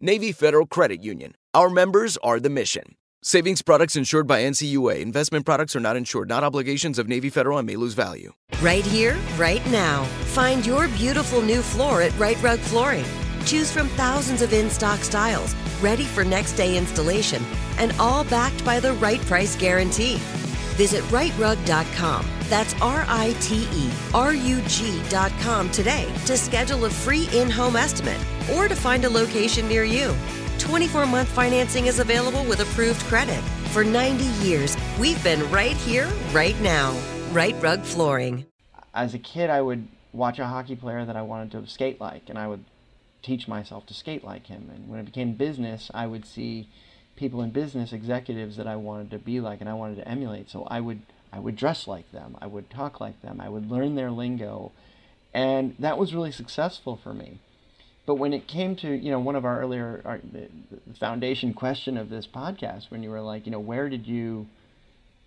Navy 0.00 0.30
Federal 0.30 0.64
Credit 0.64 1.02
Union. 1.02 1.34
Our 1.54 1.68
members 1.68 2.16
are 2.18 2.38
the 2.38 2.50
mission. 2.50 2.94
Savings 3.20 3.62
products 3.62 3.96
insured 3.96 4.28
by 4.28 4.42
NCUA. 4.42 5.00
Investment 5.00 5.44
products 5.44 5.74
are 5.74 5.80
not 5.80 5.96
insured, 5.96 6.28
not 6.28 6.44
obligations 6.44 7.00
of 7.00 7.08
Navy 7.08 7.30
Federal 7.30 7.58
and 7.58 7.66
may 7.66 7.74
lose 7.74 7.94
value. 7.94 8.32
Right 8.62 8.86
here, 8.86 9.18
right 9.36 9.64
now. 9.66 10.04
Find 10.34 10.64
your 10.64 10.86
beautiful 10.88 11.42
new 11.42 11.62
floor 11.62 12.00
at 12.00 12.16
Rite 12.16 12.40
Rug 12.40 12.60
Flooring. 12.60 13.04
Choose 13.44 13.72
from 13.72 13.88
thousands 13.90 14.40
of 14.40 14.52
in 14.52 14.70
stock 14.70 15.00
styles, 15.00 15.56
ready 15.80 16.04
for 16.04 16.24
next 16.24 16.52
day 16.52 16.78
installation, 16.78 17.42
and 17.78 17.92
all 17.98 18.22
backed 18.22 18.64
by 18.64 18.78
the 18.78 18.92
right 18.94 19.20
price 19.22 19.56
guarantee. 19.56 20.18
Visit 20.76 21.02
riterug.com. 21.06 22.24
That's 22.48 22.74
R 22.80 23.04
I 23.08 23.34
T 23.40 23.68
E 23.72 23.90
R 24.14 24.34
U 24.34 24.60
G 24.62 25.00
dot 25.08 25.32
com 25.40 25.70
today 25.70 26.10
to 26.26 26.36
schedule 26.36 26.84
a 26.86 26.90
free 26.90 27.28
in 27.32 27.50
home 27.50 27.76
estimate 27.76 28.20
or 28.54 28.68
to 28.68 28.74
find 28.74 29.04
a 29.04 29.10
location 29.10 29.68
near 29.68 29.84
you. 29.84 30.14
24 30.58 31.06
month 31.06 31.28
financing 31.28 31.86
is 31.86 31.98
available 31.98 32.44
with 32.44 32.60
approved 32.60 33.00
credit. 33.02 33.42
For 33.72 33.84
90 33.84 34.24
years, 34.46 34.76
we've 34.98 35.22
been 35.22 35.48
right 35.50 35.76
here, 35.76 36.08
right 36.32 36.58
now. 36.60 36.98
Rite 37.32 37.56
Rug 37.62 37.82
Flooring. 37.82 38.46
As 38.94 39.12
a 39.12 39.18
kid, 39.18 39.50
I 39.50 39.60
would 39.60 39.86
watch 40.12 40.38
a 40.38 40.46
hockey 40.46 40.74
player 40.74 41.04
that 41.04 41.16
I 41.16 41.22
wanted 41.22 41.50
to 41.52 41.70
skate 41.70 42.00
like, 42.00 42.30
and 42.30 42.38
I 42.38 42.48
would 42.48 42.64
teach 43.22 43.46
myself 43.46 43.86
to 43.86 43.94
skate 43.94 44.24
like 44.24 44.46
him. 44.46 44.70
And 44.74 44.88
when 44.88 44.98
it 45.00 45.04
became 45.04 45.34
business, 45.34 45.90
I 45.92 46.06
would 46.06 46.24
see 46.24 46.68
people 47.14 47.42
in 47.42 47.50
business, 47.50 47.92
executives 47.92 48.56
that 48.56 48.66
I 48.66 48.76
wanted 48.76 49.10
to 49.10 49.18
be 49.18 49.40
like 49.40 49.60
and 49.60 49.68
I 49.68 49.74
wanted 49.74 49.96
to 49.96 50.08
emulate. 50.08 50.48
So 50.48 50.64
I 50.70 50.80
would 50.80 51.02
I 51.32 51.38
would 51.38 51.56
dress 51.56 51.86
like 51.86 52.10
them, 52.12 52.36
I 52.40 52.46
would 52.46 52.70
talk 52.70 53.00
like 53.00 53.20
them, 53.22 53.40
I 53.40 53.48
would 53.48 53.70
learn 53.70 53.94
their 53.94 54.10
lingo, 54.10 54.72
and 55.34 55.74
that 55.78 55.98
was 55.98 56.14
really 56.14 56.32
successful 56.32 56.96
for 56.96 57.12
me. 57.12 57.40
But 58.06 58.14
when 58.14 58.32
it 58.32 58.46
came 58.46 58.74
to 58.76 58.88
you 58.88 59.10
know 59.10 59.20
one 59.20 59.36
of 59.36 59.44
our 59.44 59.60
earlier 59.60 60.00
our, 60.04 60.18
the, 60.18 60.48
foundation 60.98 61.52
question 61.52 61.98
of 61.98 62.08
this 62.08 62.26
podcast, 62.26 62.90
when 62.90 63.02
you 63.02 63.10
were 63.10 63.20
like 63.20 63.44
you 63.44 63.52
know 63.52 63.60
where 63.60 63.88
did 63.88 64.06
you 64.06 64.46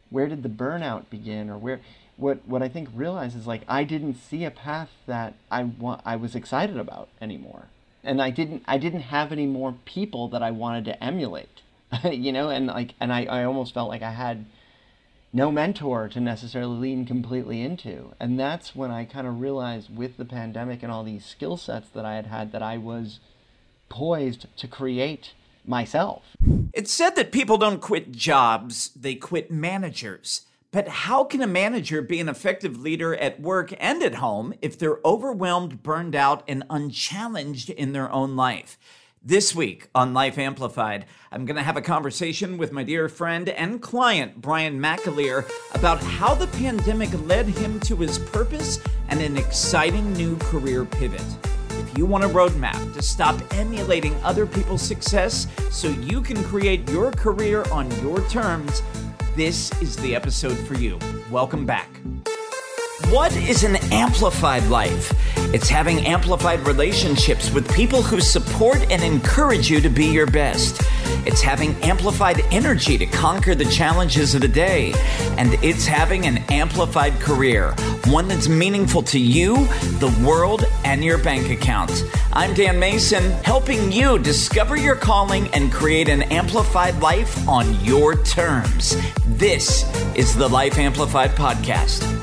where 0.10 0.28
did 0.28 0.44
the 0.44 0.50
burnout 0.50 1.10
begin? 1.10 1.50
Or 1.50 1.58
where 1.58 1.82
what 2.18 2.48
what 2.48 2.64
I 2.64 2.70
think 2.70 2.90
realized 2.94 3.38
is 3.38 3.46
like 3.48 3.62
I 3.68 3.84
didn't 3.84 4.16
see 4.16 4.44
a 4.46 4.52
path 4.52 4.90
that 5.06 5.36
I 5.52 5.64
want 5.64 6.02
I 6.06 6.16
was 6.16 6.36
excited 6.36 6.78
about 6.78 7.10
anymore. 7.22 7.68
And 8.04 8.22
I 8.22 8.32
didn't 8.32 8.64
I 8.68 8.78
didn't 8.78 9.02
have 9.02 9.32
any 9.32 9.46
more 9.46 9.76
people 9.86 10.28
that 10.30 10.42
I 10.42 10.52
wanted 10.52 10.86
to 10.86 11.04
emulate 11.04 11.62
you 12.12 12.32
know? 12.32 12.50
And 12.50 12.68
like 12.68 12.94
and 13.00 13.12
I, 13.14 13.26
I 13.26 13.44
almost 13.44 13.74
felt 13.74 13.90
like 13.90 14.02
I 14.02 14.12
had 14.12 14.46
no 15.34 15.52
mentor 15.52 16.08
to 16.10 16.20
necessarily 16.20 16.78
lean 16.78 17.06
completely 17.06 17.62
into 17.62 18.14
and 18.20 18.40
that's 18.40 18.76
when 18.76 18.92
I 18.92 19.06
kind 19.06 19.28
of 19.28 19.40
realized 19.40 19.96
with 19.96 20.18
the 20.18 20.26
pandemic 20.26 20.84
and 20.84 20.92
all 20.92 21.04
these 21.04 21.26
skill 21.26 21.58
sets 21.58 21.90
that 21.90 22.06
I 22.06 22.16
had 22.16 22.28
had 22.28 22.52
that 22.52 22.64
I 22.64 22.78
was 22.78 23.20
poised 23.90 24.46
to 24.58 24.68
create 24.68 25.34
myself 25.66 26.24
It's 26.74 26.92
said 26.92 27.12
that 27.12 27.32
people 27.32 27.58
don't 27.58 27.82
quit 27.82 28.12
jobs, 28.12 28.92
they 28.96 29.16
quit 29.16 29.52
managers. 29.52 30.46
But 30.72 30.88
how 30.88 31.26
can 31.26 31.42
a 31.42 31.48
manager 31.48 32.02
be 32.02 32.22
an 32.22 32.30
effective 32.30 32.80
leader 32.80 33.14
at 33.14 33.42
work 33.42 33.74
and 33.78 34.02
at 34.02 34.16
home 34.16 34.54
if 34.62 34.80
they're 34.80 35.00
overwhelmed, 35.04 35.84
burned 35.84 36.16
out, 36.16 36.44
and 36.48 36.64
unchallenged 36.70 37.70
in 37.70 37.92
their 37.92 38.10
own 38.10 38.38
life? 38.38 38.80
This 39.24 39.54
week 39.54 39.88
on 39.94 40.16
Life 40.16 40.40
Amplified, 40.40 41.06
I'm 41.32 41.46
going 41.46 41.56
to 41.56 41.62
have 41.62 41.78
a 41.78 41.82
conversation 41.82 42.58
with 42.58 42.72
my 42.72 42.82
dear 42.82 43.08
friend 43.08 43.50
and 43.50 43.80
client, 43.80 44.42
Brian 44.42 44.80
McAleer, 44.80 45.48
about 45.76 46.02
how 46.02 46.34
the 46.34 46.48
pandemic 46.48 47.12
led 47.28 47.46
him 47.46 47.80
to 47.82 47.96
his 47.98 48.18
purpose 48.18 48.80
and 49.10 49.22
an 49.22 49.38
exciting 49.38 50.12
new 50.14 50.38
career 50.38 50.86
pivot. 50.86 51.22
If 51.70 51.96
you 51.96 52.08
want 52.08 52.24
a 52.24 52.30
roadmap 52.30 52.96
to 52.96 53.02
stop 53.04 53.40
emulating 53.54 54.16
other 54.24 54.48
people's 54.48 54.82
success 54.82 55.46
so 55.70 55.90
you 55.90 56.24
can 56.24 56.44
create 56.46 56.90
your 56.90 57.12
career 57.12 57.64
on 57.72 57.92
your 58.02 58.28
terms, 58.28 58.82
this 59.36 59.72
is 59.84 59.96
the 59.98 60.16
episode 60.16 60.58
for 60.58 60.74
you. 60.74 60.98
Welcome 61.30 61.68
back. 61.68 61.90
What 63.10 63.36
is 63.36 63.64
an 63.64 63.76
amplified 63.92 64.66
life? 64.68 65.14
It's 65.54 65.68
having 65.68 66.06
amplified 66.08 66.66
relationships 66.66 67.52
with 67.52 67.70
people 67.74 68.02
who 68.02 68.22
support 68.22 68.90
and 68.90 69.04
encourage 69.04 69.70
you 69.70 69.82
to 69.82 69.90
be 69.90 70.06
your 70.06 70.28
best. 70.28 70.82
It's 71.26 71.42
having 71.42 71.76
amplified 71.84 72.42
energy 72.52 72.98
to 72.98 73.06
conquer 73.06 73.54
the 73.54 73.66
challenges 73.66 74.34
of 74.34 74.42
the 74.42 74.48
day. 74.48 74.94
And 75.38 75.54
it's 75.64 75.86
having 75.86 76.26
an 76.26 76.38
amplified 76.50 77.20
career, 77.20 77.72
one 78.06 78.28
that's 78.30 78.48
meaningful 78.48 79.04
to 79.04 79.20
you, 79.20 79.56
the 80.00 80.16
world, 80.26 80.64
and 80.86 81.04
your 81.04 81.18
bank 81.18 81.50
account. 81.52 81.92
I'm 82.32 82.54
Dan 82.54 82.80
Mason, 82.80 83.24
helping 83.44 83.92
you 83.92 84.20
discover 84.20 84.78
your 84.78 84.96
calling 84.96 85.48
and 85.50 85.72
create 85.72 86.08
an 86.08 86.24
amplified 86.24 87.00
life 87.02 87.48
on 87.48 87.84
your 87.84 88.24
terms. 88.24 88.96
This 89.28 89.84
is 90.16 90.36
the 90.36 90.48
Life 90.48 90.78
Amplified 90.78 91.32
Podcast. 91.32 92.21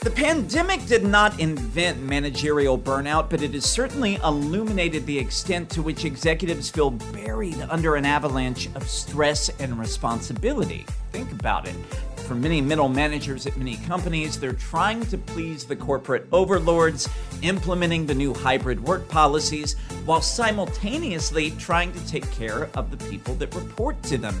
The 0.00 0.10
pandemic 0.10 0.86
did 0.86 1.04
not 1.04 1.40
invent 1.40 2.00
managerial 2.00 2.78
burnout, 2.78 3.28
but 3.28 3.42
it 3.42 3.52
has 3.54 3.64
certainly 3.64 4.14
illuminated 4.16 5.04
the 5.06 5.18
extent 5.18 5.68
to 5.70 5.82
which 5.82 6.04
executives 6.04 6.70
feel 6.70 6.90
buried 6.90 7.60
under 7.68 7.96
an 7.96 8.04
avalanche 8.04 8.68
of 8.76 8.88
stress 8.88 9.48
and 9.58 9.76
responsibility. 9.76 10.86
Think 11.10 11.32
about 11.32 11.66
it. 11.66 11.74
For 12.28 12.36
many 12.36 12.60
middle 12.60 12.88
managers 12.88 13.46
at 13.48 13.56
many 13.56 13.76
companies, 13.76 14.38
they're 14.38 14.52
trying 14.52 15.04
to 15.06 15.18
please 15.18 15.64
the 15.64 15.74
corporate 15.74 16.28
overlords, 16.30 17.08
implementing 17.42 18.06
the 18.06 18.14
new 18.14 18.32
hybrid 18.32 18.80
work 18.80 19.08
policies, 19.08 19.74
while 20.04 20.22
simultaneously 20.22 21.50
trying 21.52 21.92
to 21.92 22.06
take 22.06 22.30
care 22.30 22.70
of 22.76 22.92
the 22.92 23.04
people 23.08 23.34
that 23.34 23.52
report 23.52 24.00
to 24.04 24.16
them. 24.16 24.40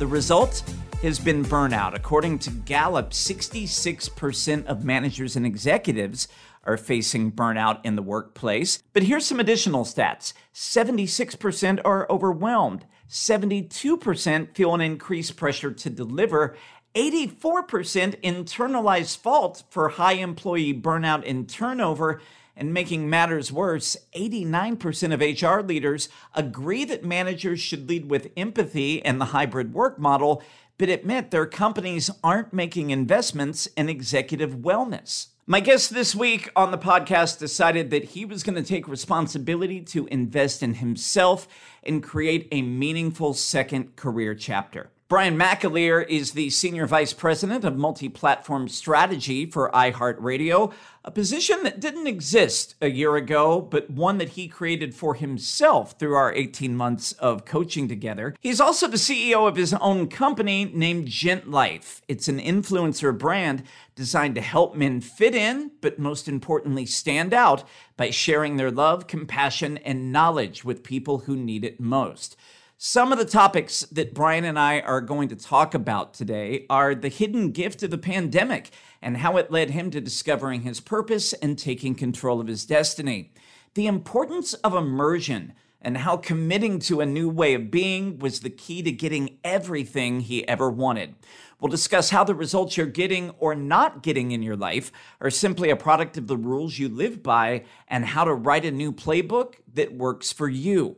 The 0.00 0.06
result? 0.06 0.64
Has 1.02 1.18
been 1.18 1.44
burnout. 1.44 1.94
According 1.94 2.38
to 2.40 2.50
Gallup, 2.50 3.10
66% 3.10 4.66
of 4.66 4.84
managers 4.84 5.36
and 5.36 5.46
executives 5.46 6.26
are 6.64 6.76
facing 6.76 7.30
burnout 7.32 7.80
in 7.84 7.96
the 7.96 8.02
workplace. 8.02 8.82
But 8.92 9.04
here's 9.04 9.26
some 9.26 9.40
additional 9.40 9.84
stats 9.84 10.32
76% 10.54 11.80
are 11.84 12.06
overwhelmed, 12.10 12.86
72% 13.08 14.54
feel 14.56 14.74
an 14.74 14.80
increased 14.80 15.36
pressure 15.36 15.72
to 15.72 15.90
deliver. 15.90 16.56
84% 16.94 18.20
internalize 18.22 19.16
fault 19.16 19.64
for 19.68 19.90
high 19.90 20.14
employee 20.14 20.72
burnout 20.72 21.28
and 21.28 21.46
turnover. 21.46 22.22
And 22.58 22.72
making 22.72 23.10
matters 23.10 23.52
worse, 23.52 23.98
89% 24.14 25.12
of 25.12 25.20
HR 25.20 25.60
leaders 25.60 26.08
agree 26.34 26.86
that 26.86 27.04
managers 27.04 27.60
should 27.60 27.86
lead 27.86 28.08
with 28.08 28.32
empathy 28.34 29.04
and 29.04 29.20
the 29.20 29.26
hybrid 29.26 29.74
work 29.74 29.98
model, 29.98 30.42
but 30.78 30.88
admit 30.88 31.30
their 31.30 31.46
companies 31.46 32.10
aren't 32.22 32.52
making 32.52 32.90
investments 32.90 33.66
in 33.76 33.88
executive 33.88 34.56
wellness. 34.56 35.28
My 35.46 35.60
guest 35.60 35.94
this 35.94 36.14
week 36.14 36.50
on 36.56 36.72
the 36.72 36.78
podcast 36.78 37.38
decided 37.38 37.90
that 37.90 38.04
he 38.04 38.24
was 38.24 38.42
going 38.42 38.56
to 38.56 38.68
take 38.68 38.88
responsibility 38.88 39.80
to 39.82 40.06
invest 40.06 40.62
in 40.62 40.74
himself 40.74 41.46
and 41.84 42.02
create 42.02 42.48
a 42.50 42.62
meaningful 42.62 43.32
second 43.32 43.94
career 43.94 44.34
chapter. 44.34 44.90
Brian 45.08 45.38
McAleer 45.38 46.04
is 46.08 46.32
the 46.32 46.50
Senior 46.50 46.84
Vice 46.84 47.12
President 47.12 47.64
of 47.64 47.76
Multi 47.76 48.08
Platform 48.08 48.66
Strategy 48.66 49.46
for 49.46 49.70
iHeartRadio, 49.70 50.72
a 51.04 51.12
position 51.12 51.62
that 51.62 51.78
didn't 51.78 52.08
exist 52.08 52.74
a 52.80 52.90
year 52.90 53.14
ago, 53.14 53.60
but 53.60 53.88
one 53.88 54.18
that 54.18 54.30
he 54.30 54.48
created 54.48 54.96
for 54.96 55.14
himself 55.14 55.96
through 55.96 56.16
our 56.16 56.32
18 56.32 56.76
months 56.76 57.12
of 57.12 57.44
coaching 57.44 57.86
together. 57.86 58.34
He's 58.40 58.60
also 58.60 58.88
the 58.88 58.96
CEO 58.96 59.46
of 59.46 59.54
his 59.54 59.72
own 59.74 60.08
company 60.08 60.64
named 60.64 61.06
Gent 61.06 61.48
Life. 61.48 62.02
It's 62.08 62.26
an 62.26 62.40
influencer 62.40 63.16
brand 63.16 63.62
designed 63.94 64.34
to 64.34 64.40
help 64.40 64.74
men 64.74 65.00
fit 65.00 65.36
in, 65.36 65.70
but 65.82 66.00
most 66.00 66.26
importantly, 66.26 66.84
stand 66.84 67.32
out 67.32 67.62
by 67.96 68.10
sharing 68.10 68.56
their 68.56 68.72
love, 68.72 69.06
compassion, 69.06 69.76
and 69.78 70.10
knowledge 70.10 70.64
with 70.64 70.82
people 70.82 71.18
who 71.18 71.36
need 71.36 71.64
it 71.64 71.78
most. 71.78 72.36
Some 72.78 73.10
of 73.10 73.16
the 73.16 73.24
topics 73.24 73.80
that 73.92 74.12
Brian 74.12 74.44
and 74.44 74.58
I 74.58 74.80
are 74.80 75.00
going 75.00 75.30
to 75.30 75.36
talk 75.36 75.72
about 75.72 76.12
today 76.12 76.66
are 76.68 76.94
the 76.94 77.08
hidden 77.08 77.52
gift 77.52 77.82
of 77.82 77.90
the 77.90 77.96
pandemic 77.96 78.68
and 79.00 79.16
how 79.16 79.38
it 79.38 79.50
led 79.50 79.70
him 79.70 79.90
to 79.92 80.00
discovering 80.02 80.60
his 80.60 80.78
purpose 80.78 81.32
and 81.32 81.58
taking 81.58 81.94
control 81.94 82.38
of 82.38 82.48
his 82.48 82.66
destiny, 82.66 83.32
the 83.72 83.86
importance 83.86 84.52
of 84.52 84.74
immersion 84.74 85.54
and 85.80 85.96
how 85.96 86.18
committing 86.18 86.78
to 86.80 87.00
a 87.00 87.06
new 87.06 87.30
way 87.30 87.54
of 87.54 87.70
being 87.70 88.18
was 88.18 88.40
the 88.40 88.50
key 88.50 88.82
to 88.82 88.92
getting 88.92 89.38
everything 89.42 90.20
he 90.20 90.46
ever 90.46 90.68
wanted. 90.68 91.14
We'll 91.58 91.70
discuss 91.70 92.10
how 92.10 92.24
the 92.24 92.34
results 92.34 92.76
you're 92.76 92.84
getting 92.84 93.30
or 93.38 93.54
not 93.54 94.02
getting 94.02 94.32
in 94.32 94.42
your 94.42 94.56
life 94.56 94.92
are 95.22 95.30
simply 95.30 95.70
a 95.70 95.76
product 95.76 96.18
of 96.18 96.26
the 96.26 96.36
rules 96.36 96.78
you 96.78 96.90
live 96.90 97.22
by 97.22 97.64
and 97.88 98.04
how 98.04 98.24
to 98.24 98.34
write 98.34 98.66
a 98.66 98.70
new 98.70 98.92
playbook 98.92 99.54
that 99.72 99.94
works 99.94 100.30
for 100.30 100.50
you. 100.50 100.96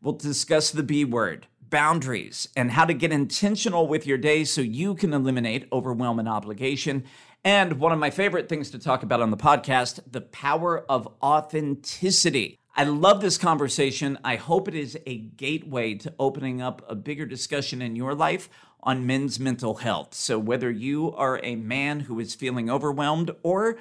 We'll 0.00 0.14
discuss 0.14 0.70
the 0.70 0.84
B 0.84 1.04
word, 1.04 1.48
boundaries, 1.70 2.48
and 2.56 2.70
how 2.70 2.84
to 2.84 2.94
get 2.94 3.10
intentional 3.10 3.88
with 3.88 4.06
your 4.06 4.16
day 4.16 4.44
so 4.44 4.60
you 4.60 4.94
can 4.94 5.12
eliminate 5.12 5.66
overwhelm 5.72 6.20
and 6.20 6.28
obligation. 6.28 7.02
And 7.42 7.80
one 7.80 7.90
of 7.90 7.98
my 7.98 8.10
favorite 8.10 8.48
things 8.48 8.70
to 8.70 8.78
talk 8.78 9.02
about 9.02 9.20
on 9.20 9.32
the 9.32 9.36
podcast, 9.36 10.00
the 10.08 10.20
power 10.20 10.84
of 10.88 11.08
authenticity. 11.20 12.60
I 12.76 12.84
love 12.84 13.20
this 13.20 13.38
conversation. 13.38 14.18
I 14.22 14.36
hope 14.36 14.68
it 14.68 14.76
is 14.76 14.96
a 15.04 15.18
gateway 15.18 15.94
to 15.94 16.14
opening 16.20 16.62
up 16.62 16.84
a 16.88 16.94
bigger 16.94 17.26
discussion 17.26 17.82
in 17.82 17.96
your 17.96 18.14
life 18.14 18.48
on 18.84 19.04
men's 19.04 19.40
mental 19.40 19.74
health. 19.74 20.14
So, 20.14 20.38
whether 20.38 20.70
you 20.70 21.12
are 21.14 21.40
a 21.42 21.56
man 21.56 22.00
who 22.00 22.20
is 22.20 22.36
feeling 22.36 22.70
overwhelmed 22.70 23.32
or 23.42 23.78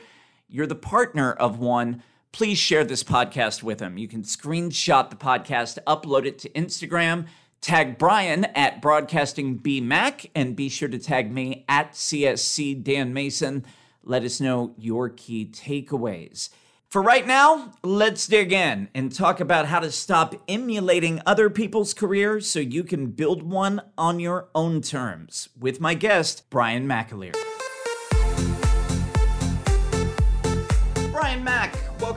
you're 0.47 0.65
the 0.65 0.73
partner 0.73 1.31
of 1.31 1.59
one, 1.59 2.01
please 2.37 2.59
share 2.59 2.83
this 2.83 3.03
podcast 3.03 3.63
with 3.63 3.79
him. 3.79 3.97
You 3.97 4.07
can 4.07 4.21
screenshot 4.21 5.09
the 5.09 5.15
podcast, 5.15 5.79
upload 5.87 6.27
it 6.27 6.37
to 6.37 6.49
Instagram, 6.49 7.25
tag 7.61 7.97
Brian 7.97 8.45
at 8.53 8.79
Broadcasting 8.79 9.57
BMAC, 9.57 10.29
and 10.35 10.55
be 10.55 10.69
sure 10.69 10.87
to 10.87 10.99
tag 10.99 11.33
me 11.33 11.65
at 11.67 11.93
CSC 11.93 12.83
Dan 12.83 13.11
Mason. 13.11 13.65
Let 14.03 14.21
us 14.21 14.39
know 14.39 14.75
your 14.77 15.09
key 15.09 15.47
takeaways. 15.51 16.49
For 16.91 17.01
right 17.01 17.25
now, 17.25 17.71
let's 17.83 18.27
dig 18.27 18.53
in 18.53 18.89
and 18.93 19.11
talk 19.11 19.39
about 19.39 19.65
how 19.65 19.79
to 19.79 19.91
stop 19.91 20.35
emulating 20.47 21.23
other 21.25 21.49
people's 21.49 21.95
careers 21.95 22.47
so 22.47 22.59
you 22.59 22.83
can 22.83 23.07
build 23.07 23.41
one 23.41 23.81
on 23.97 24.19
your 24.19 24.49
own 24.53 24.81
terms 24.81 25.49
with 25.59 25.81
my 25.81 25.95
guest, 25.95 26.47
Brian 26.51 26.87
McAleer. 26.87 27.33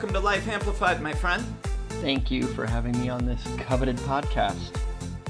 Welcome 0.01 0.15
to 0.15 0.19
Life 0.19 0.47
Amplified, 0.47 0.99
my 0.99 1.13
friend. 1.13 1.43
Thank 2.01 2.31
you 2.31 2.47
for 2.47 2.65
having 2.65 2.99
me 2.99 3.09
on 3.09 3.23
this 3.23 3.39
coveted 3.59 3.97
podcast. 3.97 4.75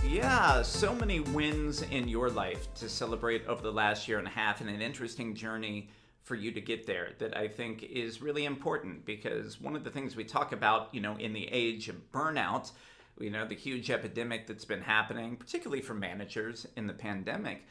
Yeah, 0.01 0.61
so 0.61 0.95
many 0.95 1.19
wins 1.19 1.81
in 1.81 2.07
your 2.07 2.29
life 2.29 2.73
to 2.75 2.87
celebrate 2.87 3.45
over 3.47 3.61
the 3.61 3.71
last 3.73 4.07
year 4.07 4.17
and 4.17 4.25
a 4.25 4.31
half, 4.31 4.61
and 4.61 4.69
an 4.69 4.81
interesting 4.81 5.35
journey 5.35 5.89
for 6.23 6.35
you 6.35 6.53
to 6.53 6.61
get 6.61 6.87
there 6.87 7.09
that 7.19 7.35
I 7.35 7.49
think 7.49 7.83
is 7.83 8.21
really 8.21 8.45
important 8.45 9.05
because 9.05 9.59
one 9.59 9.75
of 9.75 9.83
the 9.83 9.89
things 9.89 10.15
we 10.15 10.23
talk 10.23 10.53
about, 10.53 10.87
you 10.95 11.01
know, 11.01 11.17
in 11.17 11.33
the 11.33 11.49
age 11.51 11.89
of 11.89 12.09
burnout, 12.13 12.71
you 13.19 13.29
know, 13.29 13.45
the 13.45 13.55
huge 13.55 13.91
epidemic 13.91 14.47
that's 14.47 14.63
been 14.63 14.83
happening, 14.83 15.35
particularly 15.35 15.81
for 15.81 15.95
managers 15.95 16.65
in 16.77 16.87
the 16.87 16.93
pandemic, 16.93 17.65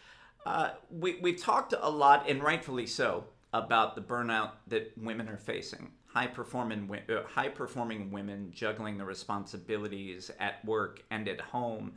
uh, 0.44 0.72
we, 0.90 1.18
we've 1.22 1.40
talked 1.40 1.72
a 1.80 1.88
lot, 1.88 2.28
and 2.28 2.42
rightfully 2.42 2.86
so, 2.86 3.24
about 3.54 3.94
the 3.94 4.02
burnout 4.02 4.50
that 4.66 4.92
women 4.98 5.30
are 5.30 5.38
facing. 5.38 5.92
High 6.12 6.26
performing, 6.26 6.90
uh, 7.08 7.22
high 7.22 7.48
performing 7.48 8.10
women 8.10 8.50
juggling 8.52 8.98
the 8.98 9.04
responsibilities 9.04 10.30
at 10.40 10.64
work 10.64 11.02
and 11.10 11.28
at 11.28 11.40
home. 11.40 11.92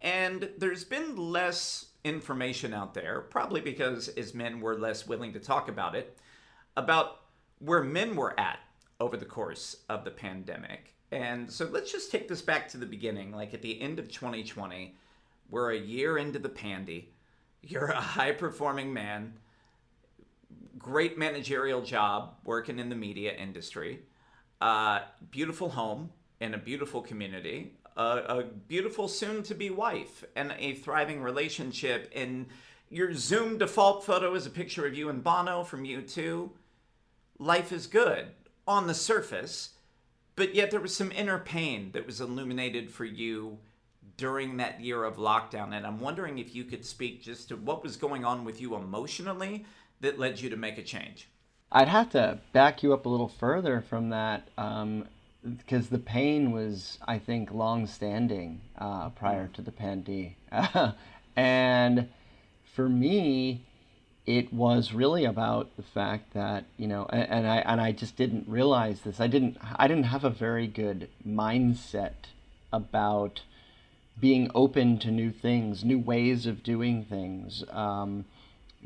And 0.00 0.50
there's 0.58 0.84
been 0.84 1.16
less 1.16 1.86
information 2.04 2.72
out 2.72 2.94
there, 2.94 3.20
probably 3.20 3.60
because 3.60 4.08
as 4.08 4.34
men 4.34 4.60
were 4.60 4.78
less 4.78 5.06
willing 5.06 5.32
to 5.34 5.40
talk 5.40 5.68
about 5.68 5.94
it, 5.94 6.18
about 6.76 7.20
where 7.58 7.82
men 7.82 8.16
were 8.16 8.38
at 8.40 8.58
over 9.00 9.16
the 9.16 9.24
course 9.24 9.76
of 9.88 10.04
the 10.04 10.10
pandemic. 10.10 10.94
And 11.12 11.50
so 11.50 11.66
let's 11.66 11.92
just 11.92 12.10
take 12.10 12.26
this 12.26 12.40
back 12.40 12.68
to 12.70 12.78
the 12.78 12.86
beginning. 12.86 13.32
Like 13.32 13.52
at 13.52 13.62
the 13.62 13.80
end 13.80 13.98
of 13.98 14.10
2020, 14.10 14.96
we're 15.50 15.72
a 15.72 15.78
year 15.78 16.18
into 16.18 16.38
the 16.38 16.48
pandy. 16.48 17.12
You're 17.62 17.88
a 17.88 18.00
high 18.00 18.32
performing 18.32 18.92
man, 18.92 19.34
great 20.82 21.16
managerial 21.16 21.80
job 21.80 22.34
working 22.44 22.78
in 22.78 22.88
the 22.88 22.96
media 22.96 23.32
industry, 23.32 24.00
uh, 24.60 25.00
beautiful 25.30 25.70
home 25.70 26.10
in 26.40 26.54
a 26.54 26.58
beautiful 26.58 27.00
community, 27.00 27.74
a, 27.96 28.02
a 28.02 28.42
beautiful 28.42 29.06
soon 29.08 29.42
to 29.44 29.54
be 29.54 29.70
wife 29.70 30.24
and 30.34 30.52
a 30.58 30.74
thriving 30.74 31.22
relationship. 31.22 32.10
And 32.14 32.46
your 32.90 33.14
Zoom 33.14 33.58
default 33.58 34.04
photo 34.04 34.34
is 34.34 34.44
a 34.44 34.50
picture 34.50 34.86
of 34.86 34.94
you 34.94 35.08
and 35.08 35.22
Bono 35.22 35.62
from 35.62 35.84
U2. 35.84 36.50
Life 37.38 37.72
is 37.72 37.86
good 37.86 38.26
on 38.66 38.86
the 38.86 38.94
surface, 38.94 39.70
but 40.34 40.54
yet 40.54 40.70
there 40.70 40.80
was 40.80 40.94
some 40.94 41.12
inner 41.12 41.38
pain 41.38 41.92
that 41.92 42.06
was 42.06 42.20
illuminated 42.20 42.90
for 42.90 43.04
you 43.04 43.58
during 44.16 44.56
that 44.56 44.80
year 44.80 45.04
of 45.04 45.16
lockdown. 45.16 45.72
And 45.74 45.86
I'm 45.86 46.00
wondering 46.00 46.38
if 46.38 46.54
you 46.54 46.64
could 46.64 46.84
speak 46.84 47.22
just 47.22 47.48
to 47.48 47.56
what 47.56 47.82
was 47.82 47.96
going 47.96 48.24
on 48.24 48.44
with 48.44 48.60
you 48.60 48.74
emotionally 48.74 49.64
that 50.02 50.18
led 50.18 50.40
you 50.40 50.50
to 50.50 50.56
make 50.56 50.78
a 50.78 50.82
change. 50.82 51.28
I'd 51.72 51.88
have 51.88 52.10
to 52.10 52.38
back 52.52 52.82
you 52.82 52.92
up 52.92 53.06
a 53.06 53.08
little 53.08 53.28
further 53.28 53.80
from 53.80 54.10
that. 54.10 54.48
Um, 54.58 55.06
because 55.44 55.88
the 55.88 55.98
pain 55.98 56.52
was, 56.52 56.98
I 57.06 57.18
think, 57.18 57.52
long 57.52 57.86
standing 57.86 58.60
uh, 58.78 59.08
prior 59.10 59.48
to 59.54 59.62
the 59.62 59.72
pandemic. 59.72 60.36
and 61.36 62.08
for 62.74 62.88
me, 62.88 63.62
it 64.24 64.52
was 64.52 64.92
really 64.92 65.24
about 65.24 65.76
the 65.76 65.82
fact 65.82 66.32
that 66.34 66.64
you 66.76 66.86
know, 66.86 67.06
and, 67.10 67.28
and, 67.28 67.46
I 67.46 67.56
and 67.58 67.80
I 67.80 67.92
just 67.92 68.16
didn't 68.16 68.46
realize 68.48 69.00
this. 69.00 69.20
I 69.20 69.26
didn't 69.26 69.58
I 69.76 69.88
didn't 69.88 70.04
have 70.04 70.24
a 70.24 70.30
very 70.30 70.68
good 70.68 71.08
mindset 71.26 72.30
about 72.72 73.42
being 74.20 74.50
open 74.54 74.98
to 74.98 75.10
new 75.10 75.32
things, 75.32 75.84
new 75.84 75.98
ways 75.98 76.46
of 76.46 76.62
doing 76.62 77.04
things. 77.04 77.64
Um, 77.70 78.26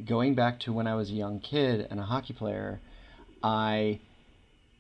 going 0.05 0.35
back 0.35 0.61
to 0.61 0.73
when 0.73 0.87
I 0.87 0.95
was 0.95 1.11
a 1.11 1.15
young 1.15 1.41
kid 1.41 1.87
and 1.91 2.01
a 2.01 2.05
hockey 2.05 2.35
player, 2.35 2.81
I 3.43 4.01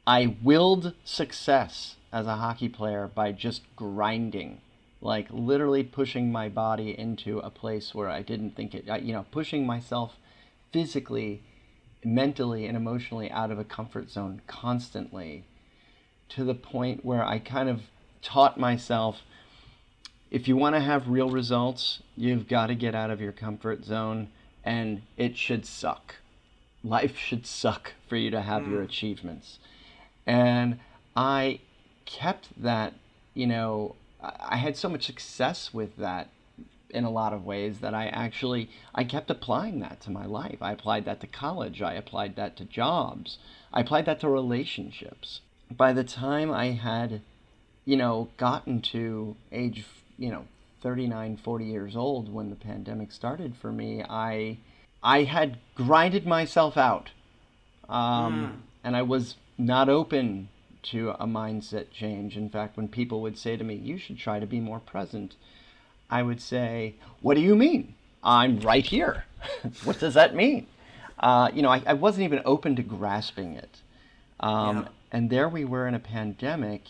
I 0.07 0.37
willed 0.43 0.95
success 1.05 1.97
as 2.13 2.27
a 2.27 2.37
hockey 2.37 2.69
player 2.69 3.11
by 3.13 3.33
just 3.33 3.63
grinding, 3.75 4.61
like 5.01 5.27
literally 5.31 5.83
pushing 5.83 6.31
my 6.31 6.49
body 6.49 6.97
into 6.97 7.41
a 7.41 7.51
place 7.51 7.95
where 7.95 8.09
I 8.09 8.23
didn't 8.23 8.55
think 8.55 8.75
it, 8.75 8.85
you 9.03 9.13
know, 9.13 9.27
pushing 9.31 9.67
myself 9.67 10.17
physically, 10.73 11.43
mentally, 12.05 12.67
and 12.67 12.77
emotionally 12.77 13.31
out 13.31 13.51
of 13.51 13.59
a 13.59 13.65
comfort 13.65 14.11
zone 14.11 14.43
constantly 14.47 15.45
to 16.29 16.45
the 16.45 16.55
point 16.55 17.05
where 17.05 17.25
I 17.25 17.39
kind 17.39 17.69
of 17.69 17.83
taught 18.23 18.59
myself 18.59 19.23
if 20.31 20.49
you 20.49 20.57
want 20.57 20.75
to 20.75 20.81
have 20.81 21.09
real 21.09 21.31
results, 21.31 22.03
you've 22.17 22.49
got 22.49 22.67
to 22.67 22.75
get 22.75 22.95
out 22.95 23.11
of 23.11 23.21
your 23.21 23.33
comfort 23.33 23.85
zone 23.85 24.29
and 24.67 25.03
it 25.17 25.39
should 25.39 25.65
suck. 25.65 26.17
Life 26.83 27.17
should 27.17 27.47
suck 27.47 27.93
for 28.09 28.17
you 28.17 28.31
to 28.31 28.43
have 28.43 28.65
mm. 28.65 28.73
your 28.73 28.83
achievements. 28.83 29.61
And 30.27 30.81
I 31.17 31.61
kept 32.05 32.49
that, 32.61 32.95
you 33.33 33.47
know, 33.47 33.95
I 34.21 34.57
had 34.57 34.77
so 34.77 34.89
much 34.89 35.07
success 35.07 35.73
with 35.73 35.97
that 35.97 36.29
in 36.91 37.05
a 37.05 37.11
lot 37.11 37.33
of 37.33 37.45
ways 37.45 37.79
that 37.79 37.95
I 37.95 38.07
actually 38.09 38.69
I 38.95 39.05
kept 39.05 39.31
applying 39.31 39.81
that 39.81 40.01
to 40.03 40.11
my 40.11 40.27
life. 40.27 40.59
I 40.61 40.73
applied 40.73 41.05
that 41.05 41.21
to 41.21 41.27
college, 41.27 41.81
I 41.81 41.95
applied 41.95 42.37
that 42.37 42.57
to 42.57 42.65
jobs, 42.65 43.39
I 43.73 43.81
applied 43.81 44.07
that 44.07 44.21
to 44.21 44.29
relationships. 44.29 45.41
By 45.71 45.93
the 45.93 46.05
time 46.05 46.51
I 46.51 46.71
had, 46.73 47.23
you 47.85 47.97
know, 47.97 48.29
gotten 48.37 48.81
to 48.83 49.37
age, 49.53 49.85
you 50.19 50.31
know, 50.31 50.47
39, 50.83 51.37
40 51.37 51.65
years 51.65 51.97
old 51.97 52.33
when 52.33 52.51
the 52.51 52.57
pandemic 52.57 53.13
started 53.13 53.55
for 53.57 53.73
me, 53.73 54.03
I 54.03 54.59
I 55.03 55.23
had 55.25 55.59
grinded 55.75 56.27
myself 56.27 56.77
out. 56.77 57.11
Um, 57.89 58.35
mm. 58.35 58.53
and 58.83 58.97
I 58.97 59.03
was 59.03 59.37
not 59.57 59.89
open 59.89 60.49
to 60.85 61.11
a 61.11 61.27
mindset 61.27 61.91
change. 61.91 62.37
In 62.37 62.49
fact, 62.49 62.77
when 62.77 62.89
people 62.89 63.21
would 63.23 63.39
say 63.39 63.57
to 63.57 63.65
me, 63.65 63.75
You 63.75 63.99
should 63.99 64.19
try 64.19 64.41
to 64.41 64.47
be 64.47 64.61
more 64.61 64.81
present, 64.81 65.37
I 66.11 66.23
would 66.23 66.41
say, 66.41 66.95
What 67.21 67.35
do 67.35 67.41
you 67.41 67.57
mean? 67.57 67.95
I'm 68.23 68.61
right 68.61 68.85
here. 68.85 69.25
what 69.85 70.01
does 70.01 70.15
that 70.15 70.35
mean? 70.35 70.67
Uh, 71.19 71.51
you 71.55 71.63
know, 71.63 71.71
I, 71.71 71.83
I, 71.87 71.95
wasn't 71.95 72.25
even 72.25 72.43
open 72.45 72.77
to 72.77 72.83
grasping 72.83 73.55
it. 73.55 73.81
Um, 74.41 74.77
yeah. 74.77 74.89
And 75.13 75.31
there 75.31 75.49
we 75.49 75.65
were 75.65 75.89
in 75.89 75.95
a 75.95 75.99
pandemic. 76.01 76.83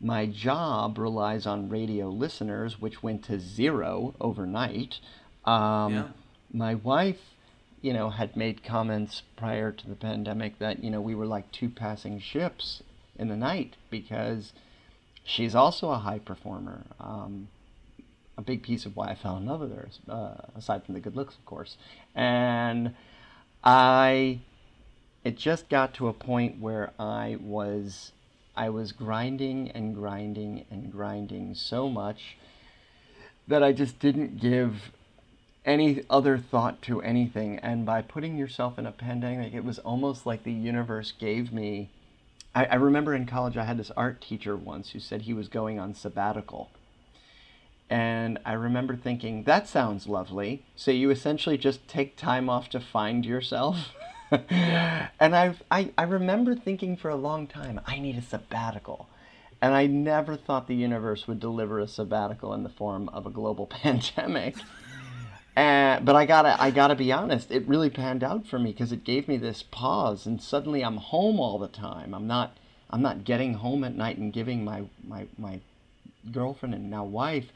My 0.00 0.26
job 0.26 0.98
relies 0.98 1.46
on 1.46 1.68
radio 1.68 2.08
listeners, 2.08 2.80
which 2.80 3.02
went 3.02 3.24
to 3.24 3.40
zero 3.40 4.14
overnight. 4.20 5.00
Um, 5.44 5.94
yeah. 5.94 6.08
My 6.52 6.74
wife, 6.74 7.20
you 7.80 7.92
know, 7.92 8.10
had 8.10 8.36
made 8.36 8.62
comments 8.62 9.22
prior 9.36 9.72
to 9.72 9.88
the 9.88 9.94
pandemic 9.96 10.58
that, 10.58 10.84
you 10.84 10.90
know, 10.90 11.00
we 11.00 11.14
were 11.14 11.26
like 11.26 11.50
two 11.50 11.68
passing 11.68 12.20
ships 12.20 12.82
in 13.18 13.28
the 13.28 13.36
night 13.36 13.76
because 13.90 14.52
she's 15.24 15.54
also 15.54 15.90
a 15.90 15.98
high 15.98 16.18
performer. 16.18 16.84
Um, 17.00 17.48
a 18.38 18.42
big 18.42 18.62
piece 18.62 18.84
of 18.84 18.96
why 18.96 19.08
I 19.08 19.14
fell 19.14 19.36
in 19.38 19.46
love 19.46 19.60
with 19.60 19.74
her, 19.74 19.88
uh, 20.08 20.34
aside 20.54 20.84
from 20.84 20.94
the 20.94 21.00
good 21.00 21.16
looks, 21.16 21.34
of 21.34 21.46
course. 21.46 21.78
And 22.14 22.94
I, 23.64 24.40
it 25.24 25.36
just 25.36 25.68
got 25.68 25.94
to 25.94 26.08
a 26.08 26.12
point 26.12 26.60
where 26.60 26.92
I 26.98 27.38
was, 27.40 28.12
I 28.56 28.70
was 28.70 28.92
grinding 28.92 29.70
and 29.70 29.94
grinding 29.94 30.64
and 30.70 30.90
grinding 30.90 31.54
so 31.54 31.88
much 31.88 32.36
that 33.46 33.62
I 33.62 33.72
just 33.72 33.98
didn't 33.98 34.40
give 34.40 34.92
any 35.64 36.02
other 36.08 36.38
thought 36.38 36.80
to 36.82 37.02
anything. 37.02 37.58
And 37.58 37.84
by 37.84 38.02
putting 38.02 38.36
yourself 38.36 38.78
in 38.78 38.86
a 38.86 38.92
pandemic, 38.92 39.52
it 39.52 39.64
was 39.64 39.78
almost 39.80 40.26
like 40.26 40.44
the 40.44 40.52
universe 40.52 41.12
gave 41.12 41.52
me. 41.52 41.90
I, 42.54 42.66
I 42.66 42.74
remember 42.76 43.14
in 43.14 43.26
college 43.26 43.56
I 43.56 43.64
had 43.64 43.78
this 43.78 43.90
art 43.96 44.20
teacher 44.20 44.56
once 44.56 44.90
who 44.90 45.00
said 45.00 45.22
he 45.22 45.34
was 45.34 45.48
going 45.48 45.78
on 45.78 45.94
sabbatical 45.94 46.70
and 47.88 48.38
I 48.44 48.54
remember 48.54 48.96
thinking, 48.96 49.44
that 49.44 49.68
sounds 49.68 50.08
lovely. 50.08 50.64
So 50.74 50.90
you 50.90 51.10
essentially 51.10 51.56
just 51.56 51.86
take 51.86 52.16
time 52.16 52.48
off 52.48 52.68
to 52.70 52.80
find 52.80 53.24
yourself. 53.24 53.92
and 55.20 55.36
I've, 55.36 55.62
I, 55.70 55.92
I 55.96 56.02
remember 56.04 56.54
thinking 56.54 56.96
for 56.96 57.08
a 57.08 57.16
long 57.16 57.46
time, 57.46 57.80
I 57.86 57.98
need 57.98 58.16
a 58.16 58.22
sabbatical. 58.22 59.08
And 59.62 59.74
I 59.74 59.86
never 59.86 60.36
thought 60.36 60.68
the 60.68 60.74
universe 60.74 61.26
would 61.26 61.40
deliver 61.40 61.78
a 61.78 61.88
sabbatical 61.88 62.52
in 62.52 62.62
the 62.62 62.68
form 62.68 63.08
of 63.10 63.26
a 63.26 63.30
global 63.30 63.66
pandemic. 63.82 64.56
And, 65.54 66.04
but 66.04 66.16
I 66.16 66.26
gotta, 66.26 66.60
I 66.60 66.70
gotta 66.70 66.94
be 66.94 67.12
honest, 67.12 67.50
it 67.50 67.66
really 67.66 67.88
panned 67.88 68.22
out 68.22 68.46
for 68.46 68.58
me 68.58 68.72
because 68.72 68.92
it 68.92 69.04
gave 69.04 69.26
me 69.26 69.38
this 69.38 69.62
pause, 69.62 70.26
and 70.26 70.42
suddenly 70.42 70.84
I'm 70.84 70.98
home 70.98 71.40
all 71.40 71.58
the 71.58 71.68
time. 71.68 72.14
I'm 72.14 72.26
not, 72.26 72.58
I'm 72.90 73.00
not 73.00 73.24
getting 73.24 73.54
home 73.54 73.82
at 73.84 73.94
night 73.94 74.18
and 74.18 74.32
giving 74.32 74.64
my, 74.64 74.84
my, 75.02 75.26
my 75.38 75.60
girlfriend 76.30 76.74
and 76.74 76.90
now 76.90 77.04
wife 77.04 77.46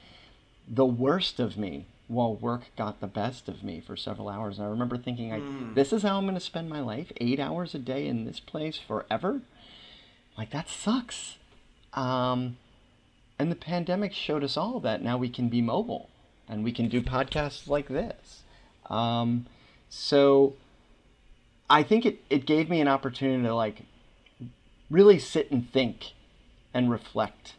the 0.69 0.87
worst 0.87 1.41
of 1.41 1.57
me 1.57 1.85
while 2.11 2.35
work 2.35 2.65
got 2.77 3.01
the 3.01 3.07
best 3.07 3.49
of 3.49 3.63
me 3.63 3.81
for 3.81 3.97
several 3.97 4.29
hours. 4.29 4.59
And 4.59 4.67
I 4.67 4.71
remember 4.71 4.99
thinking, 4.99 5.31
mm. 5.31 5.75
this 5.77 5.93
is 5.93 6.03
how 6.03 6.19
I'm 6.19 6.25
going 6.25 6.35
to 6.35 6.41
spend 6.41 6.69
my 6.69 6.81
life 6.81 7.13
eight 7.19 7.39
hours 7.39 7.73
a 7.73 7.79
day 7.79 8.09
in 8.09 8.25
this 8.25 8.41
place 8.41 8.79
forever? 8.79 9.43
Like, 10.37 10.51
that 10.51 10.69
sucks. 10.69 11.37
Um, 11.95 12.57
and 13.39 13.51
the 13.51 13.57
pandemic 13.57 14.13
showed 14.13 14.43
us 14.43 14.57
all 14.57 14.81
that 14.81 15.03
now 15.03 15.17
we 15.19 15.29
can 15.29 15.49
be 15.49 15.63
mobile 15.63 16.11
and 16.49 16.65
we 16.65 16.73
can 16.73 16.89
do 16.89 17.01
podcasts 17.01 17.69
like 17.69 17.87
this. 17.87 18.43
Um, 18.87 19.47
so 19.89 20.55
I 21.71 21.85
think 21.85 22.05
it, 22.05 22.25
it 22.29 22.45
gave 22.45 22.69
me 22.69 22.81
an 22.81 22.89
opportunity 22.89 23.45
to 23.45 23.55
like 23.55 23.83
really 24.91 25.21
sit 25.21 25.49
and 25.53 25.71
think 25.71 26.13
and 26.75 26.91
reflect 26.91 27.55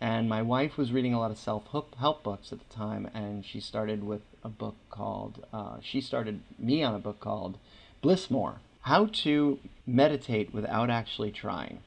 and 0.00 0.28
my 0.28 0.40
wife 0.40 0.78
was 0.78 0.92
reading 0.92 1.12
a 1.12 1.20
lot 1.20 1.30
of 1.30 1.36
self 1.36 1.64
help 1.70 2.22
books 2.22 2.52
at 2.52 2.58
the 2.58 2.74
time, 2.74 3.10
and 3.12 3.44
she 3.44 3.60
started 3.60 4.02
with 4.02 4.22
a 4.42 4.48
book 4.48 4.76
called, 4.88 5.44
uh, 5.52 5.76
she 5.82 6.00
started 6.00 6.40
me 6.58 6.82
on 6.82 6.94
a 6.94 6.98
book 6.98 7.20
called 7.20 7.58
Bliss 8.00 8.30
More 8.30 8.60
How 8.82 9.06
to 9.06 9.58
Meditate 9.86 10.54
Without 10.54 10.88
Actually 10.88 11.30
Trying. 11.30 11.80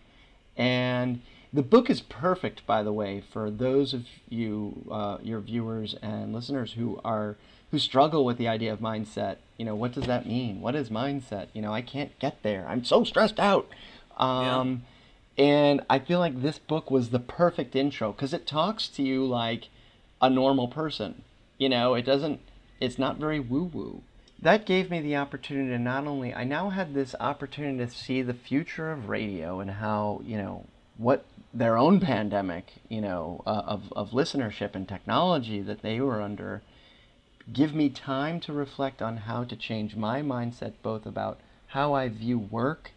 And 0.55 1.21
the 1.51 1.63
book 1.63 1.89
is 1.89 2.01
perfect, 2.01 2.65
by 2.67 2.83
the 2.83 2.93
way, 2.93 3.19
for 3.19 3.49
those 3.49 3.95
of 3.95 4.05
you, 4.29 4.85
uh, 4.91 5.17
your 5.23 5.39
viewers 5.39 5.95
and 6.01 6.33
listeners 6.33 6.73
who 6.73 7.01
are 7.03 7.35
who 7.71 7.79
struggle 7.79 8.23
with 8.23 8.37
the 8.37 8.47
idea 8.47 8.71
of 8.71 8.79
mindset. 8.79 9.37
You 9.57 9.65
know, 9.65 9.73
what 9.73 9.93
does 9.93 10.05
that 10.05 10.27
mean? 10.27 10.61
What 10.61 10.75
is 10.75 10.89
mindset? 10.89 11.47
You 11.53 11.63
know, 11.63 11.73
I 11.73 11.81
can't 11.81 12.17
get 12.19 12.43
there. 12.43 12.67
I'm 12.67 12.85
so 12.85 13.03
stressed 13.03 13.39
out. 13.39 13.67
Um, 14.17 14.83
yeah 14.83 14.89
and 15.37 15.81
I 15.89 15.99
feel 15.99 16.19
like 16.19 16.41
this 16.41 16.59
book 16.59 16.91
was 16.91 17.09
the 17.09 17.19
perfect 17.19 17.75
intro 17.75 18.11
because 18.11 18.33
it 18.33 18.45
talks 18.45 18.87
to 18.89 19.03
you 19.03 19.25
like 19.25 19.69
a 20.21 20.29
normal 20.29 20.67
person. 20.67 21.23
You 21.57 21.69
know, 21.69 21.95
it 21.95 22.03
doesn't, 22.03 22.39
it's 22.79 22.99
not 22.99 23.17
very 23.17 23.39
woo 23.39 23.63
woo. 23.63 24.01
That 24.41 24.65
gave 24.65 24.91
me 24.91 24.99
the 24.99 25.15
opportunity 25.15 25.69
to 25.69 25.79
not 25.79 26.05
only, 26.05 26.33
I 26.33 26.43
now 26.43 26.69
had 26.69 26.93
this 26.93 27.15
opportunity 27.19 27.77
to 27.77 27.89
see 27.89 28.21
the 28.21 28.33
future 28.33 28.91
of 28.91 29.07
radio 29.07 29.59
and 29.59 29.71
how, 29.71 30.21
you 30.25 30.37
know, 30.37 30.65
what 30.97 31.25
their 31.53 31.77
own 31.77 31.99
pandemic, 31.99 32.73
you 32.89 33.01
know, 33.01 33.41
uh, 33.45 33.61
of, 33.65 33.93
of 33.93 34.11
listenership 34.11 34.75
and 34.75 34.87
technology 34.87 35.61
that 35.61 35.81
they 35.81 35.99
were 36.01 36.21
under 36.21 36.61
give 37.51 37.73
me 37.73 37.89
time 37.89 38.39
to 38.39 38.53
reflect 38.53 39.01
on 39.01 39.17
how 39.17 39.43
to 39.43 39.55
change 39.55 39.95
my 39.95 40.21
mindset 40.21 40.73
both 40.81 41.05
about 41.05 41.39
how 41.67 41.93
I 41.93 42.07
view 42.07 42.37
work 42.37 42.91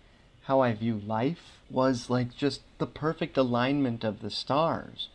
how 0.46 0.60
I 0.60 0.72
view 0.72 1.00
life 1.04 1.58
was 1.68 2.08
like 2.08 2.36
just 2.36 2.60
the 2.78 2.86
perfect 2.86 3.36
alignment 3.36 4.04
of 4.04 4.20
the 4.22 4.30
stars. 4.30 5.08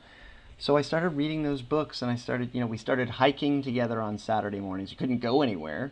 So 0.57 0.75
I 0.75 0.81
started 0.81 1.09
reading 1.09 1.43
those 1.43 1.61
books 1.61 2.01
and 2.01 2.11
I 2.11 2.15
started, 2.15 2.49
you 2.53 2.59
know, 2.59 2.67
we 2.67 2.77
started 2.77 3.11
hiking 3.11 3.63
together 3.63 4.01
on 4.01 4.17
Saturday 4.17 4.59
mornings. 4.59 4.91
You 4.91 4.97
couldn't 4.97 5.19
go 5.19 5.41
anywhere. 5.41 5.91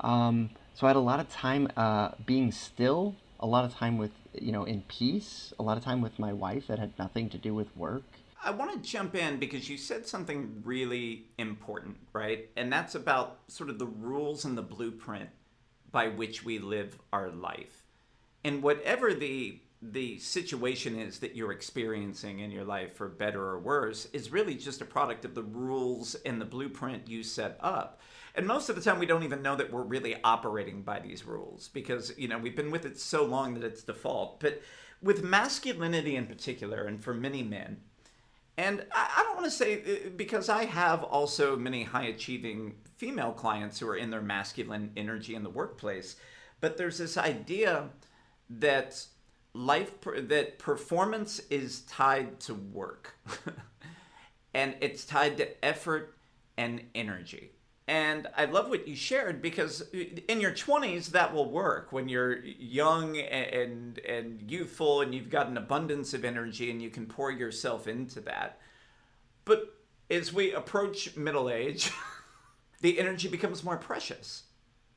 Um, 0.00 0.50
so 0.74 0.86
I 0.86 0.90
had 0.90 0.96
a 0.96 1.00
lot 1.00 1.18
of 1.18 1.28
time 1.28 1.68
uh, 1.76 2.10
being 2.24 2.52
still, 2.52 3.16
a 3.40 3.46
lot 3.46 3.64
of 3.64 3.74
time 3.74 3.98
with, 3.98 4.12
you 4.32 4.52
know, 4.52 4.62
in 4.62 4.82
peace, 4.82 5.52
a 5.58 5.62
lot 5.64 5.76
of 5.76 5.82
time 5.82 6.00
with 6.00 6.16
my 6.20 6.32
wife 6.32 6.68
that 6.68 6.78
had 6.78 6.96
nothing 7.00 7.28
to 7.30 7.38
do 7.38 7.52
with 7.52 7.76
work. 7.76 8.04
I 8.44 8.52
want 8.52 8.72
to 8.72 8.88
jump 8.88 9.16
in 9.16 9.40
because 9.40 9.68
you 9.68 9.76
said 9.76 10.06
something 10.06 10.62
really 10.64 11.24
important, 11.36 11.96
right? 12.12 12.48
And 12.56 12.72
that's 12.72 12.94
about 12.94 13.40
sort 13.48 13.70
of 13.70 13.80
the 13.80 13.86
rules 13.86 14.44
and 14.44 14.56
the 14.56 14.62
blueprint 14.62 15.30
by 15.90 16.06
which 16.06 16.44
we 16.44 16.60
live 16.60 16.96
our 17.12 17.28
life 17.28 17.87
and 18.44 18.62
whatever 18.62 19.14
the 19.14 19.60
the 19.80 20.18
situation 20.18 20.98
is 20.98 21.20
that 21.20 21.36
you're 21.36 21.52
experiencing 21.52 22.40
in 22.40 22.50
your 22.50 22.64
life 22.64 22.96
for 22.96 23.08
better 23.08 23.40
or 23.40 23.60
worse 23.60 24.06
is 24.06 24.32
really 24.32 24.56
just 24.56 24.80
a 24.80 24.84
product 24.84 25.24
of 25.24 25.36
the 25.36 25.42
rules 25.42 26.16
and 26.26 26.40
the 26.40 26.44
blueprint 26.44 27.08
you 27.08 27.22
set 27.22 27.56
up. 27.60 28.00
And 28.34 28.44
most 28.44 28.68
of 28.68 28.74
the 28.74 28.82
time 28.82 28.98
we 28.98 29.06
don't 29.06 29.22
even 29.22 29.40
know 29.40 29.54
that 29.54 29.72
we're 29.72 29.82
really 29.82 30.16
operating 30.24 30.82
by 30.82 30.98
these 30.98 31.24
rules 31.24 31.68
because 31.68 32.12
you 32.18 32.26
know 32.26 32.38
we've 32.38 32.56
been 32.56 32.72
with 32.72 32.86
it 32.86 32.98
so 32.98 33.24
long 33.24 33.54
that 33.54 33.62
it's 33.62 33.84
default. 33.84 34.40
But 34.40 34.62
with 35.00 35.22
masculinity 35.22 36.16
in 36.16 36.26
particular 36.26 36.84
and 36.84 37.02
for 37.02 37.14
many 37.14 37.44
men 37.44 37.78
and 38.58 38.84
I, 38.92 39.22
don't 39.22 39.36
want 39.36 39.46
to 39.46 39.52
say 39.52 39.80
uh, 39.80 40.10
because 40.16 40.48
I 40.48 40.64
have 40.64 41.04
also 41.04 41.56
many 41.56 41.84
high 41.84 42.06
achieving 42.06 42.74
female 42.96 43.30
clients 43.30 43.78
who 43.78 43.88
are 43.88 43.96
in 43.96 44.10
their 44.10 44.20
masculine 44.20 44.90
energy 44.96 45.36
in 45.36 45.44
the 45.44 45.48
workplace, 45.48 46.16
but 46.60 46.76
there's 46.76 46.98
this 46.98 47.16
idea 47.16 47.88
that 48.50 49.06
life 49.54 49.92
that 50.16 50.58
performance 50.58 51.40
is 51.50 51.80
tied 51.82 52.40
to 52.40 52.54
work. 52.54 53.16
And 54.54 54.76
it's 54.80 55.04
tied 55.04 55.36
to 55.36 55.64
effort 55.64 56.16
and 56.56 56.82
energy. 56.94 57.52
And 57.86 58.26
i 58.36 58.44
love 58.44 58.68
what 58.68 58.86
you 58.86 58.96
shared 58.96 59.40
because 59.40 59.82
in 59.92 60.40
your 60.40 60.50
20s 60.50 61.10
that 61.10 61.32
will 61.32 61.50
work. 61.50 61.92
When 61.92 62.08
you're 62.08 62.44
young 62.44 63.16
and 63.18 63.98
and 63.98 64.50
youthful 64.50 65.00
and 65.00 65.14
you've 65.14 65.30
got 65.30 65.48
an 65.48 65.56
abundance 65.56 66.12
of 66.12 66.24
energy 66.24 66.70
and 66.70 66.82
you 66.82 66.90
can 66.90 67.06
pour 67.06 67.30
yourself 67.30 67.86
into 67.86 68.20
that. 68.22 68.58
But 69.44 69.74
as 70.10 70.32
we 70.32 70.52
approach 70.52 71.16
middle 71.16 71.48
age 71.48 71.92
the 72.80 72.98
energy 72.98 73.28
becomes 73.28 73.62
more 73.62 73.76
precious 73.76 74.44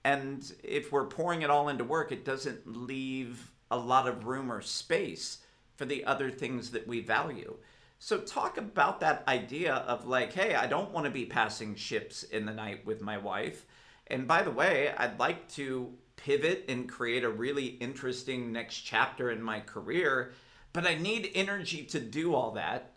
and 0.03 0.51
if 0.63 0.91
we're 0.91 1.05
pouring 1.05 1.41
it 1.43 1.49
all 1.49 1.69
into 1.69 1.83
work, 1.83 2.11
it 2.11 2.25
doesn't 2.25 2.65
leave 2.65 3.51
a 3.69 3.77
lot 3.77 4.07
of 4.07 4.25
room 4.25 4.51
or 4.51 4.61
space 4.61 5.39
for 5.75 5.85
the 5.85 6.05
other 6.05 6.29
things 6.29 6.71
that 6.71 6.87
we 6.87 7.01
value. 7.01 7.55
So, 7.99 8.17
talk 8.17 8.57
about 8.57 8.99
that 9.01 9.23
idea 9.27 9.75
of 9.75 10.07
like, 10.07 10.33
hey, 10.33 10.55
I 10.55 10.65
don't 10.65 10.91
want 10.91 11.05
to 11.05 11.11
be 11.11 11.25
passing 11.25 11.75
ships 11.75 12.23
in 12.23 12.45
the 12.45 12.53
night 12.53 12.83
with 12.85 13.01
my 13.01 13.19
wife. 13.19 13.65
And 14.07 14.27
by 14.27 14.41
the 14.41 14.51
way, 14.51 14.91
I'd 14.97 15.19
like 15.19 15.47
to 15.53 15.93
pivot 16.15 16.65
and 16.67 16.89
create 16.89 17.23
a 17.23 17.29
really 17.29 17.65
interesting 17.65 18.51
next 18.51 18.81
chapter 18.81 19.29
in 19.29 19.41
my 19.41 19.59
career, 19.59 20.33
but 20.73 20.87
I 20.87 20.95
need 20.95 21.31
energy 21.35 21.83
to 21.85 21.99
do 21.99 22.33
all 22.33 22.51
that 22.51 22.90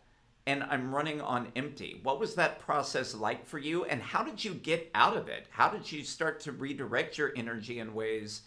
and 0.46 0.62
I'm 0.64 0.94
running 0.94 1.20
on 1.20 1.52
empty. 1.56 2.00
What 2.02 2.20
was 2.20 2.34
that 2.34 2.58
process 2.58 3.14
like 3.14 3.46
for 3.46 3.58
you, 3.58 3.84
and 3.84 4.02
how 4.02 4.22
did 4.22 4.44
you 4.44 4.54
get 4.54 4.90
out 4.94 5.16
of 5.16 5.28
it? 5.28 5.46
How 5.50 5.68
did 5.68 5.90
you 5.90 6.04
start 6.04 6.40
to 6.40 6.52
redirect 6.52 7.16
your 7.16 7.32
energy 7.36 7.78
in 7.78 7.94
ways 7.94 8.42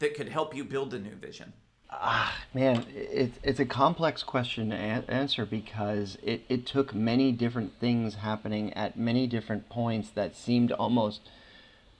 that 0.00 0.14
could 0.14 0.28
help 0.28 0.54
you 0.54 0.64
build 0.64 0.92
a 0.92 0.98
new 0.98 1.14
vision? 1.14 1.52
Ah, 1.92 2.32
man, 2.54 2.86
it, 2.94 3.32
it's 3.42 3.58
a 3.58 3.64
complex 3.64 4.22
question 4.22 4.70
to 4.70 4.76
answer 4.76 5.44
because 5.44 6.16
it, 6.22 6.44
it 6.48 6.64
took 6.64 6.94
many 6.94 7.32
different 7.32 7.72
things 7.80 8.16
happening 8.16 8.72
at 8.74 8.96
many 8.96 9.26
different 9.26 9.68
points 9.68 10.10
that 10.10 10.36
seemed 10.36 10.70
almost 10.72 11.20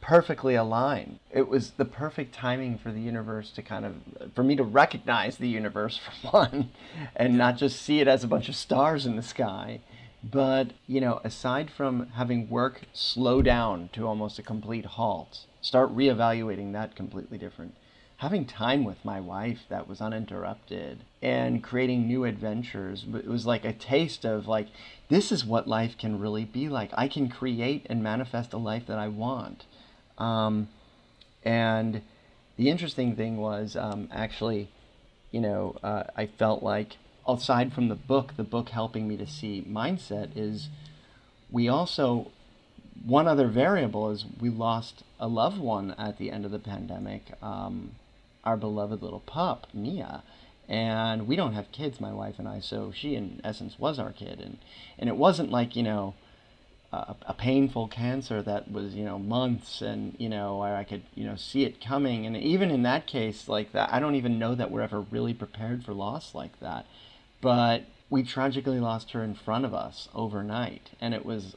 perfectly 0.00 0.54
aligned. 0.54 1.18
It 1.30 1.48
was 1.48 1.72
the 1.72 1.84
perfect 1.84 2.34
timing 2.34 2.78
for 2.78 2.90
the 2.90 3.00
universe 3.00 3.50
to 3.52 3.62
kind 3.62 3.84
of, 3.84 3.94
for 4.34 4.42
me 4.42 4.56
to 4.56 4.64
recognize 4.64 5.36
the 5.36 5.48
universe 5.48 6.00
for 6.22 6.28
one, 6.28 6.70
and 7.14 7.36
not 7.36 7.56
just 7.56 7.80
see 7.82 8.00
it 8.00 8.08
as 8.08 8.24
a 8.24 8.28
bunch 8.28 8.48
of 8.48 8.56
stars 8.56 9.06
in 9.06 9.16
the 9.16 9.22
sky. 9.22 9.80
But, 10.22 10.72
you 10.86 11.00
know, 11.00 11.20
aside 11.24 11.70
from 11.70 12.08
having 12.10 12.50
work 12.50 12.82
slow 12.92 13.40
down 13.40 13.88
to 13.92 14.06
almost 14.06 14.38
a 14.38 14.42
complete 14.42 14.84
halt, 14.84 15.46
start 15.62 15.94
reevaluating 15.94 16.72
that 16.72 16.94
completely 16.94 17.38
different. 17.38 17.74
Having 18.18 18.44
time 18.44 18.84
with 18.84 19.02
my 19.02 19.18
wife 19.18 19.60
that 19.70 19.88
was 19.88 20.02
uninterrupted 20.02 21.04
and 21.22 21.62
creating 21.62 22.06
new 22.06 22.24
adventures, 22.24 23.06
it 23.14 23.26
was 23.26 23.46
like 23.46 23.64
a 23.64 23.72
taste 23.72 24.26
of 24.26 24.46
like, 24.46 24.68
this 25.08 25.32
is 25.32 25.46
what 25.46 25.66
life 25.66 25.96
can 25.96 26.20
really 26.20 26.44
be 26.44 26.68
like. 26.68 26.90
I 26.92 27.08
can 27.08 27.30
create 27.30 27.86
and 27.88 28.02
manifest 28.02 28.52
a 28.52 28.58
life 28.58 28.86
that 28.88 28.98
I 28.98 29.08
want 29.08 29.64
um, 30.20 30.68
and 31.44 32.02
the 32.56 32.68
interesting 32.68 33.16
thing 33.16 33.38
was 33.38 33.74
um, 33.74 34.08
actually, 34.12 34.68
you 35.30 35.40
know, 35.40 35.76
uh, 35.82 36.04
I 36.14 36.26
felt 36.26 36.62
like 36.62 36.98
aside 37.26 37.72
from 37.72 37.88
the 37.88 37.94
book, 37.94 38.34
the 38.36 38.44
book 38.44 38.68
helping 38.68 39.08
me 39.08 39.16
to 39.16 39.26
see 39.26 39.64
mindset 39.68 40.36
is 40.36 40.68
we 41.50 41.68
also 41.68 42.30
one 43.04 43.26
other 43.26 43.48
variable 43.48 44.10
is 44.10 44.26
we 44.38 44.50
lost 44.50 45.04
a 45.18 45.26
loved 45.26 45.58
one 45.58 45.92
at 45.92 46.18
the 46.18 46.30
end 46.30 46.44
of 46.44 46.50
the 46.50 46.58
pandemic, 46.58 47.32
um, 47.42 47.92
our 48.44 48.56
beloved 48.56 49.02
little 49.02 49.20
pup 49.20 49.66
Mia, 49.72 50.22
and 50.68 51.26
we 51.26 51.34
don't 51.34 51.54
have 51.54 51.72
kids, 51.72 52.00
my 52.00 52.12
wife 52.12 52.38
and 52.38 52.46
I, 52.46 52.60
so 52.60 52.92
she 52.94 53.14
in 53.14 53.40
essence 53.42 53.78
was 53.78 53.98
our 53.98 54.12
kid, 54.12 54.40
and 54.40 54.58
and 54.98 55.08
it 55.08 55.16
wasn't 55.16 55.50
like 55.50 55.74
you 55.76 55.82
know 55.82 56.14
a, 56.92 57.34
painful 57.38 57.86
cancer 57.88 58.42
that 58.42 58.70
was 58.70 58.94
you 58.94 59.04
know 59.04 59.18
months 59.18 59.80
and 59.80 60.14
you 60.18 60.28
know 60.28 60.58
where 60.58 60.76
I 60.76 60.84
could 60.84 61.02
you 61.14 61.24
know 61.24 61.36
see 61.36 61.64
it 61.64 61.80
coming. 61.80 62.26
And 62.26 62.36
even 62.36 62.70
in 62.70 62.82
that 62.82 63.06
case 63.06 63.48
like 63.48 63.72
that 63.72 63.92
I 63.92 64.00
don't 64.00 64.16
even 64.16 64.38
know 64.38 64.54
that 64.54 64.70
we're 64.70 64.82
ever 64.82 65.00
really 65.00 65.34
prepared 65.34 65.84
for 65.84 65.94
loss 65.94 66.34
like 66.34 66.58
that. 66.60 66.86
But 67.40 67.84
we 68.08 68.22
tragically 68.24 68.80
lost 68.80 69.12
her 69.12 69.22
in 69.22 69.34
front 69.34 69.64
of 69.64 69.72
us 69.72 70.08
overnight 70.14 70.90
and 71.00 71.14
it 71.14 71.24
was 71.24 71.54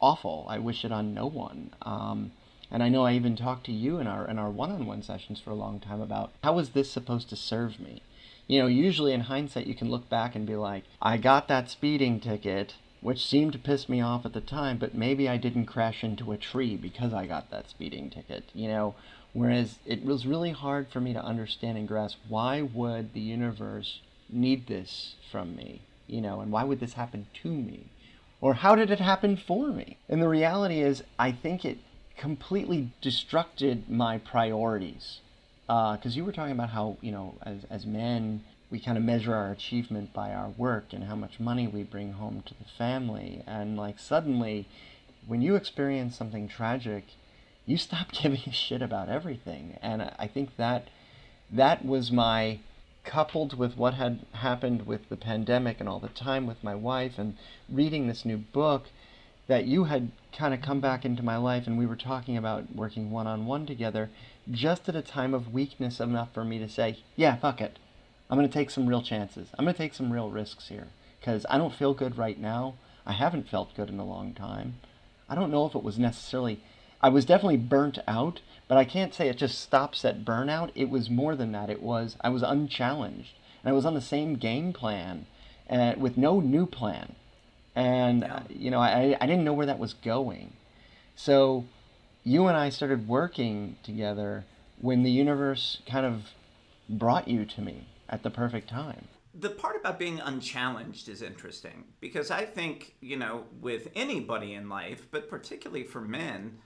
awful. 0.00 0.46
I 0.48 0.58
wish 0.58 0.84
it 0.84 0.92
on 0.92 1.12
no 1.12 1.26
one. 1.26 1.70
Um, 1.82 2.32
and 2.70 2.82
I 2.82 2.88
know 2.88 3.04
I 3.04 3.14
even 3.14 3.36
talked 3.36 3.66
to 3.66 3.72
you 3.72 3.98
in 3.98 4.06
our 4.06 4.26
in 4.28 4.38
our 4.38 4.50
one-on-one 4.50 5.02
sessions 5.02 5.40
for 5.40 5.50
a 5.50 5.54
long 5.54 5.78
time 5.78 6.00
about 6.00 6.32
how 6.42 6.54
was 6.54 6.70
this 6.70 6.90
supposed 6.90 7.28
to 7.30 7.36
serve 7.36 7.78
me? 7.78 8.02
You 8.46 8.60
know 8.60 8.66
usually 8.66 9.12
in 9.12 9.22
hindsight 9.22 9.66
you 9.66 9.74
can 9.74 9.90
look 9.90 10.08
back 10.08 10.34
and 10.34 10.46
be 10.46 10.56
like 10.56 10.84
I 11.02 11.18
got 11.18 11.48
that 11.48 11.68
speeding 11.68 12.18
ticket 12.18 12.76
which 13.00 13.26
seemed 13.26 13.52
to 13.52 13.58
piss 13.58 13.88
me 13.88 14.00
off 14.00 14.26
at 14.26 14.32
the 14.32 14.40
time, 14.40 14.78
but 14.78 14.94
maybe 14.94 15.28
I 15.28 15.36
didn't 15.36 15.66
crash 15.66 16.02
into 16.02 16.32
a 16.32 16.36
tree 16.36 16.76
because 16.76 17.12
I 17.12 17.26
got 17.26 17.50
that 17.50 17.70
speeding 17.70 18.10
ticket, 18.10 18.44
you 18.54 18.68
know. 18.68 18.94
Whereas 19.32 19.78
it 19.86 20.04
was 20.04 20.26
really 20.26 20.52
hard 20.52 20.88
for 20.88 21.00
me 21.00 21.12
to 21.12 21.22
understand 21.22 21.78
and 21.78 21.86
grasp 21.86 22.18
why 22.28 22.62
would 22.62 23.12
the 23.12 23.20
universe 23.20 24.00
need 24.28 24.66
this 24.66 25.14
from 25.30 25.54
me, 25.54 25.82
you 26.06 26.20
know, 26.20 26.40
and 26.40 26.50
why 26.50 26.64
would 26.64 26.80
this 26.80 26.94
happen 26.94 27.26
to 27.42 27.48
me? 27.48 27.84
Or 28.40 28.54
how 28.54 28.74
did 28.74 28.90
it 28.90 29.00
happen 29.00 29.36
for 29.36 29.68
me? 29.68 29.96
And 30.08 30.22
the 30.22 30.28
reality 30.28 30.80
is, 30.80 31.02
I 31.18 31.32
think 31.32 31.64
it 31.64 31.78
completely 32.16 32.90
destructed 33.02 33.88
my 33.88 34.18
priorities. 34.18 35.20
Because 35.66 36.16
uh, 36.16 36.16
you 36.16 36.24
were 36.24 36.32
talking 36.32 36.52
about 36.52 36.70
how, 36.70 36.96
you 37.00 37.12
know, 37.12 37.34
as, 37.42 37.64
as 37.68 37.84
men, 37.84 38.42
we 38.70 38.78
kind 38.78 38.98
of 38.98 39.04
measure 39.04 39.34
our 39.34 39.50
achievement 39.50 40.12
by 40.12 40.32
our 40.32 40.50
work 40.50 40.92
and 40.92 41.04
how 41.04 41.14
much 41.14 41.40
money 41.40 41.66
we 41.66 41.82
bring 41.82 42.12
home 42.12 42.42
to 42.46 42.54
the 42.54 42.68
family. 42.76 43.42
And 43.46 43.76
like 43.76 43.98
suddenly, 43.98 44.66
when 45.26 45.40
you 45.40 45.56
experience 45.56 46.16
something 46.16 46.48
tragic, 46.48 47.04
you 47.66 47.76
stop 47.76 48.12
giving 48.22 48.42
a 48.46 48.52
shit 48.52 48.82
about 48.82 49.08
everything. 49.08 49.78
And 49.80 50.02
I 50.18 50.26
think 50.26 50.56
that 50.56 50.88
that 51.50 51.84
was 51.84 52.12
my 52.12 52.58
coupled 53.04 53.56
with 53.56 53.76
what 53.76 53.94
had 53.94 54.20
happened 54.32 54.86
with 54.86 55.08
the 55.08 55.16
pandemic 55.16 55.80
and 55.80 55.88
all 55.88 55.98
the 55.98 56.08
time 56.08 56.46
with 56.46 56.62
my 56.62 56.74
wife 56.74 57.18
and 57.18 57.36
reading 57.70 58.06
this 58.06 58.24
new 58.24 58.36
book 58.36 58.88
that 59.46 59.64
you 59.64 59.84
had 59.84 60.10
kind 60.30 60.52
of 60.52 60.60
come 60.60 60.78
back 60.78 61.06
into 61.06 61.22
my 61.22 61.38
life 61.38 61.66
and 61.66 61.78
we 61.78 61.86
were 61.86 61.96
talking 61.96 62.36
about 62.36 62.74
working 62.74 63.10
one 63.10 63.26
on 63.26 63.46
one 63.46 63.64
together 63.64 64.10
just 64.50 64.90
at 64.90 64.96
a 64.96 65.00
time 65.00 65.32
of 65.32 65.54
weakness 65.54 66.00
enough 66.00 66.34
for 66.34 66.44
me 66.44 66.58
to 66.58 66.68
say, 66.68 66.98
yeah, 67.16 67.34
fuck 67.36 67.62
it. 67.62 67.78
I'm 68.30 68.36
going 68.36 68.48
to 68.48 68.52
take 68.52 68.70
some 68.70 68.86
real 68.86 69.02
chances. 69.02 69.48
I'm 69.58 69.64
going 69.64 69.74
to 69.74 69.82
take 69.82 69.94
some 69.94 70.12
real 70.12 70.30
risks 70.30 70.68
here 70.68 70.88
because 71.18 71.46
I 71.48 71.56
don't 71.56 71.74
feel 71.74 71.94
good 71.94 72.18
right 72.18 72.38
now. 72.38 72.74
I 73.06 73.12
haven't 73.12 73.48
felt 73.48 73.74
good 73.74 73.88
in 73.88 73.98
a 73.98 74.04
long 74.04 74.34
time. 74.34 74.74
I 75.28 75.34
don't 75.34 75.50
know 75.50 75.64
if 75.66 75.74
it 75.74 75.82
was 75.82 75.98
necessarily, 75.98 76.60
I 77.00 77.08
was 77.08 77.24
definitely 77.24 77.56
burnt 77.56 77.98
out, 78.06 78.40
but 78.66 78.76
I 78.76 78.84
can't 78.84 79.14
say 79.14 79.28
it 79.28 79.38
just 79.38 79.60
stops 79.60 80.04
at 80.04 80.24
burnout. 80.24 80.70
It 80.74 80.90
was 80.90 81.08
more 81.08 81.34
than 81.34 81.52
that. 81.52 81.70
It 81.70 81.82
was, 81.82 82.16
I 82.20 82.28
was 82.28 82.42
unchallenged 82.42 83.32
and 83.62 83.70
I 83.70 83.72
was 83.72 83.86
on 83.86 83.94
the 83.94 84.00
same 84.00 84.36
game 84.36 84.72
plan 84.72 85.26
and 85.66 85.96
uh, 85.96 85.98
with 85.98 86.18
no 86.18 86.40
new 86.40 86.66
plan. 86.66 87.14
And, 87.74 88.22
yeah. 88.22 88.42
you 88.50 88.70
know, 88.70 88.80
I, 88.80 89.16
I 89.20 89.26
didn't 89.26 89.44
know 89.44 89.52
where 89.54 89.66
that 89.66 89.78
was 89.78 89.94
going. 89.94 90.52
So 91.16 91.64
you 92.24 92.46
and 92.46 92.56
I 92.56 92.68
started 92.68 93.08
working 93.08 93.76
together 93.82 94.44
when 94.80 95.02
the 95.02 95.10
universe 95.10 95.80
kind 95.86 96.04
of 96.04 96.24
brought 96.88 97.28
you 97.28 97.44
to 97.44 97.62
me 97.62 97.86
at 98.08 98.22
the 98.22 98.30
perfect 98.30 98.68
time. 98.68 99.08
The 99.34 99.50
part 99.50 99.76
about 99.76 99.98
being 99.98 100.20
unchallenged 100.20 101.08
is 101.08 101.22
interesting 101.22 101.84
because 102.00 102.30
I 102.30 102.44
think, 102.44 102.96
you 103.00 103.16
know, 103.16 103.44
with 103.60 103.88
anybody 103.94 104.54
in 104.54 104.68
life, 104.68 105.06
but 105.10 105.28
particularly 105.28 105.84
for 105.84 106.00
men, 106.00 106.58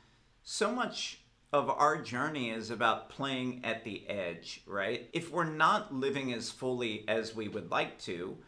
so 0.42 0.72
much 0.72 1.20
of 1.52 1.68
our 1.68 2.00
journey 2.00 2.50
is 2.50 2.70
about 2.70 3.10
playing 3.10 3.60
at 3.62 3.84
the 3.84 4.08
edge, 4.08 4.62
right? 4.66 5.10
If 5.12 5.30
we're 5.30 5.44
not 5.44 5.94
living 5.94 6.32
as 6.32 6.50
fully 6.50 7.04
as 7.08 7.34
we 7.34 7.48
would 7.48 7.70
like 7.70 7.98
to, 8.00 8.38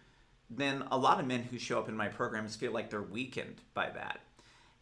then 0.48 0.84
a 0.90 0.96
lot 0.96 1.20
of 1.20 1.26
men 1.26 1.42
who 1.42 1.58
show 1.58 1.78
up 1.78 1.88
in 1.88 1.96
my 1.96 2.08
programs 2.08 2.56
feel 2.56 2.72
like 2.72 2.88
they're 2.88 3.02
weakened 3.02 3.60
by 3.74 3.90
that. 3.90 4.20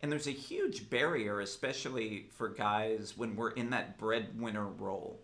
And 0.01 0.11
there's 0.11 0.27
a 0.27 0.33
huge 0.33 0.89
barrier, 0.91 1.41
especially 1.41 2.29
for 2.33 2.49
guys 2.49 3.17
when 3.17 3.35
we're 3.35 3.51
in 3.51 3.71
that 3.71 3.99
breadwinner 3.99 4.67
role 4.67 5.21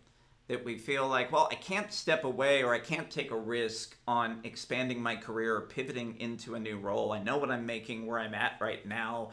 that 0.48 0.64
we 0.64 0.78
feel 0.78 1.06
like, 1.06 1.30
well, 1.30 1.48
I 1.50 1.54
can't 1.54 1.92
step 1.92 2.24
away 2.24 2.62
or 2.62 2.74
I 2.74 2.78
can't 2.78 3.10
take 3.10 3.30
a 3.30 3.36
risk 3.36 3.96
on 4.08 4.40
expanding 4.44 5.00
my 5.00 5.14
career 5.14 5.54
or 5.54 5.60
pivoting 5.62 6.18
into 6.18 6.54
a 6.54 6.58
new 6.58 6.78
role. 6.78 7.12
I 7.12 7.22
know 7.22 7.36
what 7.36 7.50
I'm 7.50 7.66
making 7.66 8.06
where 8.06 8.18
I'm 8.18 8.34
at 8.34 8.54
right 8.60 8.84
now. 8.86 9.30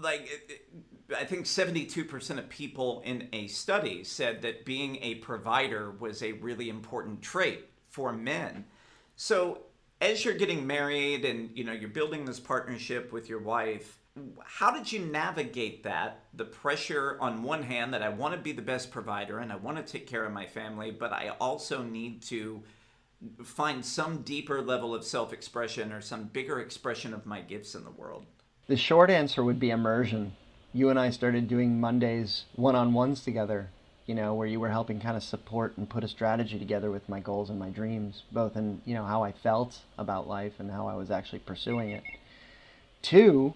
Like, 0.00 0.28
I 1.14 1.24
think 1.24 1.44
72% 1.44 2.38
of 2.38 2.48
people 2.48 3.02
in 3.04 3.28
a 3.32 3.48
study 3.48 4.04
said 4.04 4.42
that 4.42 4.64
being 4.64 4.96
a 5.02 5.16
provider 5.16 5.90
was 5.90 6.22
a 6.22 6.32
really 6.32 6.70
important 6.70 7.20
trait 7.20 7.68
for 7.88 8.12
men. 8.12 8.64
So, 9.16 9.62
as 10.00 10.24
you're 10.24 10.34
getting 10.34 10.66
married 10.66 11.24
and 11.24 11.50
you 11.56 11.62
know 11.62 11.72
you're 11.72 11.88
building 11.88 12.24
this 12.24 12.40
partnership 12.40 13.12
with 13.12 13.28
your 13.28 13.38
wife, 13.38 13.98
how 14.44 14.70
did 14.70 14.92
you 14.92 15.00
navigate 15.00 15.82
that 15.82 16.24
the 16.34 16.44
pressure 16.44 17.16
on 17.20 17.42
one 17.42 17.62
hand 17.62 17.94
that 17.94 18.02
i 18.02 18.08
want 18.08 18.34
to 18.34 18.40
be 18.40 18.52
the 18.52 18.62
best 18.62 18.90
provider 18.90 19.38
and 19.38 19.50
i 19.50 19.56
want 19.56 19.76
to 19.76 19.82
take 19.82 20.06
care 20.06 20.24
of 20.24 20.32
my 20.32 20.46
family 20.46 20.90
but 20.90 21.12
i 21.12 21.30
also 21.40 21.82
need 21.82 22.20
to 22.22 22.62
find 23.42 23.84
some 23.84 24.22
deeper 24.22 24.60
level 24.60 24.94
of 24.94 25.04
self-expression 25.04 25.92
or 25.92 26.00
some 26.00 26.24
bigger 26.24 26.60
expression 26.60 27.14
of 27.14 27.24
my 27.24 27.40
gifts 27.40 27.76
in 27.76 27.84
the 27.84 27.90
world? 27.90 28.26
The 28.66 28.76
short 28.76 29.10
answer 29.10 29.44
would 29.44 29.60
be 29.60 29.70
immersion. 29.70 30.32
You 30.72 30.90
and 30.90 30.98
i 30.98 31.10
started 31.10 31.48
doing 31.48 31.80
mondays 31.80 32.44
one-on-ones 32.56 33.22
together 33.24 33.70
you 34.06 34.14
know 34.14 34.34
where 34.34 34.48
you 34.48 34.58
were 34.58 34.70
helping 34.70 35.00
kind 35.00 35.16
of 35.16 35.22
support 35.22 35.76
and 35.76 35.88
put 35.88 36.04
a 36.04 36.08
strategy 36.08 36.58
together 36.58 36.90
with 36.90 37.08
my 37.08 37.20
goals 37.20 37.50
and 37.50 37.58
my 37.58 37.68
dreams 37.68 38.24
both 38.32 38.56
in 38.56 38.80
you 38.84 38.94
know 38.94 39.04
how 39.04 39.22
i 39.22 39.32
felt 39.32 39.78
about 39.98 40.26
life 40.26 40.54
and 40.58 40.70
how 40.70 40.88
i 40.88 40.94
was 40.94 41.10
actually 41.10 41.38
pursuing 41.38 41.90
it. 41.90 42.02
Two 43.02 43.54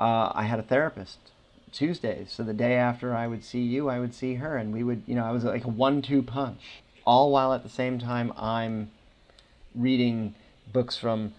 uh, 0.00 0.32
I 0.34 0.44
had 0.44 0.58
a 0.58 0.62
therapist 0.62 1.18
Tuesdays. 1.72 2.32
So 2.32 2.42
the 2.42 2.54
day 2.54 2.74
after 2.74 3.14
I 3.14 3.26
would 3.26 3.44
see 3.44 3.60
you, 3.60 3.88
I 3.88 4.00
would 4.00 4.14
see 4.14 4.34
her, 4.34 4.56
and 4.56 4.72
we 4.72 4.82
would, 4.82 5.02
you 5.06 5.14
know, 5.14 5.24
I 5.24 5.30
was 5.30 5.44
like 5.44 5.64
a 5.64 5.68
one-two 5.68 6.22
punch. 6.22 6.82
All 7.04 7.30
while 7.30 7.52
at 7.52 7.62
the 7.62 7.68
same 7.68 7.98
time 7.98 8.32
I'm 8.36 8.90
reading 9.74 10.34
books 10.72 10.96
from 10.96 11.34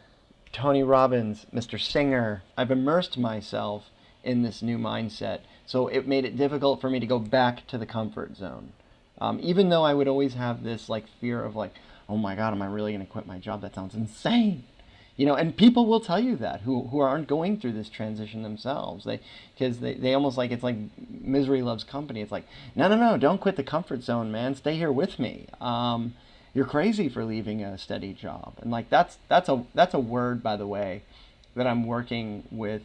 Tony 0.51 0.83
Robbins, 0.83 1.45
Mr. 1.53 1.79
Singer. 1.79 2.43
I've 2.57 2.71
immersed 2.71 3.17
myself 3.17 3.89
in 4.23 4.43
this 4.43 4.61
new 4.61 4.77
mindset. 4.77 5.41
So 5.65 5.87
it 5.87 6.07
made 6.07 6.25
it 6.25 6.37
difficult 6.37 6.81
for 6.81 6.89
me 6.89 6.99
to 6.99 7.05
go 7.05 7.19
back 7.19 7.67
to 7.67 7.77
the 7.77 7.85
comfort 7.85 8.35
zone. 8.35 8.73
Um, 9.19 9.39
even 9.41 9.69
though 9.69 9.83
I 9.83 9.93
would 9.93 10.07
always 10.07 10.33
have 10.33 10.63
this 10.63 10.89
like 10.89 11.05
fear 11.19 11.43
of 11.43 11.55
like, 11.55 11.75
oh 12.09 12.17
my 12.17 12.35
God, 12.35 12.53
am 12.53 12.61
I 12.61 12.67
really 12.67 12.91
going 12.91 13.05
to 13.05 13.11
quit 13.11 13.27
my 13.27 13.37
job? 13.37 13.61
That 13.61 13.75
sounds 13.75 13.95
insane 13.95 14.63
you 15.17 15.25
know 15.25 15.35
and 15.35 15.55
people 15.57 15.85
will 15.85 15.99
tell 15.99 16.19
you 16.19 16.35
that 16.35 16.61
who, 16.61 16.87
who 16.87 16.99
aren't 16.99 17.27
going 17.27 17.59
through 17.59 17.73
this 17.73 17.89
transition 17.89 18.43
themselves 18.43 19.05
they 19.05 19.19
because 19.53 19.79
they, 19.79 19.93
they 19.93 20.13
almost 20.13 20.37
like 20.37 20.51
it's 20.51 20.63
like 20.63 20.77
misery 21.09 21.61
loves 21.61 21.83
company 21.83 22.21
it's 22.21 22.31
like 22.31 22.45
no 22.75 22.87
no 22.87 22.95
no 22.95 23.17
don't 23.17 23.41
quit 23.41 23.55
the 23.55 23.63
comfort 23.63 24.03
zone 24.03 24.31
man 24.31 24.55
stay 24.55 24.75
here 24.75 24.91
with 24.91 25.19
me 25.19 25.47
um, 25.59 26.13
you're 26.53 26.65
crazy 26.65 27.07
for 27.07 27.23
leaving 27.23 27.63
a 27.63 27.77
steady 27.77 28.13
job. 28.13 28.53
And 28.61 28.71
like 28.71 28.89
that's 28.89 29.17
that's 29.27 29.49
a 29.49 29.65
that's 29.73 29.93
a 29.93 29.99
word 29.99 30.43
by 30.43 30.57
the 30.57 30.67
way 30.67 31.03
that 31.55 31.67
I'm 31.67 31.85
working 31.85 32.43
with 32.51 32.81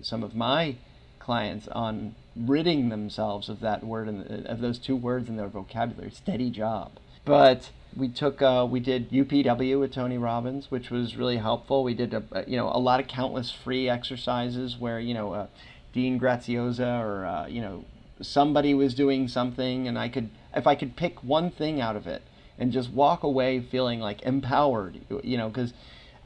some 0.00 0.22
of 0.22 0.34
my 0.34 0.76
clients 1.18 1.68
on 1.68 2.14
ridding 2.36 2.88
themselves 2.88 3.48
of 3.48 3.60
that 3.60 3.84
word 3.84 4.08
and 4.08 4.46
of 4.46 4.60
those 4.60 4.78
two 4.78 4.96
words 4.96 5.28
in 5.28 5.36
their 5.36 5.48
vocabulary, 5.48 6.10
steady 6.10 6.50
job. 6.50 6.92
But 7.24 7.70
we 7.98 8.08
took 8.08 8.40
uh, 8.40 8.66
we 8.68 8.80
did 8.80 9.10
UPW 9.10 9.80
with 9.80 9.92
Tony 9.92 10.18
Robbins, 10.18 10.70
which 10.70 10.90
was 10.90 11.16
really 11.16 11.38
helpful. 11.38 11.82
We 11.82 11.94
did 11.94 12.14
a, 12.14 12.44
you 12.46 12.56
know 12.56 12.70
a 12.72 12.78
lot 12.78 13.00
of 13.00 13.08
countless 13.08 13.50
free 13.50 13.88
exercises 13.88 14.76
where 14.78 15.00
you 15.00 15.14
know 15.14 15.32
uh, 15.32 15.46
Dean 15.92 16.18
Graziosa 16.18 17.00
or 17.00 17.26
uh, 17.26 17.46
you 17.46 17.60
know 17.60 17.84
somebody 18.22 18.72
was 18.72 18.94
doing 18.94 19.28
something, 19.28 19.88
and 19.88 19.98
I 19.98 20.08
could 20.08 20.30
if 20.54 20.66
I 20.66 20.76
could 20.76 20.96
pick 20.96 21.22
one 21.22 21.50
thing 21.50 21.80
out 21.80 21.96
of 21.96 22.06
it 22.06 22.22
and 22.58 22.72
just 22.72 22.90
walk 22.90 23.22
away 23.22 23.60
feeling 23.60 24.00
like 24.00 24.22
empowered, 24.22 25.00
you 25.22 25.36
know, 25.36 25.48
because 25.48 25.72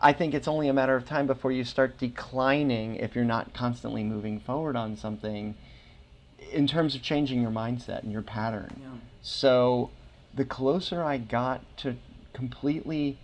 I 0.00 0.12
think 0.12 0.34
it's 0.34 0.48
only 0.48 0.68
a 0.68 0.72
matter 0.72 0.96
of 0.96 1.04
time 1.04 1.26
before 1.26 1.52
you 1.52 1.64
start 1.64 1.98
declining 1.98 2.96
if 2.96 3.14
you're 3.14 3.24
not 3.24 3.52
constantly 3.54 4.02
moving 4.02 4.40
forward 4.40 4.76
on 4.76 4.96
something 4.96 5.54
in 6.50 6.66
terms 6.66 6.94
of 6.94 7.02
changing 7.02 7.40
your 7.40 7.50
mindset 7.50 8.02
and 8.02 8.12
your 8.12 8.22
pattern. 8.22 8.80
Yeah. 8.80 8.88
So 9.20 9.90
the 10.34 10.44
closer 10.44 11.02
I 11.02 11.18
got 11.18 11.76
to 11.78 11.96
completely 12.32 13.18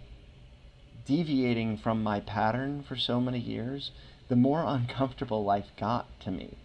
deviating 1.06 1.78
from 1.78 2.02
my 2.02 2.20
pattern 2.20 2.82
for 2.82 2.96
so 2.96 3.20
many 3.20 3.38
years, 3.38 3.92
the 4.28 4.36
more 4.36 4.62
uncomfortable 4.66 5.44
life 5.44 5.72
got 5.78 6.20
to 6.20 6.30
me. 6.30 6.56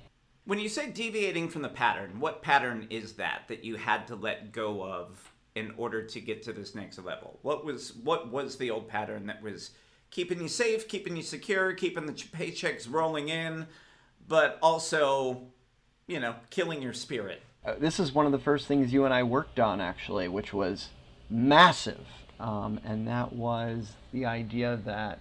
When 0.45 0.60
you 0.60 0.67
say 0.67 0.89
deviating 0.89 1.47
from 1.49 1.62
the 1.62 1.69
pattern, 1.69 2.19
what 2.19 2.41
pattern 2.41 2.88
is 2.89 3.13
that 3.13 3.43
that 3.47 3.63
you 3.63 3.77
had 3.77 4.08
to 4.08 4.15
let 4.15 4.51
go 4.51 4.84
of 4.84 5.32
in 5.56 5.73
order 5.77 6.03
to 6.03 6.19
get 6.19 6.43
to 6.43 6.51
this 6.51 6.75
next 6.75 6.99
level? 6.99 7.39
What 7.43 7.63
was 7.63 7.95
what 7.95 8.29
was 8.29 8.58
the 8.58 8.69
old 8.69 8.89
pattern 8.89 9.27
that 9.27 9.41
was 9.41 9.71
keeping 10.10 10.41
you 10.41 10.49
safe, 10.49 10.89
keeping 10.89 11.15
you 11.15 11.23
secure, 11.23 11.73
keeping 11.73 12.06
the 12.06 12.12
paychecks 12.12 12.91
rolling 12.91 13.29
in, 13.29 13.67
but 14.27 14.60
also, 14.62 15.43
you 16.08 16.19
know, 16.19 16.36
killing 16.49 16.82
your 16.82 16.93
spirit? 16.93 17.41
Uh, 17.65 17.76
this 17.80 17.99
is 17.99 18.12
one 18.12 18.26
of 18.26 18.34
the 18.34 18.39
first 18.39 18.67
things 18.67 18.91
you 18.91 19.06
and 19.06 19.13
I 19.13 19.23
worked 19.23 19.60
on 19.60 19.80
actually, 19.80 20.28
which 20.28 20.54
was 20.54 20.89
massive. 21.30 22.06
Um, 22.39 22.80
and 22.84 23.08
that 23.08 23.34
was 23.34 23.93
the 24.12 24.26
idea 24.26 24.80
that 24.86 25.19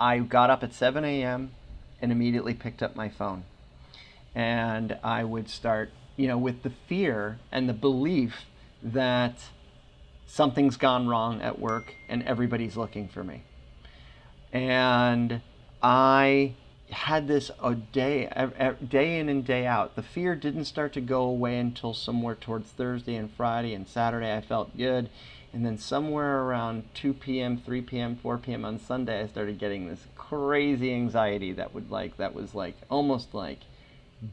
I 0.00 0.18
got 0.18 0.48
up 0.48 0.62
at 0.62 0.72
7 0.72 1.04
a.m. 1.04 1.50
and 2.00 2.10
immediately 2.10 2.54
picked 2.54 2.82
up 2.82 2.96
my 2.96 3.10
phone. 3.10 3.44
And 4.34 4.98
I 5.02 5.24
would 5.24 5.50
start, 5.50 5.90
you 6.16 6.26
know, 6.26 6.38
with 6.38 6.62
the 6.62 6.72
fear 6.88 7.38
and 7.52 7.68
the 7.68 7.74
belief 7.74 8.46
that 8.82 9.36
something's 10.26 10.76
gone 10.76 11.06
wrong 11.06 11.42
at 11.42 11.58
work 11.58 11.94
and 12.08 12.22
everybody's 12.22 12.76
looking 12.76 13.08
for 13.08 13.22
me. 13.22 13.42
And 14.52 15.42
I 15.82 16.54
had 16.90 17.28
this 17.28 17.50
a 17.62 17.74
day, 17.74 18.26
a, 18.26 18.72
day 18.74 19.18
in 19.18 19.28
and 19.28 19.44
day 19.44 19.66
out. 19.66 19.96
The 19.96 20.02
fear 20.02 20.34
didn't 20.34 20.66
start 20.66 20.92
to 20.94 21.00
go 21.00 21.22
away 21.22 21.58
until 21.58 21.94
somewhere 21.94 22.34
towards 22.34 22.70
Thursday 22.70 23.16
and 23.16 23.30
Friday 23.30 23.74
and 23.74 23.88
Saturday. 23.88 24.34
I 24.34 24.40
felt 24.40 24.76
good. 24.76 25.10
And 25.52 25.64
then 25.64 25.78
somewhere 25.78 26.42
around 26.42 26.84
2 26.94 27.14
p.m., 27.14 27.56
3 27.56 27.80
p.m., 27.82 28.16
4 28.16 28.38
p.m. 28.38 28.64
on 28.64 28.78
Sunday, 28.78 29.22
I 29.22 29.26
started 29.26 29.58
getting 29.58 29.88
this 29.88 30.06
crazy 30.16 30.92
anxiety 30.92 31.52
that 31.52 31.72
would 31.74 31.90
like, 31.90 32.16
that 32.18 32.34
was 32.34 32.54
like 32.54 32.76
almost 32.90 33.32
like 33.32 33.60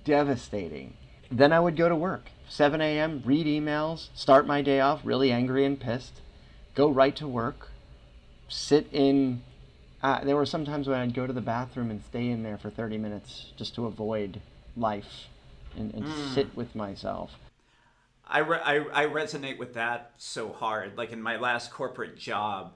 devastating. 0.03 0.93
Then 1.31 1.53
I 1.53 1.59
would 1.59 1.77
go 1.77 1.89
to 1.89 1.95
work. 1.95 2.29
7 2.49 2.81
a.m., 2.81 3.21
read 3.25 3.47
emails, 3.47 4.09
start 4.13 4.45
my 4.45 4.61
day 4.61 4.79
off 4.79 5.01
really 5.03 5.31
angry 5.31 5.65
and 5.65 5.79
pissed, 5.79 6.21
go 6.75 6.89
right 6.89 7.15
to 7.15 7.27
work, 7.27 7.69
sit 8.47 8.87
in. 8.91 9.41
Uh, 10.03 10.21
there 10.25 10.35
were 10.35 10.45
some 10.45 10.65
times 10.65 10.89
when 10.89 10.99
I'd 10.99 11.13
go 11.13 11.25
to 11.25 11.31
the 11.31 11.41
bathroom 11.41 11.89
and 11.89 12.03
stay 12.03 12.29
in 12.29 12.43
there 12.43 12.57
for 12.57 12.69
30 12.69 12.97
minutes 12.97 13.53
just 13.55 13.73
to 13.75 13.85
avoid 13.85 14.41
life 14.75 15.27
and, 15.77 15.93
and 15.93 16.03
mm. 16.03 16.33
sit 16.33 16.53
with 16.57 16.75
myself. 16.75 17.31
I, 18.27 18.39
re- 18.39 18.61
I, 18.63 19.03
I 19.03 19.05
resonate 19.05 19.57
with 19.57 19.73
that 19.75 20.11
so 20.17 20.51
hard. 20.51 20.97
Like 20.97 21.13
in 21.13 21.21
my 21.21 21.37
last 21.37 21.71
corporate 21.71 22.17
job, 22.17 22.73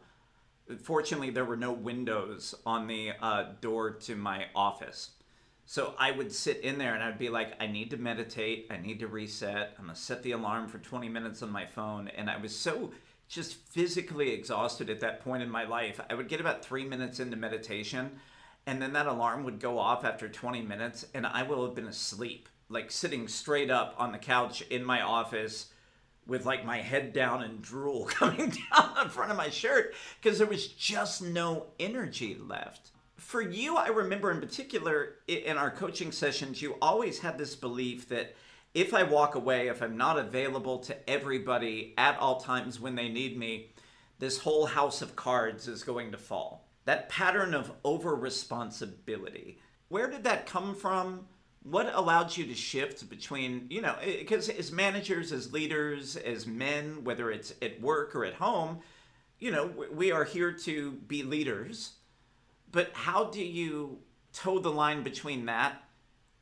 fortunately, 0.81 1.29
there 1.29 1.43
were 1.43 1.57
no 1.57 1.73
windows 1.73 2.55
on 2.65 2.87
the 2.87 3.11
uh, 3.21 3.47
door 3.59 3.91
to 3.91 4.15
my 4.15 4.45
office. 4.55 5.11
So 5.65 5.95
I 5.99 6.11
would 6.11 6.31
sit 6.31 6.61
in 6.61 6.77
there 6.77 6.93
and 6.93 7.03
I'd 7.03 7.19
be 7.19 7.27
like, 7.27 7.61
I 7.61 7.67
need 7.67 7.89
to 7.89 7.97
meditate. 7.97 8.67
I 8.69 8.77
need 8.77 9.01
to 9.01 9.07
reset. 9.07 9.75
I'm 9.77 9.85
going 9.85 9.95
to 9.95 10.01
set 10.01 10.23
the 10.23 10.31
alarm 10.31 10.69
for 10.69 10.77
20 10.77 11.09
minutes 11.09 11.43
on 11.43 11.51
my 11.51 11.65
phone. 11.65 12.07
And 12.07 12.29
I 12.29 12.37
was 12.37 12.55
so 12.55 12.91
just 13.27 13.55
physically 13.55 14.31
exhausted 14.31 14.89
at 14.89 14.99
that 15.01 15.21
point 15.21 15.43
in 15.43 15.49
my 15.49 15.65
life. 15.65 15.99
I 16.09 16.13
would 16.13 16.29
get 16.29 16.39
about 16.39 16.63
three 16.63 16.85
minutes 16.85 17.19
into 17.19 17.35
meditation 17.37 18.19
and 18.65 18.81
then 18.81 18.93
that 18.93 19.07
alarm 19.07 19.43
would 19.43 19.59
go 19.59 19.79
off 19.79 20.03
after 20.05 20.27
20 20.27 20.61
minutes 20.61 21.05
and 21.13 21.25
I 21.25 21.43
will 21.43 21.65
have 21.65 21.75
been 21.75 21.87
asleep, 21.87 22.49
like 22.69 22.91
sitting 22.91 23.27
straight 23.27 23.69
up 23.69 23.95
on 23.97 24.11
the 24.11 24.17
couch 24.17 24.61
in 24.63 24.83
my 24.83 25.01
office 25.01 25.67
with 26.25 26.45
like 26.45 26.65
my 26.65 26.77
head 26.77 27.13
down 27.13 27.43
and 27.43 27.61
drool 27.61 28.05
coming 28.09 28.53
down 28.71 28.93
the 29.03 29.09
front 29.09 29.31
of 29.31 29.37
my 29.37 29.49
shirt 29.49 29.93
because 30.21 30.37
there 30.37 30.47
was 30.47 30.67
just 30.67 31.21
no 31.21 31.67
energy 31.79 32.37
left 32.39 32.91
for 33.17 33.41
you, 33.41 33.75
I 33.75 33.87
remember 33.87 34.31
in 34.31 34.39
particular 34.39 35.15
in 35.27 35.57
our 35.57 35.71
coaching 35.71 36.11
sessions, 36.11 36.61
you 36.61 36.75
always 36.81 37.19
had 37.19 37.37
this 37.37 37.55
belief 37.55 38.07
that 38.09 38.35
if 38.73 38.93
I 38.93 39.03
walk 39.03 39.35
away, 39.35 39.67
if 39.67 39.81
I'm 39.81 39.97
not 39.97 40.19
available 40.19 40.79
to 40.79 41.09
everybody 41.09 41.93
at 41.97 42.17
all 42.19 42.39
times 42.39 42.79
when 42.79 42.95
they 42.95 43.09
need 43.09 43.37
me, 43.37 43.71
this 44.19 44.39
whole 44.39 44.65
house 44.65 45.01
of 45.01 45.15
cards 45.15 45.67
is 45.67 45.83
going 45.83 46.11
to 46.11 46.17
fall. 46.17 46.67
That 46.85 47.09
pattern 47.09 47.53
of 47.53 47.71
over 47.83 48.15
responsibility. 48.15 49.59
Where 49.89 50.09
did 50.09 50.23
that 50.23 50.45
come 50.45 50.75
from? 50.75 51.27
What 51.63 51.93
allowed 51.93 52.35
you 52.35 52.45
to 52.45 52.55
shift 52.55 53.09
between, 53.09 53.67
you 53.69 53.81
know, 53.81 53.95
because 54.03 54.49
as 54.49 54.71
managers, 54.71 55.31
as 55.31 55.51
leaders, 55.51 56.15
as 56.15 56.47
men, 56.47 57.03
whether 57.03 57.29
it's 57.29 57.53
at 57.61 57.81
work 57.81 58.15
or 58.15 58.23
at 58.25 58.35
home, 58.35 58.79
you 59.39 59.51
know, 59.51 59.71
we 59.91 60.11
are 60.11 60.23
here 60.23 60.51
to 60.51 60.91
be 60.91 61.23
leaders 61.23 61.93
but 62.71 62.91
how 62.93 63.25
do 63.25 63.43
you 63.43 63.99
toe 64.33 64.59
the 64.59 64.71
line 64.71 65.03
between 65.03 65.45
that 65.45 65.83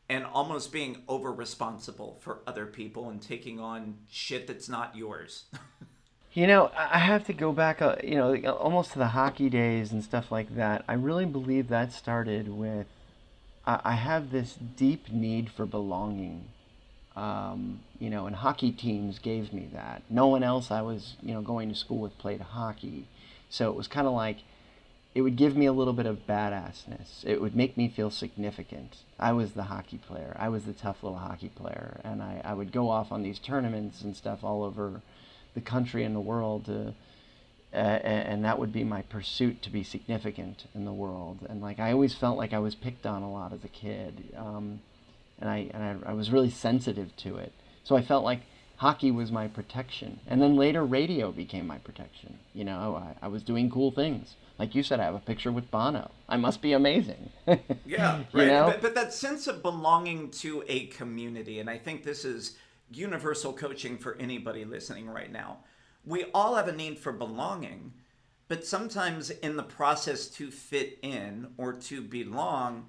and 0.10 0.26
almost 0.26 0.72
being 0.72 1.04
over 1.08 1.32
responsible 1.32 2.18
for 2.22 2.40
other 2.46 2.66
people 2.66 3.10
and 3.10 3.22
taking 3.22 3.60
on 3.60 3.98
shit 4.10 4.48
that's 4.48 4.70
not 4.70 4.96
yours? 4.96 5.46
you 6.34 6.48
know, 6.48 6.72
I 6.78 7.00
have 7.00 7.26
to 7.26 7.34
go 7.34 7.52
back, 7.52 7.82
uh, 7.82 7.96
you 8.04 8.16
know, 8.16 8.36
almost 8.52 8.94
to 8.94 9.00
the 9.00 9.08
hockey 9.08 9.50
days 9.50 9.92
and 9.92 10.04
stuff 10.04 10.32
like 10.32 10.56
that. 10.56 10.84
I 10.88 10.94
really 10.94 11.26
believe 11.26 11.70
that 11.70 11.92
started 11.92 12.50
with 12.50 12.88
I 13.68 13.94
have 13.94 14.30
this 14.30 14.54
deep 14.54 15.12
need 15.12 15.50
for 15.50 15.66
belonging. 15.66 16.46
Um, 17.16 17.80
you 18.00 18.10
know, 18.10 18.28
and 18.28 18.36
hockey 18.36 18.72
teams 18.72 19.20
gave 19.20 19.54
me 19.54 19.70
that. 19.74 20.04
No 20.10 20.28
one 20.28 20.44
else 20.44 20.70
I 20.70 20.82
was, 20.82 21.16
you 21.24 21.34
know, 21.34 21.42
going 21.42 21.70
to 21.70 21.76
school 21.76 21.98
with 22.00 22.18
played 22.20 22.42
hockey. 22.42 23.08
So 23.50 23.70
it 23.72 23.76
was 23.76 23.88
kind 23.88 24.06
of 24.06 24.14
like 24.14 24.40
it 25.16 25.22
would 25.22 25.38
give 25.38 25.56
me 25.56 25.66
a 25.66 25.72
little 25.72 25.94
bit 25.94 26.06
of 26.06 26.28
badassness. 26.28 27.24
It 27.24 27.42
would 27.42 27.56
make 27.56 27.78
me 27.78 27.88
feel 27.88 28.12
significant. 28.12 28.98
I 29.18 29.32
was 29.32 29.54
the 29.54 29.64
hockey 29.64 29.98
player. 29.98 30.36
I 30.38 30.50
was 30.50 30.66
the 30.66 30.74
tough 30.74 31.02
little 31.04 31.20
hockey 31.20 31.48
player. 31.48 32.02
And 32.04 32.22
I, 32.22 32.42
I 32.44 32.54
would 32.54 32.74
go 32.74 32.90
off 32.90 33.14
on 33.14 33.24
these 33.24 33.40
tournaments 33.40 34.02
and 34.02 34.14
stuff 34.14 34.44
all 34.44 34.62
over 34.62 35.02
the 35.54 35.62
country 35.62 36.04
and 36.04 36.14
the 36.14 36.20
world 36.20 36.66
to, 36.66 36.94
uh, 37.74 37.78
and 37.78 38.44
that 38.44 38.60
would 38.60 38.74
be 38.74 38.84
my 38.84 39.04
pursuit 39.04 39.62
to 39.62 39.70
be 39.70 39.84
significant 39.84 40.66
in 40.76 40.84
the 40.84 40.92
world. 40.92 41.46
And 41.48 41.62
like 41.62 41.80
I 41.80 41.94
always 41.94 42.14
felt 42.14 42.38
like 42.38 42.52
I 42.52 42.60
was 42.60 42.76
picked 42.76 43.06
on 43.06 43.24
a 43.24 43.32
lot 43.32 43.54
as 43.54 43.64
a 43.64 43.70
kid, 43.70 44.34
um, 44.36 44.82
and 45.40 45.50
I 45.50 45.70
and 45.74 46.04
I, 46.06 46.12
I 46.12 46.14
was 46.14 46.30
really 46.30 46.50
sensitive 46.50 47.16
to 47.18 47.38
it. 47.38 47.54
So 47.86 47.96
I 47.96 48.02
felt 48.02 48.26
like 48.26 48.42
hockey 48.78 49.12
was 49.12 49.32
my 49.32 49.48
protection, 49.48 50.20
and 50.28 50.42
then 50.42 50.58
later 50.58 50.86
radio 50.86 51.32
became 51.32 51.68
my 51.68 51.78
protection. 51.78 52.40
You 52.54 52.66
know, 52.66 52.96
I, 52.98 53.26
I 53.26 53.28
was 53.30 53.44
doing 53.44 53.70
cool 53.70 53.92
things 53.92 54.36
like 54.58 54.74
you 54.74 54.84
said, 54.84 55.00
I 55.00 55.06
have 55.06 55.16
a 55.16 55.20
picture 55.20 55.52
with 55.52 55.70
Bono. 55.70 56.12
I 56.30 56.38
must 56.38 56.62
be 56.62 56.74
amazing. 56.74 57.30
yeah, 57.86 58.24
right. 58.32 58.34
You 58.34 58.46
know? 58.48 58.68
but, 58.68 58.82
but 58.82 58.96
that 58.96 59.14
sense 59.14 59.48
of 59.48 59.62
belonging 59.62 60.32
to 60.32 60.64
a 60.68 60.88
community, 60.88 61.60
and 61.60 61.70
I 61.70 61.78
think 61.78 62.04
this 62.04 62.24
is 62.24 62.56
universal 62.92 63.52
coaching 63.52 63.98
for 63.98 64.16
anybody 64.20 64.64
listening 64.64 65.10
right 65.10 65.32
now. 65.32 65.58
We 66.06 66.26
all 66.34 66.56
have 66.56 66.68
a 66.68 66.76
need 66.76 67.00
for 67.00 67.12
belonging, 67.12 67.94
but 68.48 68.66
sometimes 68.66 69.30
in 69.30 69.58
the 69.58 69.64
process 69.64 70.28
to 70.28 70.52
fit 70.52 71.00
in 71.02 71.48
or 71.58 71.74
to 71.74 72.02
belong, 72.02 72.88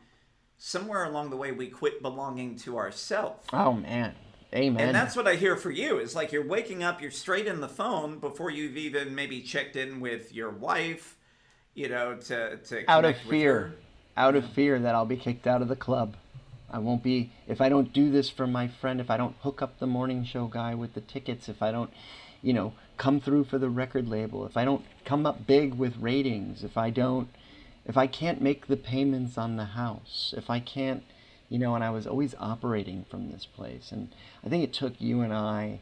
somewhere 0.58 1.04
along 1.04 1.30
the 1.30 1.36
way 1.36 1.50
we 1.50 1.68
quit 1.68 2.00
belonging 2.00 2.56
to 2.56 2.78
ourselves. 2.78 3.46
Oh 3.52 3.72
man. 3.72 4.14
Amen. 4.54 4.86
And 4.86 4.94
that's 4.94 5.16
what 5.16 5.26
I 5.26 5.34
hear 5.34 5.56
for 5.56 5.70
you. 5.72 5.98
It's 5.98 6.14
like 6.14 6.30
you're 6.30 6.46
waking 6.46 6.82
up, 6.82 7.02
you're 7.02 7.10
straight 7.10 7.46
in 7.46 7.60
the 7.60 7.68
phone 7.68 8.20
before 8.20 8.48
you've 8.50 8.76
even 8.76 9.14
maybe 9.14 9.40
checked 9.40 9.74
in 9.74 9.98
with 9.98 10.32
your 10.32 10.50
wife 10.50 11.15
you 11.76 11.90
know, 11.90 12.16
to 12.16 12.56
to 12.56 12.90
out 12.90 13.04
of 13.04 13.16
fear, 13.18 13.74
out 14.16 14.34
of 14.34 14.44
fear 14.50 14.80
that 14.80 14.94
I'll 14.94 15.04
be 15.04 15.16
kicked 15.16 15.46
out 15.46 15.62
of 15.62 15.68
the 15.68 15.76
club. 15.76 16.16
I 16.68 16.78
won't 16.78 17.04
be 17.04 17.30
if 17.46 17.60
I 17.60 17.68
don't 17.68 17.92
do 17.92 18.10
this 18.10 18.28
for 18.28 18.46
my 18.46 18.66
friend. 18.66 19.00
If 19.00 19.10
I 19.10 19.16
don't 19.16 19.36
hook 19.42 19.62
up 19.62 19.78
the 19.78 19.86
morning 19.86 20.24
show 20.24 20.46
guy 20.46 20.74
with 20.74 20.94
the 20.94 21.02
tickets. 21.02 21.48
If 21.48 21.62
I 21.62 21.70
don't, 21.70 21.90
you 22.42 22.54
know, 22.54 22.72
come 22.96 23.20
through 23.20 23.44
for 23.44 23.58
the 23.58 23.68
record 23.68 24.08
label, 24.08 24.46
if 24.46 24.56
I 24.56 24.64
don't 24.64 24.84
come 25.04 25.26
up 25.26 25.46
big 25.46 25.74
with 25.74 25.96
ratings, 25.98 26.64
if 26.64 26.76
I 26.78 26.90
don't, 26.90 27.28
if 27.84 27.96
I 27.96 28.06
can't 28.06 28.40
make 28.40 28.66
the 28.66 28.76
payments 28.76 29.36
on 29.36 29.56
the 29.56 29.66
house, 29.66 30.34
if 30.36 30.48
I 30.48 30.60
can't, 30.60 31.04
you 31.50 31.58
know, 31.58 31.74
and 31.74 31.84
I 31.84 31.90
was 31.90 32.06
always 32.06 32.34
operating 32.40 33.04
from 33.08 33.30
this 33.30 33.44
place. 33.44 33.92
And 33.92 34.08
I 34.44 34.48
think 34.48 34.64
it 34.64 34.72
took 34.72 34.94
you 34.98 35.20
and 35.20 35.32
I 35.32 35.80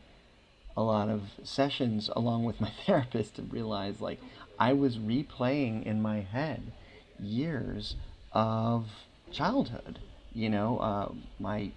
a 0.77 0.83
lot 0.83 1.09
of 1.09 1.23
sessions 1.45 2.11
along 2.17 2.45
with 2.45 2.61
my 2.61 2.71
therapist 2.87 3.37
to 3.37 3.43
realize 3.43 4.01
like 4.01 4.21
I 4.59 4.73
was 4.73 4.99
replaying 4.99 5.85
in 5.85 6.01
my 6.01 6.21
head 6.21 6.73
years 7.21 7.97
of 8.33 8.87
childhood. 9.33 9.99
You 10.33 10.51
know, 10.51 10.79
uh, 10.79 11.13
my 11.39 11.71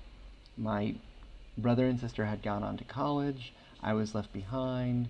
my 0.58 0.96
brother 1.58 1.88
and 1.88 2.00
sister 2.00 2.26
had 2.26 2.42
gone 2.42 2.64
on 2.64 2.78
to 2.78 2.84
college. 2.84 3.54
I 3.82 3.94
was 3.94 4.16
left 4.16 4.34
behind. 4.34 5.10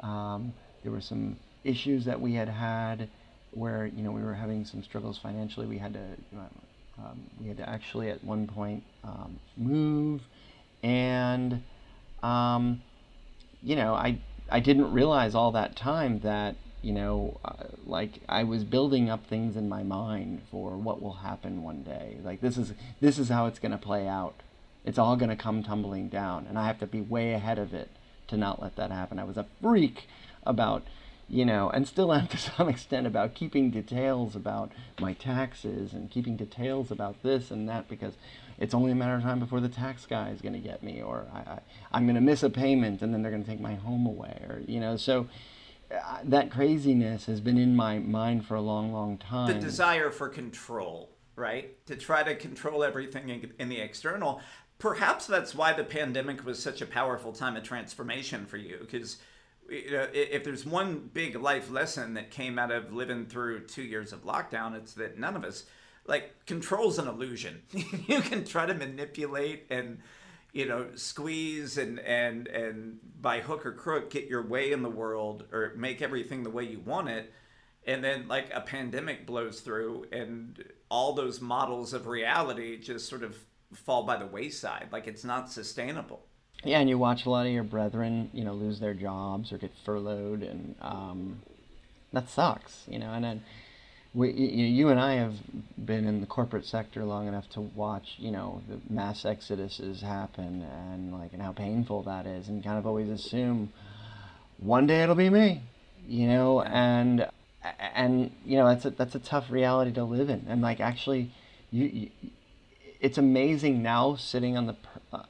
Um, 0.00 0.52
there 0.82 0.92
were 0.92 1.00
some 1.00 1.36
issues 1.64 2.04
that 2.04 2.20
we 2.20 2.34
had 2.34 2.48
had 2.48 3.08
where 3.52 3.86
you 3.86 4.02
know 4.02 4.10
we 4.10 4.22
were 4.22 4.34
having 4.34 4.64
some 4.64 4.82
struggles 4.82 5.18
financially. 5.18 5.66
We 5.66 5.78
had 5.78 5.94
to 5.94 6.06
um, 6.98 7.20
we 7.40 7.48
had 7.48 7.56
to 7.58 7.68
actually 7.68 8.10
at 8.10 8.22
one 8.24 8.46
point 8.46 8.82
um, 9.04 9.38
move, 9.56 10.22
and 10.82 11.62
um, 12.22 12.82
you 13.62 13.76
know 13.76 13.94
I 13.94 14.18
I 14.50 14.60
didn't 14.60 14.92
realize 14.92 15.34
all 15.34 15.52
that 15.52 15.76
time 15.76 16.20
that 16.20 16.56
you 16.82 16.92
know 16.92 17.38
uh, 17.44 17.64
like 17.86 18.20
I 18.28 18.44
was 18.44 18.64
building 18.64 19.10
up 19.10 19.26
things 19.26 19.56
in 19.56 19.68
my 19.68 19.82
mind 19.82 20.42
for 20.50 20.76
what 20.76 21.02
will 21.02 21.14
happen 21.14 21.62
one 21.62 21.82
day. 21.82 22.18
Like 22.22 22.40
this 22.40 22.56
is 22.56 22.72
this 23.00 23.18
is 23.18 23.28
how 23.28 23.46
it's 23.46 23.58
going 23.58 23.72
to 23.72 23.78
play 23.78 24.06
out. 24.06 24.34
It's 24.84 24.98
all 24.98 25.16
going 25.16 25.30
to 25.30 25.36
come 25.36 25.62
tumbling 25.62 26.08
down, 26.08 26.46
and 26.46 26.58
I 26.58 26.66
have 26.66 26.78
to 26.80 26.86
be 26.86 27.00
way 27.00 27.32
ahead 27.32 27.58
of 27.58 27.74
it 27.74 27.90
to 28.28 28.36
not 28.36 28.62
let 28.62 28.76
that 28.76 28.90
happen. 28.90 29.18
I 29.18 29.24
was 29.24 29.36
a 29.36 29.46
freak 29.60 30.06
about, 30.44 30.84
you 31.28 31.44
know, 31.44 31.68
and 31.70 31.88
still 31.88 32.12
am 32.12 32.26
to 32.28 32.38
some 32.38 32.68
extent 32.68 33.06
about 33.06 33.34
keeping 33.34 33.70
details 33.70 34.36
about 34.36 34.70
my 35.00 35.14
taxes 35.14 35.92
and 35.92 36.10
keeping 36.10 36.36
details 36.36 36.90
about 36.90 37.22
this 37.22 37.50
and 37.50 37.68
that 37.68 37.88
because 37.88 38.14
it's 38.58 38.74
only 38.74 38.92
a 38.92 38.94
matter 38.94 39.14
of 39.14 39.22
time 39.22 39.38
before 39.38 39.60
the 39.60 39.68
tax 39.68 40.06
guy 40.06 40.30
is 40.30 40.40
going 40.40 40.52
to 40.52 40.58
get 40.58 40.82
me 40.82 41.02
or 41.02 41.26
I, 41.32 41.60
I, 41.92 41.98
am 41.98 42.06
going 42.06 42.16
to 42.16 42.20
miss 42.20 42.42
a 42.42 42.50
payment 42.50 43.02
and 43.02 43.12
then 43.12 43.22
they're 43.22 43.30
going 43.30 43.44
to 43.44 43.50
take 43.50 43.60
my 43.60 43.74
home 43.74 44.06
away 44.06 44.42
or, 44.48 44.62
you 44.66 44.80
know, 44.80 44.96
so 44.96 45.28
Uh, 45.90 46.18
that 46.24 46.50
craziness 46.50 47.26
has 47.26 47.40
been 47.40 47.56
in 47.56 47.74
my 47.74 47.98
mind 47.98 48.44
for 48.44 48.54
a 48.54 48.60
long, 48.60 48.92
long 48.92 49.16
time. 49.16 49.46
The 49.46 49.58
desire 49.58 50.10
for 50.10 50.28
control, 50.28 51.10
right? 51.34 51.84
To 51.86 51.96
try 51.96 52.22
to 52.22 52.34
control 52.34 52.84
everything 52.84 53.28
in, 53.30 53.52
in 53.58 53.68
the 53.68 53.80
external 53.80 54.40
perhaps 54.78 55.26
that's 55.26 55.54
why 55.54 55.72
the 55.72 55.84
pandemic 55.84 56.44
was 56.44 56.62
such 56.62 56.80
a 56.80 56.86
powerful 56.86 57.32
time 57.32 57.56
of 57.56 57.64
transformation 57.64 58.46
for 58.46 58.56
you 58.56 58.78
because 58.80 59.18
you 59.68 59.90
know, 59.90 60.06
if 60.12 60.44
there's 60.44 60.64
one 60.64 61.10
big 61.12 61.36
life 61.36 61.70
lesson 61.70 62.14
that 62.14 62.30
came 62.30 62.58
out 62.58 62.70
of 62.70 62.92
living 62.92 63.26
through 63.26 63.60
two 63.66 63.82
years 63.82 64.14
of 64.14 64.24
lockdown, 64.24 64.74
it's 64.74 64.94
that 64.94 65.18
none 65.18 65.36
of 65.36 65.44
us 65.44 65.64
like 66.06 66.46
control's 66.46 66.98
an 66.98 67.06
illusion. 67.06 67.60
you 67.72 68.20
can 68.22 68.44
try 68.44 68.64
to 68.64 68.72
manipulate 68.72 69.66
and 69.68 69.98
you 70.58 70.66
know 70.66 70.86
squeeze 70.94 71.78
and 71.78 71.98
and 72.00 72.46
and 72.48 72.98
by 73.20 73.40
hook 73.40 73.64
or 73.64 73.72
crook 73.72 74.10
get 74.10 74.26
your 74.26 74.46
way 74.46 74.72
in 74.72 74.82
the 74.82 74.90
world 74.90 75.44
or 75.52 75.72
make 75.76 76.02
everything 76.02 76.42
the 76.42 76.50
way 76.50 76.64
you 76.64 76.80
want 76.80 77.08
it 77.08 77.32
and 77.86 78.04
then 78.04 78.28
like 78.28 78.50
a 78.52 78.60
pandemic 78.60 79.26
blows 79.26 79.60
through 79.60 80.06
and 80.12 80.62
all 80.90 81.14
those 81.14 81.40
models 81.40 81.92
of 81.92 82.06
reality 82.06 82.78
just 82.78 83.08
sort 83.08 83.22
of 83.22 83.36
fall 83.74 84.04
by 84.04 84.16
the 84.16 84.26
wayside. 84.26 84.88
Like 84.92 85.06
it's 85.06 85.24
not 85.24 85.50
sustainable. 85.50 86.24
Yeah, 86.64 86.80
and 86.80 86.88
you 86.88 86.98
watch 86.98 87.24
a 87.24 87.30
lot 87.30 87.46
of 87.46 87.52
your 87.52 87.62
brethren, 87.62 88.30
you 88.32 88.44
know, 88.44 88.52
lose 88.52 88.80
their 88.80 88.94
jobs 88.94 89.52
or 89.52 89.58
get 89.58 89.72
furloughed, 89.84 90.42
and 90.42 90.74
um, 90.80 91.40
that 92.12 92.28
sucks, 92.28 92.84
you 92.88 92.98
know. 92.98 93.12
And 93.12 93.24
then 93.24 93.42
we, 94.14 94.32
you, 94.32 94.88
and 94.88 94.98
I 94.98 95.14
have 95.14 95.34
been 95.76 96.06
in 96.06 96.20
the 96.20 96.26
corporate 96.26 96.64
sector 96.64 97.04
long 97.04 97.28
enough 97.28 97.48
to 97.50 97.60
watch, 97.60 98.14
you 98.18 98.30
know, 98.30 98.62
the 98.68 98.80
mass 98.92 99.22
exoduses 99.22 100.00
happen, 100.00 100.62
and 100.62 101.12
like, 101.12 101.32
and 101.32 101.42
how 101.42 101.52
painful 101.52 102.02
that 102.04 102.26
is, 102.26 102.48
and 102.48 102.64
kind 102.64 102.78
of 102.78 102.86
always 102.86 103.08
assume 103.10 103.72
one 104.58 104.86
day 104.86 105.02
it'll 105.02 105.14
be 105.14 105.30
me, 105.30 105.62
you 106.06 106.26
know, 106.26 106.62
and 106.62 107.28
and 107.94 108.30
you 108.44 108.56
know 108.56 108.66
that's 108.66 108.84
a 108.84 108.90
that's 108.90 109.14
a 109.14 109.18
tough 109.18 109.50
reality 109.50 109.92
to 109.92 110.04
live 110.04 110.30
in, 110.30 110.46
and 110.48 110.62
like 110.62 110.80
actually, 110.80 111.30
you, 111.70 111.84
you 111.86 112.10
it's 113.00 113.18
amazing 113.18 113.82
now 113.82 114.16
sitting 114.16 114.56
on 114.56 114.66
the, 114.66 114.76
uh, 115.12 115.22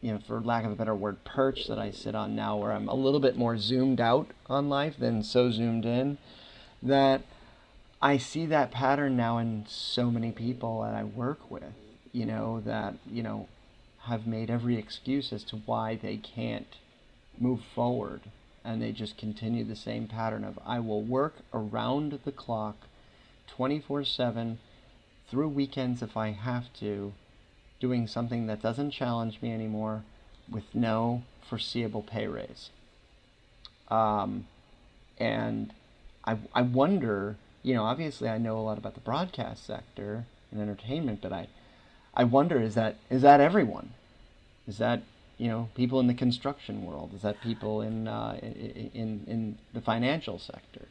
you 0.00 0.12
know, 0.12 0.20
for 0.26 0.40
lack 0.40 0.64
of 0.64 0.72
a 0.72 0.76
better 0.76 0.94
word, 0.94 1.22
perch 1.24 1.66
that 1.66 1.78
I 1.78 1.90
sit 1.90 2.14
on 2.14 2.34
now, 2.34 2.56
where 2.56 2.72
I'm 2.72 2.88
a 2.88 2.94
little 2.94 3.20
bit 3.20 3.36
more 3.36 3.58
zoomed 3.58 4.00
out 4.00 4.28
on 4.46 4.68
life 4.68 4.94
than 4.98 5.22
so 5.22 5.50
zoomed 5.50 5.84
in, 5.84 6.18
that 6.82 7.22
I 8.04 8.18
see 8.18 8.44
that 8.46 8.70
pattern 8.70 9.16
now 9.16 9.38
in 9.38 9.64
so 9.66 10.10
many 10.10 10.30
people 10.30 10.82
that 10.82 10.94
I 10.94 11.04
work 11.04 11.50
with, 11.50 11.72
you 12.12 12.26
know, 12.26 12.60
that, 12.66 12.96
you 13.10 13.22
know, 13.22 13.48
have 14.00 14.26
made 14.26 14.50
every 14.50 14.76
excuse 14.76 15.32
as 15.32 15.42
to 15.44 15.56
why 15.56 15.96
they 15.96 16.18
can't 16.18 16.76
move 17.38 17.62
forward. 17.74 18.20
And 18.62 18.82
they 18.82 18.92
just 18.92 19.16
continue 19.16 19.64
the 19.64 19.74
same 19.74 20.06
pattern 20.06 20.44
of 20.44 20.58
I 20.66 20.80
will 20.80 21.00
work 21.00 21.36
around 21.54 22.18
the 22.26 22.32
clock 22.32 22.76
24 23.46 24.04
7 24.04 24.58
through 25.30 25.48
weekends 25.48 26.02
if 26.02 26.14
I 26.14 26.32
have 26.32 26.70
to, 26.80 27.14
doing 27.80 28.06
something 28.06 28.46
that 28.48 28.60
doesn't 28.60 28.90
challenge 28.90 29.40
me 29.40 29.50
anymore 29.50 30.04
with 30.50 30.64
no 30.74 31.22
foreseeable 31.48 32.02
pay 32.02 32.26
raise. 32.26 32.68
Um, 33.88 34.46
and 35.16 35.72
I, 36.26 36.36
I 36.54 36.60
wonder, 36.60 37.36
you 37.64 37.74
know, 37.74 37.82
obviously 37.82 38.28
I 38.28 38.38
know 38.38 38.56
a 38.58 38.60
lot 38.60 38.78
about 38.78 38.94
the 38.94 39.00
broadcast 39.00 39.66
sector 39.66 40.26
and 40.52 40.60
entertainment, 40.60 41.20
but 41.22 41.32
I, 41.32 41.48
I 42.14 42.22
wonder 42.22 42.60
is 42.60 42.74
that 42.74 42.98
is 43.10 43.22
that 43.22 43.40
everyone? 43.40 43.90
Is 44.68 44.78
that 44.78 45.02
you 45.38 45.48
know 45.48 45.70
people 45.74 45.98
in 45.98 46.06
the 46.06 46.14
construction 46.14 46.84
world? 46.84 47.12
Is 47.14 47.22
that 47.22 47.40
people 47.40 47.80
in 47.80 48.06
uh, 48.06 48.38
in 48.42 49.24
in 49.26 49.58
the 49.72 49.80
financial 49.80 50.38
sector? 50.38 50.86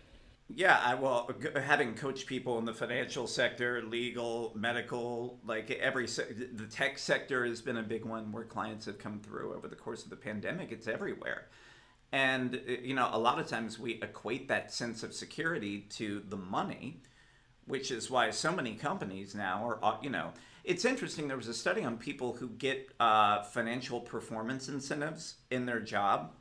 Yeah, 0.49 0.79
I 0.83 0.95
well, 0.95 1.29
having 1.63 1.93
coached 1.93 2.25
people 2.25 2.57
in 2.57 2.65
the 2.65 2.73
financial 2.73 3.27
sector, 3.27 3.81
legal, 3.83 4.51
medical, 4.55 5.39
like 5.45 5.69
every 5.71 6.07
the 6.07 6.67
tech 6.69 6.97
sector 6.97 7.45
has 7.45 7.61
been 7.61 7.77
a 7.77 7.83
big 7.83 8.03
one 8.03 8.31
where 8.31 8.43
clients 8.43 8.85
have 8.87 8.97
come 8.97 9.19
through 9.19 9.53
over 9.53 9.67
the 9.67 9.75
course 9.75 10.03
of 10.03 10.09
the 10.09 10.15
pandemic. 10.15 10.71
It's 10.71 10.87
everywhere. 10.87 11.45
And 12.13 12.55
uh, 12.55 12.71
you 12.81 12.93
know, 12.93 13.09
a 13.11 13.19
lot 13.19 13.39
of 13.39 13.47
times 13.47 13.77
we 13.77 13.93
equate 14.01 14.47
that 14.47 14.71
sense 14.71 15.03
of 15.03 15.13
security 15.13 15.79
to 15.97 16.21
the 16.29 16.37
money, 16.37 17.01
which 17.65 17.91
is 17.91 18.09
why 18.09 18.29
so 18.29 18.53
many 18.53 18.75
companies 18.75 19.35
now 19.35 19.67
are 19.67 19.83
uh, 19.83 19.97
you 20.01 20.11
know, 20.11 20.31
it's 20.63 20.85
interesting 20.85 21.27
there 21.27 21.35
was 21.35 21.49
a 21.49 21.53
study 21.53 21.83
on 21.83 21.97
people 21.97 22.33
who 22.33 22.47
get 22.49 22.89
uh, 22.99 23.41
financial 23.41 23.99
performance 23.99 24.69
incentives 24.69 25.35
in 25.49 25.65
their 25.65 25.81
job. 25.81 26.31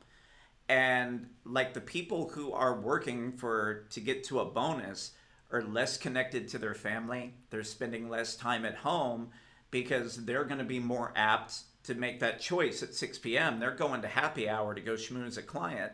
And 0.69 1.27
like 1.43 1.73
the 1.73 1.81
people 1.81 2.29
who 2.29 2.53
are 2.53 2.79
working 2.79 3.33
for 3.33 3.85
to 3.89 3.99
get 3.99 4.23
to 4.25 4.39
a 4.39 4.45
bonus 4.45 5.11
are 5.51 5.63
less 5.63 5.97
connected 5.97 6.47
to 6.49 6.57
their 6.57 6.75
family. 6.75 7.33
They're 7.49 7.63
spending 7.63 8.09
less 8.09 8.35
time 8.35 8.63
at 8.63 8.75
home 8.75 9.31
because 9.71 10.23
they're 10.23 10.45
going 10.45 10.59
to 10.59 10.63
be 10.63 10.79
more 10.79 11.11
apt 11.15 11.61
to 11.83 11.93
make 11.93 12.19
that 12.19 12.39
choice 12.39 12.81
at 12.83 12.93
6 12.93 13.19
p.m 13.19 13.59
they're 13.59 13.71
going 13.71 14.01
to 14.01 14.07
happy 14.07 14.49
hour 14.49 14.73
to 14.73 14.81
go 14.81 14.93
schmooze 14.93 15.37
a 15.37 15.41
client 15.41 15.91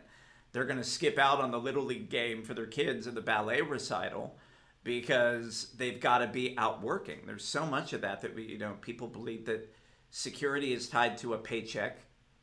they're 0.52 0.64
going 0.64 0.78
to 0.78 0.84
skip 0.84 1.18
out 1.18 1.40
on 1.40 1.50
the 1.50 1.60
little 1.60 1.84
league 1.84 2.10
game 2.10 2.42
for 2.42 2.54
their 2.54 2.66
kids 2.66 3.06
at 3.06 3.14
the 3.14 3.20
ballet 3.20 3.60
recital 3.60 4.36
because 4.82 5.72
they've 5.76 6.00
got 6.00 6.18
to 6.18 6.26
be 6.26 6.56
out 6.58 6.82
working 6.82 7.20
there's 7.26 7.44
so 7.44 7.66
much 7.66 7.92
of 7.92 8.00
that 8.00 8.20
that 8.20 8.34
we 8.34 8.44
you 8.44 8.58
know 8.58 8.76
people 8.80 9.08
believe 9.08 9.44
that 9.46 9.72
security 10.10 10.72
is 10.72 10.88
tied 10.88 11.16
to 11.18 11.34
a 11.34 11.38
paycheck 11.38 11.98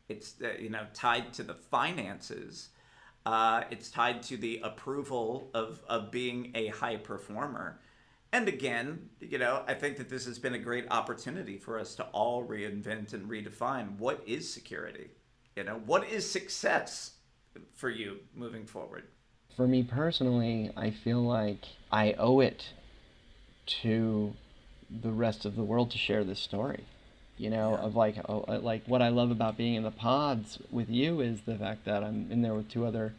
it's 0.10 0.36
uh, 0.44 0.54
you 0.60 0.70
know 0.70 0.86
tied 0.94 1.34
to 1.34 1.44
the 1.44 1.54
finances. 1.54 2.70
Uh, 3.26 3.64
it's 3.72 3.92
tied 3.92 4.24
to 4.24 4.38
the 4.38 4.62
approval 4.64 5.50
of 5.54 5.82
of 5.90 6.12
being 6.12 6.52
a 6.56 6.68
high 6.68 6.96
performer. 6.96 7.80
And 8.38 8.48
again, 8.48 9.10
you 9.20 9.40
know, 9.40 9.64
I 9.68 9.74
think 9.74 9.98
that 9.98 10.10
this 10.10 10.26
has 10.26 10.38
been 10.38 10.54
a 10.54 10.60
great 10.60 10.86
opportunity 10.92 11.58
for 11.58 11.80
us 11.80 11.96
to 11.96 12.04
all 12.12 12.46
reinvent 12.46 13.14
and 13.14 13.28
redefine 13.28 13.98
what 13.98 14.22
is 14.28 14.48
security. 14.48 15.10
You 15.56 15.64
know, 15.64 15.82
what 15.88 16.08
is 16.08 16.30
success 16.30 17.14
for 17.74 17.90
you 17.90 18.18
moving 18.36 18.68
forward? 18.68 19.06
For 19.56 19.68
me 19.68 19.82
personally, 19.82 20.70
I 20.78 20.92
feel 20.92 21.24
like 21.24 21.66
I 21.92 22.14
owe 22.20 22.42
it 22.42 22.70
to 23.82 24.36
the 25.02 25.12
rest 25.12 25.44
of 25.44 25.56
the 25.56 25.64
world 25.64 25.90
to 25.92 25.98
share 25.98 26.24
this 26.24 26.40
story 26.40 26.84
you 27.38 27.50
know 27.50 27.72
yeah. 27.72 27.86
of 27.86 27.96
like 27.96 28.16
oh, 28.30 28.46
uh, 28.48 28.60
like 28.60 28.84
what 28.88 29.02
I 29.02 29.10
love 29.10 29.32
about 29.32 29.58
being 29.58 29.76
in 29.76 29.84
the 29.84 29.92
pods 29.92 30.60
with 30.72 30.90
you 30.90 31.20
is 31.20 31.42
the 31.42 31.56
fact 31.56 31.86
that 31.86 32.04
I'm 32.04 32.32
in 32.32 32.42
there 32.42 32.54
with 32.54 32.70
two 32.70 32.86
other 32.86 33.14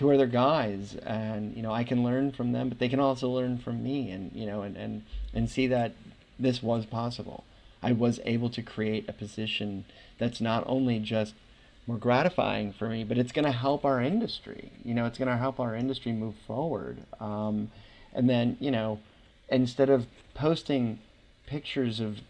two 0.00 0.10
other 0.10 0.26
guys 0.26 0.96
and 1.04 1.54
you 1.54 1.62
know 1.62 1.72
I 1.72 1.84
can 1.84 2.02
learn 2.02 2.32
from 2.32 2.52
them 2.52 2.70
but 2.70 2.78
they 2.78 2.88
can 2.88 3.00
also 3.00 3.28
learn 3.28 3.58
from 3.58 3.82
me 3.84 4.10
and 4.10 4.32
you 4.32 4.46
know 4.46 4.62
and 4.62 4.74
and, 4.74 5.02
and 5.34 5.50
see 5.50 5.66
that 5.66 5.92
this 6.38 6.62
was 6.62 6.86
possible 6.86 7.44
I 7.82 7.92
was 7.92 8.18
able 8.24 8.48
to 8.48 8.62
create 8.62 9.06
a 9.10 9.12
position 9.12 9.84
that's 10.18 10.40
not 10.40 10.64
only 10.66 11.00
just 11.00 11.34
more 11.86 11.98
gratifying 11.98 12.72
for 12.72 12.88
me, 12.88 13.04
but 13.04 13.18
it's 13.18 13.32
going 13.32 13.44
to 13.44 13.52
help 13.52 13.84
our 13.84 14.00
industry. 14.00 14.70
You 14.84 14.94
know, 14.94 15.06
it's 15.06 15.18
going 15.18 15.28
to 15.28 15.36
help 15.36 15.58
our 15.58 15.74
industry 15.74 16.12
move 16.12 16.34
forward. 16.46 16.98
Um, 17.18 17.70
and 18.12 18.28
then, 18.28 18.56
you 18.60 18.70
know, 18.70 19.00
instead 19.48 19.90
of 19.90 20.06
posting 20.34 20.98
pictures 21.46 22.00
of 22.00 22.20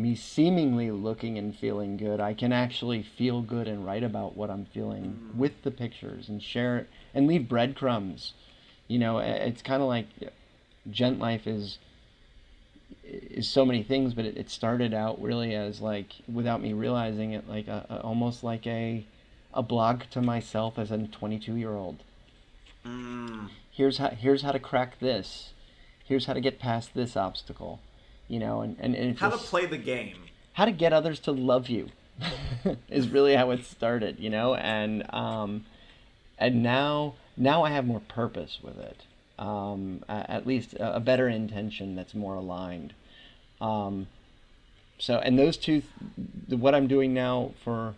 me 0.00 0.14
seemingly 0.14 0.90
looking 0.90 1.36
and 1.36 1.54
feeling 1.54 1.96
good, 1.96 2.20
I 2.20 2.32
can 2.32 2.52
actually 2.52 3.02
feel 3.02 3.42
good 3.42 3.68
and 3.68 3.84
write 3.84 4.02
about 4.02 4.36
what 4.36 4.50
I'm 4.50 4.64
feeling 4.64 5.32
mm. 5.32 5.36
with 5.36 5.62
the 5.62 5.70
pictures 5.70 6.28
and 6.28 6.42
share 6.42 6.78
it 6.78 6.88
and 7.14 7.26
leave 7.26 7.48
breadcrumbs. 7.48 8.32
You 8.88 8.98
know, 8.98 9.18
it's 9.18 9.62
kind 9.62 9.82
of 9.82 9.88
like 9.88 10.06
Gent 10.90 11.18
Life 11.18 11.46
is 11.46 11.78
is 13.04 13.48
so 13.48 13.64
many 13.64 13.82
things, 13.82 14.14
but 14.14 14.24
it, 14.24 14.36
it, 14.36 14.50
started 14.50 14.94
out 14.94 15.20
really 15.20 15.54
as 15.54 15.80
like, 15.80 16.12
without 16.32 16.62
me 16.62 16.72
realizing 16.72 17.32
it, 17.32 17.48
like 17.48 17.66
a, 17.66 17.84
a, 17.90 18.00
almost 18.00 18.42
like 18.44 18.66
a 18.66 19.04
a 19.52 19.62
blog 19.62 20.02
to 20.10 20.22
myself 20.22 20.78
as 20.78 20.92
a 20.92 20.98
22 20.98 21.56
year 21.56 21.72
old. 21.72 22.02
Mm. 22.86 23.50
Here's 23.70 23.98
how 23.98 24.10
here's 24.10 24.42
how 24.42 24.52
to 24.52 24.58
crack 24.58 24.98
this. 24.98 25.52
Here's 26.04 26.26
how 26.26 26.32
to 26.32 26.40
get 26.40 26.58
past 26.58 26.94
this 26.94 27.16
obstacle 27.16 27.80
you 28.30 28.38
know, 28.38 28.62
and, 28.62 28.76
and, 28.78 28.94
and 28.94 29.18
how 29.18 29.28
to 29.28 29.36
play 29.36 29.66
the 29.66 29.76
game, 29.76 30.16
how 30.52 30.64
to 30.64 30.72
get 30.72 30.92
others 30.92 31.18
to 31.20 31.32
love 31.32 31.68
you, 31.68 31.88
is 32.88 33.08
really 33.08 33.34
how 33.34 33.50
it 33.50 33.64
started, 33.64 34.20
you 34.20 34.30
know, 34.30 34.54
and 34.54 35.12
um, 35.12 35.66
and 36.38 36.62
now 36.62 37.14
now 37.36 37.64
I 37.64 37.70
have 37.70 37.84
more 37.84 38.00
purpose 38.00 38.58
with 38.62 38.78
it, 38.78 39.02
um, 39.38 40.04
at 40.08 40.46
least 40.46 40.74
a, 40.78 41.00
better 41.00 41.28
intention 41.28 41.96
that's 41.96 42.14
more 42.14 42.34
aligned. 42.34 42.94
Um, 43.60 44.06
so, 44.98 45.18
and 45.18 45.38
those 45.38 45.56
two, 45.56 45.82
what 46.48 46.74
I'm 46.74 46.86
doing 46.86 47.12
now 47.12 47.52
for 47.64 47.94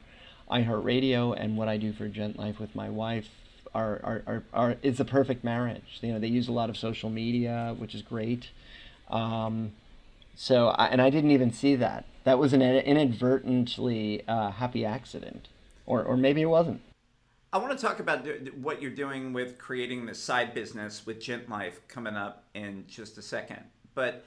iHeartRadio 0.51 1.37
and 1.39 1.59
what 1.59 1.69
I 1.69 1.77
do 1.77 1.93
for 1.93 2.09
Gent 2.09 2.39
Life 2.39 2.59
with 2.59 2.75
my 2.75 2.89
wife 2.89 3.29
are, 3.75 4.01
are, 4.03 4.23
are, 4.27 4.43
are 4.53 4.77
is 4.83 4.99
a 4.99 5.05
perfect 5.05 5.45
marriage. 5.45 5.99
You 6.01 6.15
know, 6.15 6.19
they 6.19 6.29
use 6.29 6.49
a 6.49 6.53
lot 6.53 6.71
of 6.71 6.77
social 6.77 7.11
media, 7.11 7.75
which 7.77 7.95
is 7.95 8.03
great. 8.03 8.49
Um, 9.11 9.73
so, 10.35 10.69
I, 10.69 10.87
and 10.87 11.01
I 11.01 11.11
didn't 11.11 11.31
even 11.31 11.53
see 11.53 11.77
that. 11.77 12.05
That 12.25 12.39
was 12.39 12.53
an 12.53 12.63
inadvertently 12.63 14.23
uh, 14.29 14.51
happy 14.53 14.85
accident, 14.85 15.49
or 15.87 16.03
or 16.05 16.17
maybe 16.17 16.43
it 16.43 16.47
wasn't. 16.47 16.81
I 17.53 17.59
want 17.59 17.79
to 17.79 17.85
talk 17.85 18.01
about 18.01 18.27
what 18.55 18.81
you're 18.81 18.91
doing 18.91 19.35
with 19.35 19.59
creating 19.59 20.07
the 20.07 20.15
side 20.15 20.55
business 20.55 21.05
with 21.05 21.21
Gent 21.21 21.51
Life 21.51 21.87
coming 21.87 22.17
up 22.17 22.45
in 22.55 22.85
just 22.87 23.19
a 23.19 23.23
second. 23.23 23.61
But 23.95 24.25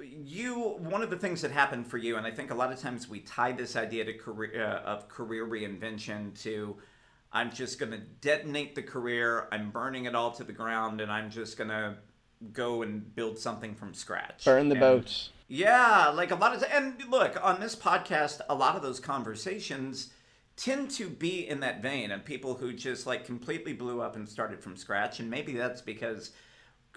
you, 0.00 0.76
one 0.78 1.02
of 1.02 1.10
the 1.10 1.16
things 1.16 1.40
that 1.42 1.52
happened 1.52 1.86
for 1.86 1.98
you, 1.98 2.16
and 2.16 2.26
I 2.26 2.32
think 2.32 2.50
a 2.50 2.54
lot 2.54 2.72
of 2.72 2.80
times 2.80 3.08
we 3.08 3.20
tie 3.20 3.52
this 3.52 3.76
idea 3.76 4.04
to 4.04 4.12
career 4.14 4.64
uh, 4.64 4.90
of 4.90 5.08
career 5.08 5.46
reinvention 5.46 6.40
to, 6.42 6.76
I'm 7.32 7.52
just 7.52 7.78
going 7.78 7.92
to 7.92 7.98
detonate 8.20 8.74
the 8.74 8.82
career, 8.82 9.46
I'm 9.52 9.70
burning 9.70 10.06
it 10.06 10.16
all 10.16 10.32
to 10.32 10.42
the 10.42 10.52
ground, 10.52 11.00
and 11.00 11.12
I'm 11.12 11.30
just 11.30 11.56
going 11.56 11.70
to 11.70 11.94
go 12.52 12.82
and 12.82 13.14
build 13.14 13.38
something 13.38 13.74
from 13.74 13.94
scratch. 13.94 14.44
Burn 14.44 14.68
the 14.68 14.74
and, 14.74 14.80
boats. 14.80 15.30
Yeah, 15.46 16.08
like 16.08 16.30
a 16.30 16.36
lot 16.36 16.54
of 16.54 16.64
and 16.72 17.02
look, 17.10 17.38
on 17.42 17.60
this 17.60 17.76
podcast, 17.76 18.40
a 18.48 18.54
lot 18.54 18.76
of 18.76 18.82
those 18.82 18.98
conversations 18.98 20.10
tend 20.56 20.90
to 20.92 21.08
be 21.08 21.48
in 21.48 21.60
that 21.60 21.82
vein 21.82 22.10
of 22.10 22.24
people 22.24 22.54
who 22.54 22.72
just 22.72 23.06
like 23.06 23.24
completely 23.24 23.72
blew 23.72 24.00
up 24.00 24.16
and 24.16 24.28
started 24.28 24.62
from 24.62 24.76
scratch 24.76 25.18
and 25.18 25.28
maybe 25.28 25.52
that's 25.52 25.80
because 25.80 26.30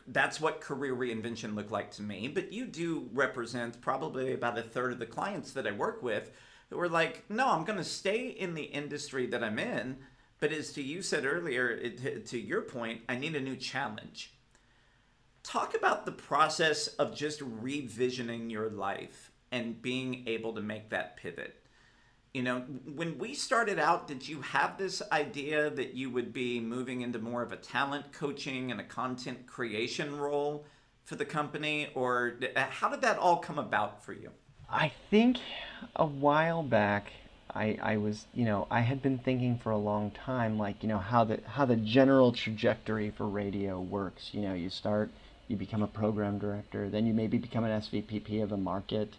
that's 0.07 0.39
what 0.39 0.61
career 0.61 0.95
reinvention 0.95 1.55
looked 1.55 1.71
like 1.71 1.89
to 1.89 2.03
me 2.03 2.27
but 2.27 2.53
you 2.53 2.65
do 2.65 3.09
represent 3.13 3.81
probably 3.81 4.33
about 4.33 4.57
a 4.57 4.61
third 4.61 4.91
of 4.91 4.99
the 4.99 5.05
clients 5.05 5.53
that 5.53 5.65
i 5.65 5.71
work 5.71 6.03
with 6.03 6.31
who 6.69 6.79
are 6.79 6.87
like 6.87 7.23
no 7.29 7.49
i'm 7.49 7.65
going 7.65 7.77
to 7.77 7.83
stay 7.83 8.27
in 8.27 8.53
the 8.53 8.63
industry 8.63 9.25
that 9.25 9.43
i'm 9.43 9.57
in 9.57 9.97
but 10.39 10.51
as 10.51 10.71
to 10.71 10.83
you 10.83 11.01
said 11.01 11.25
earlier 11.25 11.69
it, 11.69 12.27
to 12.27 12.39
your 12.39 12.61
point 12.61 13.01
i 13.09 13.15
need 13.15 13.35
a 13.35 13.41
new 13.41 13.55
challenge 13.55 14.36
talk 15.47 15.75
about 15.75 16.05
the 16.05 16.11
process 16.11 16.87
of 16.87 17.15
just 17.15 17.39
revisioning 17.39 18.51
your 18.51 18.69
life 18.69 19.31
and 19.53 19.81
being 19.81 20.27
able 20.27 20.53
to 20.53 20.61
make 20.61 20.89
that 20.89 21.15
pivot. 21.15 21.55
You 22.33 22.43
know, 22.43 22.59
when 22.93 23.17
we 23.17 23.33
started 23.33 23.79
out, 23.79 24.07
did 24.07 24.27
you 24.27 24.41
have 24.41 24.77
this 24.77 25.01
idea 25.09 25.69
that 25.69 25.93
you 25.93 26.09
would 26.09 26.33
be 26.33 26.59
moving 26.59 27.01
into 27.01 27.17
more 27.17 27.41
of 27.41 27.53
a 27.53 27.55
talent 27.55 28.11
coaching 28.11 28.71
and 28.71 28.81
a 28.81 28.83
content 28.83 29.47
creation 29.47 30.17
role 30.17 30.65
for 31.05 31.15
the 31.15 31.23
company? 31.23 31.87
Or 31.95 32.35
uh, 32.55 32.65
how 32.69 32.89
did 32.89 33.01
that 33.01 33.17
all 33.17 33.37
come 33.37 33.57
about 33.57 34.03
for 34.03 34.11
you? 34.11 34.31
I 34.69 34.91
think 35.09 35.37
a 35.95 36.05
while 36.05 36.61
back, 36.61 37.13
I, 37.55 37.79
I 37.81 37.95
was, 37.95 38.25
you 38.33 38.43
know, 38.43 38.67
I 38.69 38.81
had 38.81 39.01
been 39.01 39.17
thinking 39.17 39.57
for 39.63 39.71
a 39.71 39.77
long 39.77 40.11
time, 40.11 40.59
like, 40.59 40.83
you 40.83 40.89
know, 40.89 40.99
how 40.99 41.23
the, 41.23 41.39
how 41.47 41.63
the 41.63 41.77
general 41.77 42.33
trajectory 42.33 43.11
for 43.11 43.25
radio 43.25 43.79
works. 43.79 44.31
You 44.33 44.41
know, 44.41 44.53
you 44.53 44.69
start 44.69 45.09
you 45.47 45.55
become 45.55 45.81
a 45.81 45.87
program 45.87 46.39
director, 46.39 46.89
then 46.89 47.05
you 47.05 47.13
maybe 47.13 47.37
become 47.37 47.63
an 47.63 47.81
SVPP 47.81 48.41
of 48.43 48.51
a 48.51 48.57
market. 48.57 49.13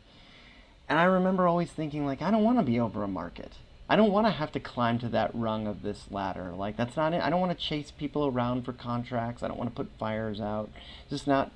And 0.88 0.98
I 0.98 1.04
remember 1.04 1.46
always 1.46 1.70
thinking, 1.70 2.06
like, 2.06 2.22
I 2.22 2.30
don't 2.30 2.44
want 2.44 2.58
to 2.58 2.64
be 2.64 2.80
over 2.80 3.02
a 3.02 3.08
market. 3.08 3.52
I 3.88 3.96
don't 3.96 4.12
want 4.12 4.26
to 4.26 4.32
have 4.32 4.52
to 4.52 4.60
climb 4.60 4.98
to 4.98 5.08
that 5.10 5.30
rung 5.34 5.66
of 5.66 5.82
this 5.82 6.06
ladder. 6.10 6.52
Like, 6.54 6.76
that's 6.76 6.96
not 6.96 7.14
it. 7.14 7.22
I 7.22 7.30
don't 7.30 7.40
want 7.40 7.58
to 7.58 7.64
chase 7.64 7.90
people 7.90 8.26
around 8.26 8.64
for 8.64 8.72
contracts. 8.72 9.42
I 9.42 9.48
don't 9.48 9.58
want 9.58 9.70
to 9.70 9.76
put 9.76 9.98
fires 9.98 10.40
out. 10.40 10.70
It's 11.02 11.10
just 11.10 11.26
not, 11.26 11.50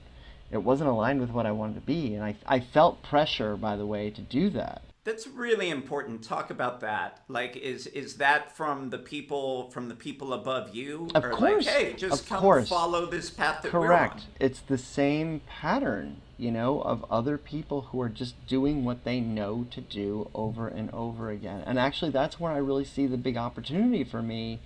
it 0.50 0.62
wasn't 0.62 0.88
aligned 0.88 1.20
with 1.20 1.30
what 1.30 1.44
I 1.44 1.52
wanted 1.52 1.74
to 1.74 1.86
be. 1.86 2.14
And 2.14 2.24
I, 2.24 2.36
I 2.46 2.60
felt 2.60 3.02
pressure, 3.02 3.56
by 3.56 3.76
the 3.76 3.86
way, 3.86 4.10
to 4.10 4.20
do 4.22 4.48
that. 4.50 4.82
That's 5.04 5.26
really 5.26 5.68
important. 5.68 6.22
Talk 6.22 6.50
about 6.50 6.80
that. 6.80 7.22
Like, 7.26 7.56
is 7.56 7.88
is 7.88 8.18
that 8.18 8.54
from 8.56 8.90
the 8.90 8.98
people 8.98 9.68
from 9.70 9.88
the 9.88 9.96
people 9.96 10.32
above 10.32 10.74
you? 10.76 11.08
Of 11.14 11.24
or 11.24 11.30
course. 11.30 11.66
Like, 11.66 11.74
hey, 11.74 11.92
just 11.94 12.22
of 12.22 12.28
come 12.28 12.40
course. 12.40 12.68
follow 12.68 13.06
this 13.06 13.28
path 13.28 13.62
that 13.62 13.70
Correct. 13.72 14.26
It's 14.38 14.60
the 14.60 14.78
same 14.78 15.40
pattern, 15.40 16.18
you 16.38 16.52
know, 16.52 16.80
of 16.82 17.04
other 17.10 17.36
people 17.36 17.82
who 17.90 18.00
are 18.00 18.08
just 18.08 18.46
doing 18.46 18.84
what 18.84 19.02
they 19.02 19.18
know 19.18 19.66
to 19.72 19.80
do 19.80 20.30
over 20.34 20.68
and 20.68 20.88
over 20.92 21.30
again. 21.30 21.64
And 21.66 21.80
actually, 21.80 22.12
that's 22.12 22.38
where 22.38 22.52
I 22.52 22.58
really 22.58 22.84
see 22.84 23.06
the 23.06 23.16
big 23.16 23.36
opportunity 23.36 24.04
for 24.04 24.22
me. 24.22 24.60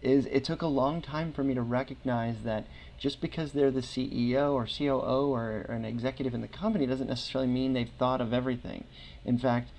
Is 0.00 0.26
it 0.26 0.44
took 0.44 0.62
a 0.62 0.68
long 0.68 1.02
time 1.02 1.32
for 1.32 1.42
me 1.42 1.54
to 1.54 1.62
recognize 1.62 2.36
that 2.44 2.66
just 2.98 3.20
because 3.20 3.52
they're 3.52 3.70
the 3.70 3.80
CEO 3.80 4.52
or 4.52 4.66
COO 4.66 5.32
or 5.32 5.60
an 5.68 5.84
executive 5.84 6.34
in 6.34 6.40
the 6.40 6.48
company 6.48 6.86
doesn't 6.86 7.08
necessarily 7.08 7.48
mean 7.48 7.72
they've 7.72 7.90
thought 7.98 8.20
of 8.20 8.32
everything. 8.32 8.84
In 9.24 9.38
fact, 9.38 9.70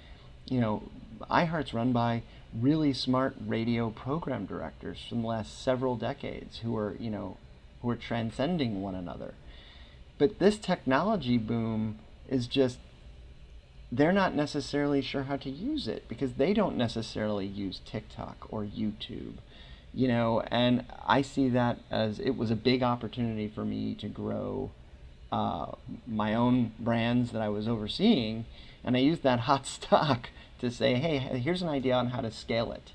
you 0.45 0.60
know, 0.60 0.84
iHeart's 1.30 1.73
run 1.73 1.91
by 1.91 2.23
really 2.53 2.93
smart 2.93 3.36
radio 3.45 3.89
program 3.89 4.45
directors 4.45 4.99
from 5.08 5.21
the 5.21 5.27
last 5.27 5.62
several 5.62 5.95
decades 5.95 6.60
who 6.60 6.75
are, 6.77 6.95
you 6.99 7.10
know, 7.10 7.38
who 7.82 7.89
are 7.89 7.95
transcending 7.95 8.82
one 8.82 8.95
another. 8.95 9.34
But 10.17 10.39
this 10.39 10.58
technology 10.58 11.38
boom 11.38 11.99
is 12.30 12.47
just 12.47 12.77
they're 13.91 14.12
not 14.12 14.36
necessarily 14.36 15.01
sure 15.01 15.23
how 15.23 15.38
to 15.38 15.49
use 15.49 15.88
it 15.88 16.08
because 16.10 16.34
they 16.34 16.53
don't 16.53 16.75
necessarily 16.75 17.45
use 17.45 17.80
TikTok 17.86 18.47
or 18.49 18.63
YouTube 18.63 19.36
you 19.97 20.07
know, 20.07 20.43
and 20.51 20.86
I 21.07 21.23
see 21.23 21.49
that 21.49 21.79
as 21.89 22.19
it 22.19 22.38
was 22.38 22.51
a 22.51 22.55
big 22.55 22.83
opportunity 22.83 23.47
for 23.47 23.65
me 23.65 23.95
to 23.95 24.07
grow 24.07 24.69
uh, 25.31 25.71
my 26.05 26.36
own 26.36 26.71
brands 26.77 27.31
that 27.31 27.41
I 27.41 27.49
was 27.49 27.67
overseeing, 27.67 28.45
and 28.83 28.95
I 28.95 28.99
used 28.99 29.23
that 29.23 29.39
hot 29.49 29.65
stock 29.65 30.29
to 30.60 30.69
say, 30.69 30.93
hey, 30.93 31.17
here's 31.17 31.63
an 31.63 31.69
idea 31.69 31.95
on 31.95 32.10
how 32.10 32.21
to 32.21 32.29
scale 32.29 32.71
it. 32.73 32.91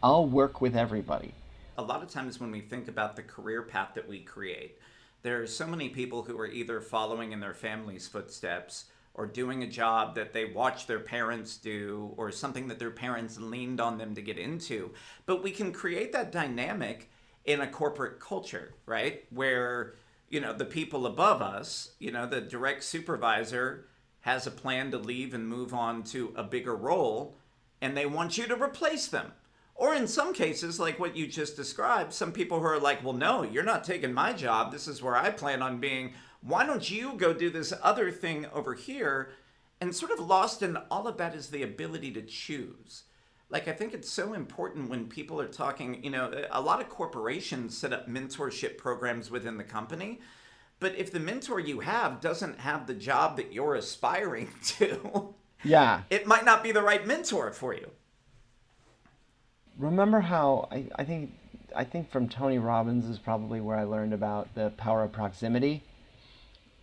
I'll 0.00 0.28
work 0.28 0.60
with 0.60 0.76
everybody. 0.76 1.34
A 1.76 1.82
lot 1.82 2.04
of 2.04 2.08
times 2.08 2.38
when 2.38 2.52
we 2.52 2.60
think 2.60 2.86
about 2.86 3.16
the 3.16 3.24
career 3.24 3.62
path 3.62 3.94
that 3.96 4.08
we 4.08 4.20
create, 4.20 4.78
there 5.24 5.42
are 5.42 5.48
so 5.48 5.66
many 5.66 5.88
people 5.88 6.22
who 6.22 6.38
are 6.38 6.46
either 6.46 6.80
following 6.80 7.32
in 7.32 7.40
their 7.40 7.54
family's 7.54 8.06
footsteps 8.06 8.84
or 9.14 9.26
doing 9.26 9.62
a 9.62 9.68
job 9.68 10.16
that 10.16 10.32
they 10.32 10.44
watched 10.44 10.88
their 10.88 11.00
parents 11.00 11.56
do 11.56 12.12
or 12.16 12.32
something 12.32 12.68
that 12.68 12.78
their 12.78 12.90
parents 12.90 13.38
leaned 13.38 13.80
on 13.80 13.96
them 13.96 14.14
to 14.14 14.22
get 14.22 14.38
into. 14.38 14.92
But 15.24 15.42
we 15.42 15.52
can 15.52 15.72
create 15.72 16.12
that 16.12 16.32
dynamic 16.32 17.10
in 17.44 17.60
a 17.60 17.66
corporate 17.66 18.18
culture, 18.18 18.74
right? 18.86 19.24
Where, 19.30 19.94
you 20.28 20.40
know, 20.40 20.52
the 20.52 20.64
people 20.64 21.06
above 21.06 21.40
us, 21.40 21.92
you 22.00 22.10
know, 22.10 22.26
the 22.26 22.40
direct 22.40 22.82
supervisor 22.82 23.86
has 24.20 24.46
a 24.46 24.50
plan 24.50 24.90
to 24.90 24.98
leave 24.98 25.32
and 25.32 25.48
move 25.48 25.72
on 25.72 26.02
to 26.02 26.32
a 26.34 26.42
bigger 26.42 26.74
role 26.74 27.36
and 27.80 27.96
they 27.96 28.06
want 28.06 28.38
you 28.38 28.46
to 28.46 28.60
replace 28.60 29.06
them. 29.06 29.32
Or 29.74 29.94
in 29.94 30.06
some 30.06 30.32
cases, 30.32 30.80
like 30.80 30.98
what 30.98 31.16
you 31.16 31.26
just 31.26 31.56
described, 31.56 32.12
some 32.12 32.32
people 32.32 32.60
who 32.60 32.66
are 32.66 32.80
like, 32.80 33.04
well, 33.04 33.12
no, 33.12 33.42
you're 33.42 33.62
not 33.62 33.84
taking 33.84 34.12
my 34.12 34.32
job. 34.32 34.72
This 34.72 34.88
is 34.88 35.02
where 35.02 35.16
I 35.16 35.30
plan 35.30 35.60
on 35.60 35.80
being 35.80 36.14
why 36.44 36.66
don't 36.66 36.90
you 36.90 37.14
go 37.14 37.32
do 37.32 37.50
this 37.50 37.72
other 37.82 38.10
thing 38.10 38.46
over 38.52 38.74
here? 38.74 39.32
And 39.80 39.94
sort 39.94 40.12
of 40.12 40.20
lost 40.20 40.62
in 40.62 40.76
all 40.90 41.08
of 41.08 41.16
that 41.16 41.34
is 41.34 41.48
the 41.48 41.62
ability 41.62 42.12
to 42.12 42.22
choose. 42.22 43.04
Like, 43.50 43.68
I 43.68 43.72
think 43.72 43.92
it's 43.92 44.10
so 44.10 44.32
important 44.32 44.88
when 44.88 45.06
people 45.06 45.40
are 45.40 45.48
talking, 45.48 46.02
you 46.02 46.10
know, 46.10 46.46
a 46.50 46.60
lot 46.60 46.80
of 46.80 46.88
corporations 46.88 47.76
set 47.76 47.92
up 47.92 48.08
mentorship 48.08 48.78
programs 48.78 49.30
within 49.30 49.58
the 49.58 49.64
company. 49.64 50.20
But 50.80 50.96
if 50.96 51.12
the 51.12 51.20
mentor 51.20 51.60
you 51.60 51.80
have 51.80 52.20
doesn't 52.20 52.60
have 52.60 52.86
the 52.86 52.94
job 52.94 53.36
that 53.36 53.52
you're 53.52 53.74
aspiring 53.74 54.48
to, 54.64 55.34
yeah, 55.62 56.02
it 56.10 56.26
might 56.26 56.44
not 56.44 56.62
be 56.62 56.72
the 56.72 56.82
right 56.82 57.06
mentor 57.06 57.52
for 57.52 57.74
you. 57.74 57.90
remember 59.78 60.20
how 60.20 60.68
I, 60.70 60.86
I 60.96 61.04
think 61.04 61.32
I 61.74 61.84
think 61.84 62.10
from 62.10 62.28
Tony 62.28 62.58
Robbins 62.58 63.06
is 63.06 63.18
probably 63.18 63.60
where 63.60 63.76
I 63.76 63.84
learned 63.84 64.12
about 64.12 64.54
the 64.54 64.70
power 64.76 65.04
of 65.04 65.12
proximity. 65.12 65.82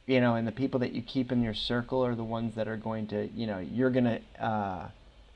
You 0.08 0.20
know, 0.20 0.36
and 0.36 0.48
the 0.48 0.52
people 0.52 0.80
that 0.82 0.94
you 0.94 1.02
keep 1.02 1.32
in 1.32 1.42
your 1.42 1.54
circle 1.54 2.06
are 2.06 2.16
the 2.16 2.24
ones 2.24 2.56
that 2.56 2.68
are 2.68 2.78
going 2.78 3.08
to, 3.08 3.28
you 3.36 3.48
know, 3.48 3.60
you're 3.60 3.92
going 3.92 4.06
to 4.06 4.44
uh, 4.44 4.90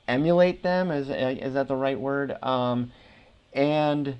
emulate 0.08 0.62
them. 0.62 0.90
Is 0.90 1.08
is 1.08 1.54
that 1.54 1.68
the 1.68 1.76
right 1.76 1.98
word? 1.98 2.36
Um, 2.42 2.90
and 3.52 4.16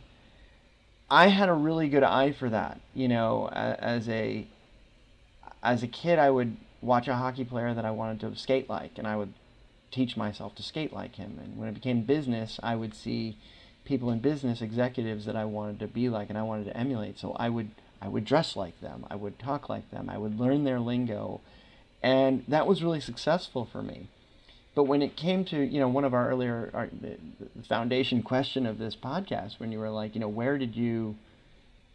I 1.11 1.28
had 1.28 1.49
a 1.49 1.53
really 1.53 1.88
good 1.88 2.03
eye 2.03 2.32
for 2.32 2.49
that. 2.51 2.80
You 2.94 3.09
know, 3.09 3.49
as 3.49 4.09
a 4.09 4.47
as 5.62 5.82
a 5.82 5.88
kid, 5.88 6.18
I 6.18 6.30
would 6.30 6.57
watch 6.80 7.09
a 7.09 7.16
hockey 7.16 7.44
player 7.44 7.74
that 7.74 7.84
I 7.84 7.90
wanted 7.90 8.20
to 8.20 8.36
skate 8.36 8.68
like, 8.68 8.99
and 8.99 9.07
I 9.07 9.16
would 9.16 9.32
teach 9.90 10.16
myself 10.16 10.55
to 10.57 10.62
skate 10.62 10.92
like 10.92 11.16
him. 11.16 11.38
And 11.42 11.57
when 11.57 11.68
it 11.68 11.74
became 11.74 12.03
business, 12.03 12.61
I 12.62 12.76
would 12.76 12.94
see 12.94 13.36
people 13.84 14.11
in 14.11 14.18
business, 14.18 14.61
executives 14.61 15.24
that 15.26 15.36
I 15.36 15.44
wanted 15.44 15.78
to 15.80 15.86
be 15.86 16.09
like 16.09 16.28
and 16.28 16.36
I 16.36 16.42
wanted 16.42 16.64
to 16.64 16.76
emulate. 16.76 17.18
So 17.18 17.32
I 17.38 17.49
would 17.49 17.70
I 18.01 18.09
would 18.09 18.24
dress 18.24 18.57
like 18.57 18.80
them, 18.80 19.07
I 19.11 19.16
would 19.16 19.38
talk 19.38 19.68
like 19.68 19.90
them, 19.90 20.09
I 20.11 20.18
would 20.18 20.38
learn 20.38 20.64
their 20.64 20.80
lingo, 20.80 21.40
and 22.03 22.44
that 22.49 22.66
was 22.66 22.82
really 22.82 23.01
successful 23.01 23.64
for 23.64 23.82
me. 23.82 24.09
But 24.74 24.84
when 24.84 25.01
it 25.01 25.16
came 25.16 25.44
to 25.47 25.59
you 25.59 25.80
know 25.80 25.88
one 25.88 26.05
of 26.05 26.12
our 26.12 26.28
earlier 26.28 26.70
our, 26.74 26.88
the, 26.88 27.16
the 27.55 27.62
foundation 27.62 28.22
question 28.22 28.66
of 28.66 28.78
this 28.78 28.94
podcast, 28.94 29.59
when 29.59 29.72
you 29.72 29.78
were 29.78 29.90
like 29.90 30.14
you 30.14 30.20
know 30.20 30.28
where 30.28 30.59
did 30.59 30.76
you 30.76 31.16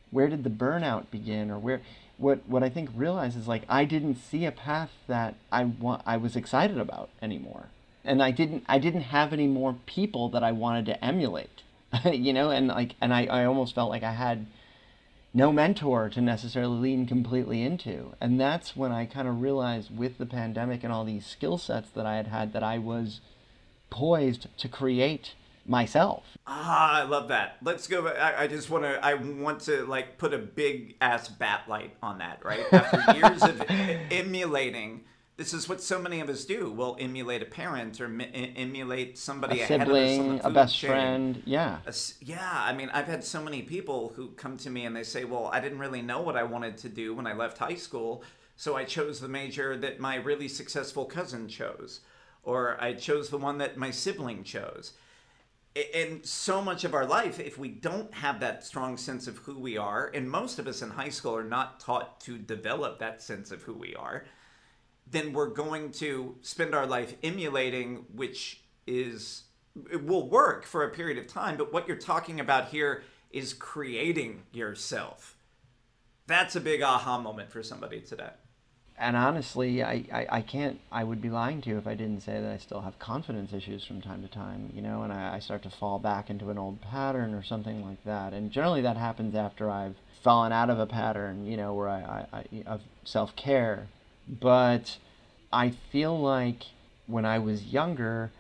where 0.10 0.28
did 0.28 0.44
the 0.44 0.50
burnout 0.50 1.10
begin? 1.12 1.50
Or 1.50 1.58
where 1.58 1.82
what 2.18 2.48
what 2.48 2.64
I 2.64 2.70
think 2.70 2.90
realized 2.96 3.38
is 3.38 3.48
like 3.48 3.64
I 3.70 3.86
didn't 3.86 4.16
see 4.16 4.46
a 4.46 4.52
path 4.52 4.92
that 5.08 5.36
I 5.52 5.64
want 5.64 6.04
I 6.06 6.18
was 6.18 6.36
excited 6.36 6.78
about 6.78 7.10
anymore. 7.22 7.68
And 8.04 8.22
I 8.22 8.32
didn't 8.32 8.64
I 8.68 8.78
didn't 8.80 9.02
have 9.02 9.34
any 9.34 9.48
more 9.48 9.76
people 9.86 10.30
that 10.30 10.44
I 10.44 10.52
wanted 10.52 10.86
to 10.88 11.04
emulate. 11.04 11.62
you 12.12 12.34
know, 12.34 12.52
and 12.52 12.68
like 12.68 12.96
and 13.02 13.14
I, 13.14 13.26
I 13.26 13.46
almost 13.46 13.76
felt 13.76 13.90
like 13.90 14.04
I 14.04 14.14
had 14.14 14.46
no 15.34 15.52
mentor 15.52 16.10
to 16.10 16.22
necessarily 16.22 16.78
lean 16.78 17.06
completely 17.06 17.62
into. 17.62 18.14
And 18.20 18.40
that's 18.40 18.76
when 18.76 18.92
I 18.92 19.06
kind 19.06 19.28
of 19.28 19.42
realized 19.42 19.96
with 19.96 20.18
the 20.18 20.26
pandemic 20.26 20.84
and 20.84 20.92
all 20.92 21.06
these 21.06 21.26
skill 21.26 21.58
sets 21.58 21.90
that 21.92 22.06
I 22.06 22.16
had 22.16 22.28
had 22.28 22.54
that 22.54 22.64
I 22.64 22.78
was 22.78 23.22
poised 23.90 24.48
to 24.58 24.68
create 24.68 25.34
myself. 25.66 26.24
Ah, 26.48 27.02
I 27.02 27.04
love 27.04 27.30
that. 27.30 27.58
Let's 27.64 27.88
go. 27.88 28.08
I, 28.08 28.44
I 28.44 28.48
just 28.48 28.70
want 28.70 28.84
to. 28.84 29.04
I 29.04 29.14
want 29.14 29.62
to 29.62 29.86
like 29.86 30.18
put 30.18 30.34
a 30.34 30.38
big 30.38 30.96
ass 31.00 31.30
bat 31.30 31.64
light 31.68 31.96
on 32.02 32.18
that. 32.18 32.44
Right 32.44 32.66
after 32.72 33.14
years 33.14 33.44
of 33.44 33.64
emulating 33.70 35.02
this 35.38 35.54
is 35.54 35.68
what 35.68 35.82
so 35.82 36.00
many 36.00 36.20
of 36.20 36.30
us 36.30 36.46
do. 36.46 36.72
We'll 36.72 36.98
emulate 37.00 37.42
a 37.42 37.46
parent 37.46 38.00
or 38.00 38.08
mi- 38.08 38.54
emulate 38.56 39.18
somebody 39.18 39.60
a 39.60 39.64
ahead 39.64 39.82
sibling, 39.82 40.30
of 40.32 40.40
us, 40.40 40.46
a 40.46 40.50
best 40.52 40.78
chain. 40.78 40.90
friend. 40.90 41.44
Yeah. 41.46 41.78
A, 41.86 41.94
yeah, 42.22 42.52
I 42.54 42.74
mean, 42.74 42.90
I've 42.94 43.08
had 43.08 43.24
so 43.24 43.42
many 43.42 43.62
people 43.62 44.14
who 44.16 44.30
come 44.32 44.58
to 44.58 44.70
me 44.70 44.86
and 44.86 44.96
they 44.96 45.04
say, 45.04 45.24
"Well, 45.24 45.50
I 45.52 45.60
didn't 45.60 45.80
really 45.80 46.02
know 46.02 46.22
what 46.22 46.36
I 46.36 46.44
wanted 46.44 46.78
to 46.80 46.90
do 46.90 47.16
when 47.16 47.26
I 47.26 47.34
left 47.34 47.58
high 47.58 47.76
school, 47.76 48.24
so 48.56 48.76
I 48.76 48.84
chose 48.84 49.20
the 49.20 49.28
major 49.28 49.78
that 49.78 50.00
my 50.00 50.16
really 50.16 50.48
successful 50.48 51.06
cousin 51.06 51.48
chose, 51.48 52.02
or 52.44 52.78
I 52.80 52.94
chose 52.94 53.30
the 53.30 53.38
one 53.38 53.58
that 53.60 53.78
my 53.78 53.92
sibling 53.92 54.44
chose." 54.44 54.94
and 55.94 56.26
so 56.26 56.62
much 56.62 56.84
of 56.84 56.94
our 56.94 57.06
life, 57.06 57.40
if 57.40 57.58
we 57.58 57.70
don't 57.70 58.14
have 58.14 58.42
that 58.42 58.64
strong 58.64 58.98
sense 58.98 59.28
of 59.28 59.38
who 59.38 59.58
we 59.58 59.78
are, 59.78 60.12
and 60.14 60.30
most 60.30 60.60
of 60.60 60.68
us 60.68 60.82
in 60.82 60.90
high 60.90 61.10
school 61.10 61.36
are 61.36 61.46
not 61.46 61.80
taught 61.80 62.20
to 62.20 62.38
develop 62.38 63.00
that 63.00 63.22
sense 63.22 63.52
of 63.52 63.62
who 63.64 63.74
we 63.74 63.96
are, 63.96 64.26
then 65.10 65.34
we're 65.34 65.48
going 65.48 65.92
to 65.92 66.36
spend 66.42 66.74
our 66.74 66.86
life 66.86 67.16
emulating, 67.24 68.06
which 68.14 68.62
is 68.88 69.44
it 69.92 70.06
will 70.06 70.28
work 70.28 70.66
for 70.66 70.84
a 70.84 70.90
period 70.90 71.18
of 71.18 71.28
time. 71.28 71.58
But 71.58 71.72
what 71.72 71.88
you're 71.88 71.98
talking 71.98 72.40
about 72.40 72.70
here 72.70 73.04
is 73.32 73.54
creating 73.54 74.44
yourself. 74.52 75.36
That's 76.28 76.56
a 76.56 76.62
big 76.62 76.82
aha 76.82 77.20
moment 77.20 77.52
for 77.52 77.64
somebody 77.64 78.02
today. 78.02 78.32
And 78.98 79.18
honestly, 79.18 79.82
I, 79.82 80.06
I, 80.14 80.28
I 80.30 80.42
can't, 80.42 80.80
I 80.92 81.04
would 81.04 81.22
be 81.22 81.30
lying 81.30 81.62
to 81.64 81.70
you 81.70 81.78
if 81.80 81.88
I 81.88 81.96
didn't 81.96 82.22
say 82.22 82.40
that 82.40 82.52
I 82.52 82.58
still 82.58 82.82
have 82.82 83.00
confidence 83.00 83.52
issues 83.52 83.84
from 83.84 84.00
time 84.00 84.22
to 84.22 84.28
time, 84.28 84.72
you 84.76 84.82
know, 84.82 85.02
and 85.02 85.12
I, 85.12 85.36
I 85.36 85.40
start 85.40 85.64
to 85.64 85.72
fall 85.72 85.98
back 85.98 86.30
into 86.30 86.52
an 86.52 86.60
old 86.60 86.82
pattern 86.82 87.34
or 87.34 87.42
something 87.42 87.84
like 87.84 88.04
that. 88.06 88.32
And 88.34 88.52
generally 88.52 88.82
that 88.82 88.98
happens 88.98 89.34
after 89.34 89.72
I've 89.72 89.96
fallen 90.24 90.52
out 90.52 90.70
of 90.70 90.78
a 90.78 90.86
pattern, 90.86 91.48
you 91.48 91.58
know, 91.58 91.74
where 91.74 91.90
I, 91.90 92.28
I, 92.32 92.38
I 92.38 92.64
of 92.68 92.82
self 93.04 93.36
care 93.36 93.88
but 94.40 94.98
I 95.52 95.72
feel 95.92 96.18
like 96.20 96.64
when 97.08 97.26
I 97.26 97.40
was 97.40 97.66
younger, 97.66 98.32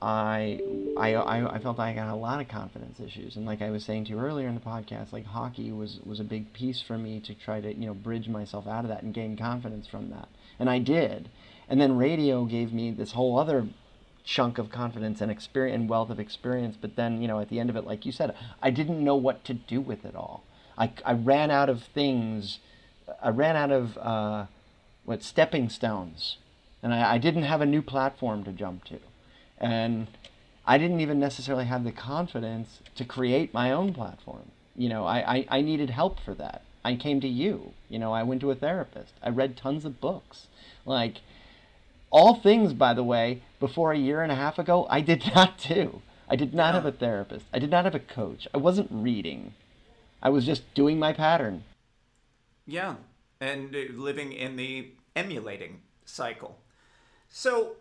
I, 0.00 0.60
I, 0.98 1.14
I, 1.16 1.58
felt 1.58 1.78
I 1.78 1.92
had 1.92 2.08
a 2.08 2.14
lot 2.14 2.40
of 2.40 2.48
confidence 2.48 3.00
issues. 3.00 3.36
And 3.36 3.46
like 3.46 3.62
I 3.62 3.70
was 3.70 3.84
saying 3.84 4.04
to 4.04 4.10
you 4.10 4.18
earlier 4.18 4.48
in 4.48 4.54
the 4.54 4.60
podcast, 4.60 5.12
like 5.12 5.26
hockey 5.26 5.72
was, 5.72 6.00
was 6.04 6.20
a 6.20 6.24
big 6.24 6.52
piece 6.52 6.80
for 6.80 6.98
me 6.98 7.20
to 7.20 7.34
try 7.34 7.60
to, 7.60 7.72
you 7.72 7.86
know, 7.86 7.94
bridge 7.94 8.28
myself 8.28 8.66
out 8.66 8.84
of 8.84 8.88
that 8.88 9.02
and 9.02 9.14
gain 9.14 9.36
confidence 9.36 9.86
from 9.86 10.10
that. 10.10 10.28
And 10.58 10.68
I 10.68 10.78
did. 10.78 11.28
And 11.68 11.80
then 11.80 11.96
radio 11.96 12.44
gave 12.44 12.72
me 12.72 12.90
this 12.90 13.12
whole 13.12 13.38
other 13.38 13.66
chunk 14.24 14.58
of 14.58 14.70
confidence 14.70 15.20
and 15.20 15.30
experience 15.30 15.80
and 15.80 15.88
wealth 15.88 16.10
of 16.10 16.20
experience. 16.20 16.76
But 16.80 16.96
then, 16.96 17.20
you 17.20 17.28
know, 17.28 17.40
at 17.40 17.48
the 17.48 17.60
end 17.60 17.70
of 17.70 17.76
it, 17.76 17.86
like 17.86 18.04
you 18.04 18.12
said, 18.12 18.34
I 18.62 18.70
didn't 18.70 19.02
know 19.02 19.16
what 19.16 19.44
to 19.44 19.54
do 19.54 19.80
with 19.80 20.04
it 20.04 20.14
all. 20.14 20.44
I, 20.76 20.92
I 21.04 21.12
ran 21.12 21.50
out 21.50 21.68
of 21.68 21.82
things. 21.82 22.58
I 23.22 23.30
ran 23.30 23.56
out 23.56 23.70
of, 23.70 23.96
uh, 23.98 24.46
what 25.04 25.22
stepping 25.22 25.68
stones, 25.68 26.38
and 26.82 26.94
I, 26.94 27.14
I 27.14 27.18
didn't 27.18 27.42
have 27.44 27.60
a 27.60 27.66
new 27.66 27.82
platform 27.82 28.44
to 28.44 28.52
jump 28.52 28.84
to, 28.84 28.98
and 29.58 30.08
I 30.66 30.78
didn't 30.78 31.00
even 31.00 31.20
necessarily 31.20 31.66
have 31.66 31.84
the 31.84 31.92
confidence 31.92 32.80
to 32.94 33.04
create 33.04 33.52
my 33.52 33.70
own 33.70 33.92
platform. 33.92 34.50
You 34.74 34.88
know, 34.88 35.04
I, 35.04 35.36
I, 35.36 35.46
I 35.50 35.60
needed 35.60 35.90
help 35.90 36.18
for 36.20 36.34
that. 36.34 36.62
I 36.84 36.96
came 36.96 37.20
to 37.20 37.28
you. 37.28 37.72
You 37.88 37.98
know, 37.98 38.12
I 38.12 38.22
went 38.22 38.40
to 38.40 38.50
a 38.50 38.54
therapist. 38.54 39.14
I 39.22 39.28
read 39.28 39.56
tons 39.56 39.84
of 39.84 40.00
books. 40.00 40.48
Like, 40.84 41.20
all 42.10 42.34
things, 42.34 42.72
by 42.72 42.94
the 42.94 43.04
way, 43.04 43.42
before 43.60 43.92
a 43.92 43.98
year 43.98 44.22
and 44.22 44.32
a 44.32 44.36
half 44.36 44.58
ago, 44.58 44.86
I 44.90 45.00
did 45.00 45.30
not 45.34 45.58
do. 45.58 46.02
I 46.28 46.36
did 46.36 46.54
not 46.54 46.74
have 46.74 46.86
a 46.86 46.92
therapist. 46.92 47.46
I 47.52 47.58
did 47.58 47.70
not 47.70 47.84
have 47.84 47.94
a 47.94 48.00
coach. 48.00 48.48
I 48.54 48.58
wasn't 48.58 48.88
reading. 48.90 49.52
I 50.22 50.30
was 50.30 50.46
just 50.46 50.62
doing 50.74 50.98
my 50.98 51.12
pattern. 51.12 51.64
Yeah 52.66 52.96
and 53.40 53.74
living 53.94 54.32
in 54.32 54.56
the 54.56 54.92
emulating 55.16 55.82
cycle. 56.04 56.58
So 57.28 57.76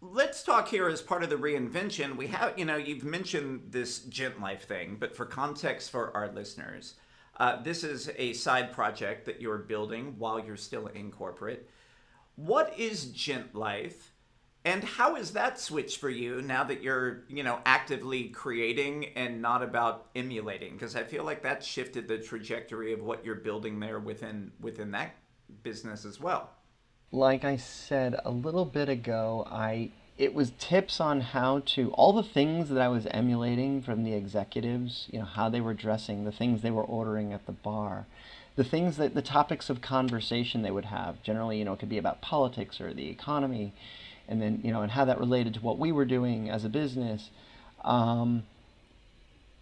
let's 0.00 0.42
talk 0.42 0.68
here 0.68 0.88
as 0.88 1.00
part 1.00 1.22
of 1.22 1.30
the 1.30 1.36
reinvention. 1.36 2.16
We 2.16 2.26
have, 2.28 2.58
you 2.58 2.64
know, 2.64 2.76
you've 2.76 3.04
mentioned 3.04 3.68
this 3.70 4.00
Gent 4.00 4.40
Life 4.40 4.66
thing, 4.66 4.96
but 4.98 5.16
for 5.16 5.24
context 5.24 5.90
for 5.90 6.14
our 6.16 6.30
listeners, 6.32 6.94
uh, 7.38 7.62
this 7.62 7.84
is 7.84 8.10
a 8.16 8.32
side 8.32 8.72
project 8.72 9.26
that 9.26 9.40
you're 9.40 9.58
building 9.58 10.14
while 10.18 10.40
you're 10.40 10.56
still 10.56 10.86
in 10.88 11.10
corporate. 11.10 11.68
What 12.36 12.78
is 12.78 13.06
Gent 13.06 13.54
Life? 13.54 14.12
And 14.66 14.82
how 14.82 15.14
is 15.14 15.30
that 15.30 15.60
switch 15.60 15.98
for 15.98 16.10
you 16.10 16.42
now 16.42 16.64
that 16.64 16.82
you're, 16.82 17.22
you 17.28 17.44
know, 17.44 17.60
actively 17.64 18.24
creating 18.24 19.12
and 19.14 19.40
not 19.40 19.62
about 19.62 20.08
emulating? 20.16 20.72
Because 20.72 20.96
I 20.96 21.04
feel 21.04 21.22
like 21.22 21.44
that 21.44 21.62
shifted 21.62 22.08
the 22.08 22.18
trajectory 22.18 22.92
of 22.92 23.00
what 23.00 23.24
you're 23.24 23.36
building 23.36 23.78
there 23.78 24.00
within 24.00 24.50
within 24.60 24.90
that 24.90 25.14
business 25.62 26.04
as 26.04 26.20
well. 26.20 26.50
Like 27.12 27.44
I 27.44 27.56
said 27.56 28.16
a 28.24 28.30
little 28.32 28.64
bit 28.64 28.88
ago, 28.88 29.46
I 29.48 29.92
it 30.18 30.34
was 30.34 30.50
tips 30.58 31.00
on 31.00 31.20
how 31.20 31.60
to 31.66 31.92
all 31.92 32.12
the 32.12 32.24
things 32.24 32.68
that 32.70 32.82
I 32.82 32.88
was 32.88 33.06
emulating 33.12 33.82
from 33.82 34.02
the 34.02 34.14
executives, 34.14 35.06
you 35.12 35.20
know, 35.20 35.26
how 35.26 35.48
they 35.48 35.60
were 35.60 35.74
dressing, 35.74 36.24
the 36.24 36.32
things 36.32 36.62
they 36.62 36.72
were 36.72 36.82
ordering 36.82 37.32
at 37.32 37.46
the 37.46 37.52
bar, 37.52 38.06
the 38.56 38.64
things 38.64 38.96
that 38.96 39.14
the 39.14 39.22
topics 39.22 39.70
of 39.70 39.80
conversation 39.80 40.62
they 40.62 40.72
would 40.72 40.86
have. 40.86 41.22
Generally, 41.22 41.60
you 41.60 41.64
know, 41.64 41.74
it 41.74 41.78
could 41.78 41.88
be 41.88 41.98
about 41.98 42.20
politics 42.20 42.80
or 42.80 42.92
the 42.92 43.08
economy 43.08 43.72
and 44.28 44.40
then 44.40 44.60
you 44.62 44.72
know 44.72 44.82
and 44.82 44.92
how 44.92 45.04
that 45.04 45.18
related 45.18 45.54
to 45.54 45.60
what 45.60 45.78
we 45.78 45.92
were 45.92 46.04
doing 46.04 46.50
as 46.50 46.64
a 46.64 46.68
business. 46.68 47.30
Um, 47.84 48.44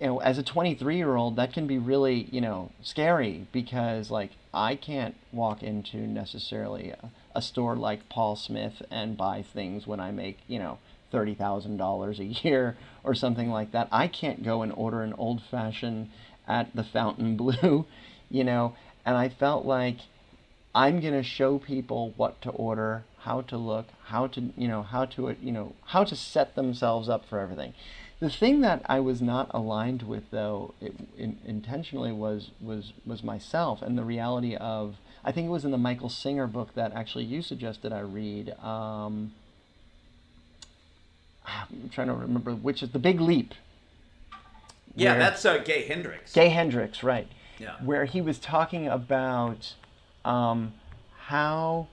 you 0.00 0.06
know 0.06 0.18
as 0.18 0.38
a 0.38 0.42
23 0.42 0.96
year 0.96 1.14
old 1.14 1.36
that 1.36 1.52
can 1.52 1.66
be 1.66 1.78
really 1.78 2.28
you 2.32 2.40
know 2.40 2.70
scary 2.82 3.46
because 3.52 4.10
like 4.10 4.32
i 4.52 4.74
can't 4.74 5.14
walk 5.32 5.62
into 5.62 5.98
necessarily 5.98 6.90
a, 6.90 7.10
a 7.34 7.40
store 7.40 7.76
like 7.76 8.08
paul 8.08 8.34
smith 8.34 8.82
and 8.90 9.16
buy 9.16 9.40
things 9.40 9.86
when 9.86 10.00
i 10.00 10.10
make 10.10 10.38
you 10.48 10.58
know 10.58 10.78
$30000 11.12 12.18
a 12.18 12.24
year 12.24 12.76
or 13.04 13.14
something 13.14 13.48
like 13.48 13.70
that. 13.70 13.86
I 13.92 14.08
can't 14.08 14.42
go 14.42 14.62
and 14.62 14.72
order 14.72 15.02
an 15.02 15.14
old 15.14 15.42
fashioned 15.48 16.10
at 16.48 16.74
the 16.74 16.82
Fontainebleau 16.82 17.86
you 18.30 18.44
know 18.44 18.74
and 19.06 19.16
i 19.16 19.28
felt 19.28 19.64
like 19.64 19.98
i'm 20.74 21.00
going 21.00 21.14
to 21.14 21.22
show 21.22 21.58
people 21.58 22.12
what 22.16 22.40
to 22.42 22.50
order 22.50 23.04
how 23.24 23.40
to 23.40 23.56
look, 23.56 23.86
how 24.04 24.26
to, 24.26 24.52
you 24.56 24.68
know, 24.68 24.82
how 24.82 25.06
to, 25.06 25.34
you 25.40 25.50
know, 25.50 25.72
how 25.86 26.04
to 26.04 26.14
set 26.14 26.54
themselves 26.54 27.08
up 27.08 27.24
for 27.26 27.40
everything. 27.40 27.72
The 28.20 28.28
thing 28.28 28.60
that 28.60 28.82
I 28.84 29.00
was 29.00 29.22
not 29.22 29.50
aligned 29.52 30.02
with, 30.02 30.30
though, 30.30 30.74
it, 30.80 30.94
in, 31.16 31.38
intentionally 31.44 32.12
was 32.12 32.50
was 32.60 32.92
was 33.04 33.24
myself 33.24 33.82
and 33.82 33.98
the 33.98 34.04
reality 34.04 34.54
of. 34.56 34.96
I 35.26 35.32
think 35.32 35.46
it 35.46 35.50
was 35.50 35.64
in 35.64 35.70
the 35.70 35.78
Michael 35.78 36.10
Singer 36.10 36.46
book 36.46 36.74
that 36.74 36.92
actually 36.92 37.24
you 37.24 37.40
suggested 37.40 37.94
I 37.94 38.00
read. 38.00 38.50
Um, 38.62 39.32
I'm 41.46 41.88
trying 41.90 42.08
to 42.08 42.14
remember 42.14 42.54
which 42.54 42.82
is 42.82 42.90
the 42.90 42.98
Big 42.98 43.22
Leap. 43.22 43.54
Yeah, 44.94 45.16
that's 45.16 45.44
uh, 45.46 45.58
Gay 45.58 45.86
Hendricks. 45.86 46.34
Gay 46.34 46.50
Hendricks, 46.50 47.02
right? 47.02 47.26
Yeah. 47.58 47.76
Where 47.82 48.04
he 48.04 48.20
was 48.20 48.38
talking 48.38 48.86
about 48.86 49.72
um, 50.24 50.74
how 51.26 51.88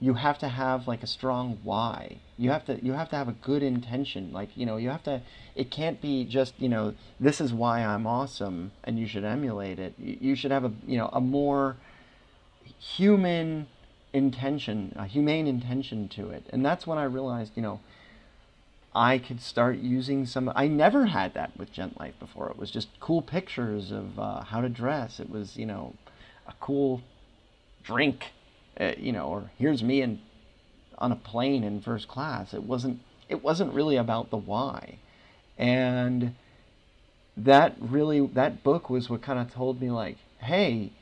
you 0.00 0.14
have 0.14 0.38
to 0.38 0.48
have 0.48 0.86
like 0.86 1.02
a 1.02 1.06
strong 1.06 1.58
why. 1.62 2.18
You 2.36 2.50
have 2.50 2.66
to 2.66 2.84
you 2.84 2.92
have 2.92 3.08
to 3.10 3.16
have 3.16 3.28
a 3.28 3.32
good 3.32 3.62
intention. 3.62 4.32
Like 4.32 4.50
you 4.56 4.66
know 4.66 4.76
you 4.76 4.90
have 4.90 5.02
to. 5.04 5.22
It 5.54 5.70
can't 5.70 6.00
be 6.00 6.24
just 6.24 6.54
you 6.58 6.68
know 6.68 6.94
this 7.18 7.40
is 7.40 7.52
why 7.52 7.82
I'm 7.82 8.06
awesome 8.06 8.72
and 8.84 8.98
you 8.98 9.06
should 9.06 9.24
emulate 9.24 9.78
it. 9.78 9.94
You, 9.98 10.34
should 10.34 10.50
have 10.50 10.64
a 10.64 10.72
you 10.86 10.98
know 10.98 11.08
a 11.12 11.20
more 11.20 11.76
human 12.78 13.68
intention, 14.12 14.94
a 14.96 15.06
humane 15.06 15.46
intention 15.46 16.08
to 16.08 16.30
it. 16.30 16.44
And 16.50 16.64
that's 16.64 16.86
when 16.86 16.98
I 16.98 17.04
realized 17.04 17.52
you 17.56 17.62
know 17.62 17.80
I 18.96 19.18
could 19.18 19.42
start 19.42 19.76
using 19.78 20.24
some. 20.24 20.50
I 20.56 20.68
never 20.68 21.06
had 21.06 21.34
that 21.34 21.56
with 21.58 21.70
Gent 21.70 22.00
Life 22.00 22.18
before. 22.18 22.48
It 22.48 22.58
was 22.58 22.70
just 22.70 22.88
cool 22.98 23.20
pictures 23.20 23.92
of 23.92 24.18
uh, 24.18 24.42
how 24.44 24.62
to 24.62 24.70
dress. 24.70 25.20
It 25.20 25.28
was, 25.28 25.58
you 25.58 25.66
know, 25.66 25.94
a 26.48 26.54
cool 26.60 27.02
drink, 27.86 28.32
uh, 28.80 28.92
you 28.98 29.12
know, 29.12 29.26
or 29.26 29.50
here's 29.58 29.82
me 29.82 30.02
in 30.02 30.20
on 30.98 31.12
a 31.12 31.16
plane 31.16 31.62
in 31.62 31.80
first 31.80 32.08
class. 32.08 32.52
It 32.52 32.64
wasn't. 32.64 33.00
It 33.28 33.42
wasn't 33.42 33.74
really 33.74 33.96
about 33.96 34.30
the 34.30 34.36
why, 34.36 34.98
and 35.58 36.34
that 37.36 37.76
really 37.80 38.26
that 38.26 38.62
book 38.62 38.88
was 38.88 39.10
what 39.10 39.22
kind 39.22 39.38
of 39.38 39.52
told 39.52 39.80
me 39.80 39.90
like, 39.90 40.16
hey, 40.38 40.92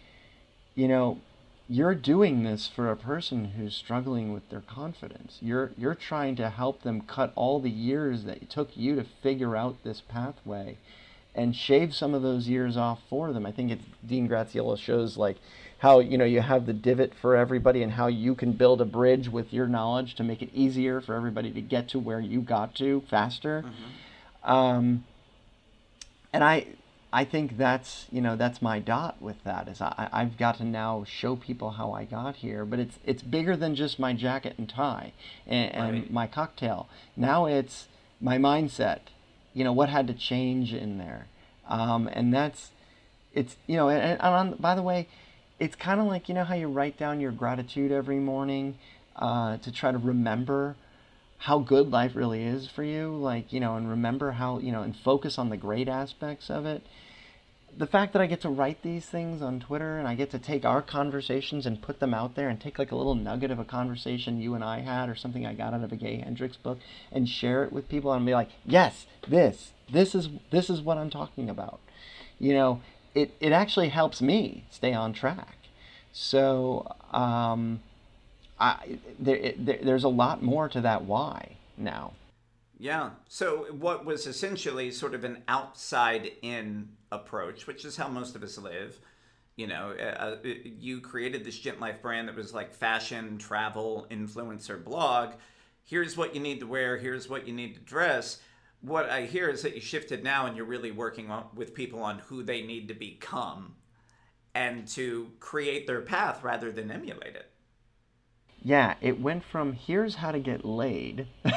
you 0.75 0.89
know, 0.89 1.21
you're 1.69 1.95
doing 1.95 2.43
this 2.43 2.67
for 2.67 2.91
a 2.91 2.97
person 2.97 3.53
who's 3.57 3.75
struggling 3.75 4.33
with 4.33 4.49
their 4.51 4.61
confidence. 4.61 5.39
You're 5.41 5.73
you're 5.79 5.95
trying 5.95 6.37
to 6.37 6.51
help 6.51 6.83
them 6.83 7.01
cut 7.03 7.33
all 7.35 7.61
the 7.61 7.71
years 7.71 8.25
that 8.25 8.39
it 8.39 8.51
took 8.51 8.77
you 8.77 8.97
to 8.97 9.05
figure 9.23 9.57
out 9.57 9.83
this 9.85 10.01
pathway 10.01 10.77
and 11.35 11.57
shave 11.57 11.95
some 11.95 12.15
of 12.15 12.23
those 12.23 12.49
years 12.49 12.77
off 12.77 13.01
for 13.09 13.33
them. 13.33 13.45
I 13.47 13.53
think 13.53 13.71
it's 13.71 13.85
Dean 14.07 14.29
Graziosi 14.29 14.79
shows 14.79 15.17
like 15.17 15.37
how 15.85 15.99
you 15.99 16.17
know 16.17 16.25
you 16.25 16.41
have 16.41 16.65
the 16.65 16.73
divot 16.73 17.13
for 17.15 17.37
everybody 17.37 17.83
and 17.83 17.93
how 17.93 18.07
you 18.07 18.35
can 18.35 18.53
build 18.53 18.81
a 18.81 18.87
bridge 18.87 19.29
with 19.29 19.53
your 19.53 19.67
knowledge 19.67 20.15
to 20.15 20.25
make 20.25 20.41
it 20.41 20.49
easier 20.55 20.99
for 20.99 21.15
everybody 21.15 21.51
to 21.51 21.61
get 21.61 21.89
to 21.91 21.99
where 21.99 22.21
you 22.21 22.41
got 22.41 22.75
to 22.75 23.03
faster. 23.11 23.63
Um, 24.43 25.05
and 26.33 26.43
I 26.43 26.67
I 27.13 27.25
think 27.27 27.59
that's 27.59 28.07
you 28.11 28.23
know 28.23 28.35
that's 28.35 28.63
my 28.63 28.79
dot 28.79 29.21
with 29.21 29.45
that 29.45 29.69
is 29.69 29.83
I 29.83 30.09
I've 30.11 30.39
got 30.39 30.57
to 30.57 30.65
now 30.65 31.05
show 31.07 31.37
people 31.37 31.73
how 31.73 31.93
I 31.93 32.05
got 32.07 32.37
here, 32.37 32.65
but 32.65 32.79
it's 32.79 32.99
it's 33.05 33.23
bigger 33.23 33.55
than 33.55 33.75
just 33.75 33.99
my 33.99 34.15
jacket 34.15 34.55
and 34.57 34.67
tie 34.67 35.13
and, 35.47 35.75
and 35.75 35.93
Right. 35.93 36.11
my 36.11 36.27
cocktail. 36.27 36.89
Now 37.15 37.45
it's 37.45 37.89
my 38.23 38.39
mindset. 38.39 39.01
You 39.53 39.65
know 39.65 39.73
what 39.75 39.91
had 39.91 40.07
to 40.07 40.15
change 40.15 40.73
in 40.73 40.97
there, 40.97 41.27
um, 41.69 42.09
and 42.11 42.33
that's 42.33 42.71
it's 43.35 43.57
you 43.67 43.77
know 43.77 43.91
and, 43.91 44.03
and 44.03 44.21
on, 44.23 44.55
by 44.59 44.75
the 44.75 44.83
way, 44.83 45.09
it's 45.59 45.77
kind 45.77 46.01
of 46.01 46.07
like 46.07 46.29
you 46.29 46.35
know 46.35 46.45
how 46.45 46.55
you 46.55 46.69
write 46.69 46.99
down 46.99 47.21
your 47.21 47.33
gratitude 47.33 47.93
every 47.93 48.19
morning 48.19 48.77
uh, 49.17 49.57
to 49.59 49.73
try 49.73 49.93
to 49.93 49.99
remember 49.99 50.77
how 51.39 51.59
good 51.59 51.91
life 51.91 52.13
really 52.15 52.43
is 52.43 52.69
for 52.69 52.83
you? 52.83 53.15
Like 53.15 53.53
you 53.53 53.61
know 53.61 53.77
and 53.77 53.89
remember 53.89 54.33
how 54.33 54.59
you 54.59 54.73
know 54.73 54.83
and 54.83 54.97
focus 54.97 55.39
on 55.39 55.51
the 55.51 55.57
great 55.57 55.89
aspects 55.89 56.51
of 56.51 56.67
it. 56.67 56.83
The 57.77 57.89
fact 57.89 58.13
that 58.13 58.23
i 58.23 58.27
get 58.27 58.41
to 58.43 58.49
write 58.49 58.83
these 58.83 59.05
things 59.05 59.43
on 59.43 59.59
twitter 59.59 59.99
and 59.99 60.07
i 60.07 60.15
get 60.15 60.31
to 60.31 60.39
take 60.39 60.65
our 60.65 60.81
conversations 60.81 61.67
and 61.67 61.83
put 61.83 61.99
them 61.99 62.15
out 62.15 62.37
there 62.37 62.49
and 62.49 62.61
take 62.61 62.79
like 62.79 62.93
a 62.93 62.95
little 62.95 63.17
nugget 63.17 63.51
of 63.51 63.59
a 63.59 63.65
conversation 63.65 64.41
you 64.41 64.55
and 64.55 64.63
i 64.63 64.79
had 64.79 65.09
or 65.09 65.17
something 65.17 65.45
i 65.45 65.53
got 65.55 65.75
out 65.75 65.83
of 65.83 65.91
a 65.91 65.97
gay 65.97 66.19
hendricks 66.19 66.57
book 66.57 66.79
and 67.11 67.29
share 67.29 67.65
it 67.65 67.73
with 67.73 67.89
people 67.89 68.13
and 68.13 68.25
be 68.25 68.33
like 68.33 68.51
yes 68.65 69.07
this 69.27 69.73
this 69.91 70.15
is 70.15 70.29
this 70.53 70.71
is 70.71 70.81
what 70.81 70.99
i'm 70.99 71.11
talking 71.11 71.51
about. 71.51 71.81
You 72.39 72.55
know 72.55 72.81
it, 73.15 73.35
it 73.41 73.53
actually 73.53 73.89
helps 73.91 74.21
me 74.23 74.65
stay 74.71 74.93
on 74.93 75.13
track 75.13 75.57
so 76.13 76.95
um, 77.13 77.81
I, 78.59 78.99
there, 79.19 79.37
it- 79.37 79.67
there, 79.67 79.79
there's 79.83 80.05
a 80.05 80.09
lot 80.09 80.43
more 80.43 80.69
to 80.69 80.81
that 80.83 81.05
why 81.05 81.57
now. 81.77 82.13
Yeah. 82.79 83.11
So 83.29 83.67
what 83.73 84.05
was 84.05 84.27
essentially 84.27 84.91
sort 84.91 85.15
of 85.15 85.25
an 85.25 85.43
outside 85.49 86.33
in 86.43 86.89
approach, 87.11 87.67
which 87.67 87.85
is 87.85 87.97
how 87.97 88.09
most 88.09 88.37
of 88.37 88.43
us 88.43 88.59
live. 88.59 88.99
You 89.57 89.69
know, 89.69 89.95
uh, 89.99 90.03
uh, 90.03 90.37
you 90.65 91.01
created 91.01 91.45
this 91.45 91.59
Gent 91.59 91.81
Life 91.81 92.03
brand 92.03 92.27
that 92.29 92.35
was 92.37 92.53
like 92.53 92.75
fashion, 92.75 93.39
travel, 93.39 94.07
influencer, 94.11 94.83
blog. 94.83 95.35
Here's 95.85 96.17
what 96.17 96.35
you 96.35 96.41
need 96.41 96.61
to 96.61 96.67
wear. 96.67 96.97
Here's 96.97 97.29
what 97.29 97.47
you 97.47 97.53
need 97.55 97.75
to 97.75 97.81
dress. 97.81 98.41
What 98.85 99.09
I 99.09 99.23
hear 99.23 99.49
is 99.49 99.63
that 99.63 99.75
you 99.75 99.81
shifted 99.81 100.23
now 100.23 100.47
and 100.47 100.57
you're 100.57 100.67
really 100.67 100.91
working 100.91 101.31
on, 101.31 101.47
with 101.55 101.73
people 101.73 102.03
on 102.03 102.19
who 102.19 102.43
they 102.43 102.61
need 102.61 102.89
to 102.89 102.95
become 102.95 103.77
and 104.55 104.87
to 104.89 105.31
create 105.41 105.87
their 105.87 106.03
path 106.03 106.45
rather 106.45 106.71
than 106.71 106.91
emulate 106.91 107.35
it. 107.35 107.51
Yeah, 108.63 108.95
it 109.01 109.21
went 109.21 109.45
from 109.45 109.73
here's 109.73 110.17
how 110.17 110.33
to 110.33 110.39
get 110.39 110.65
laid 110.65 111.27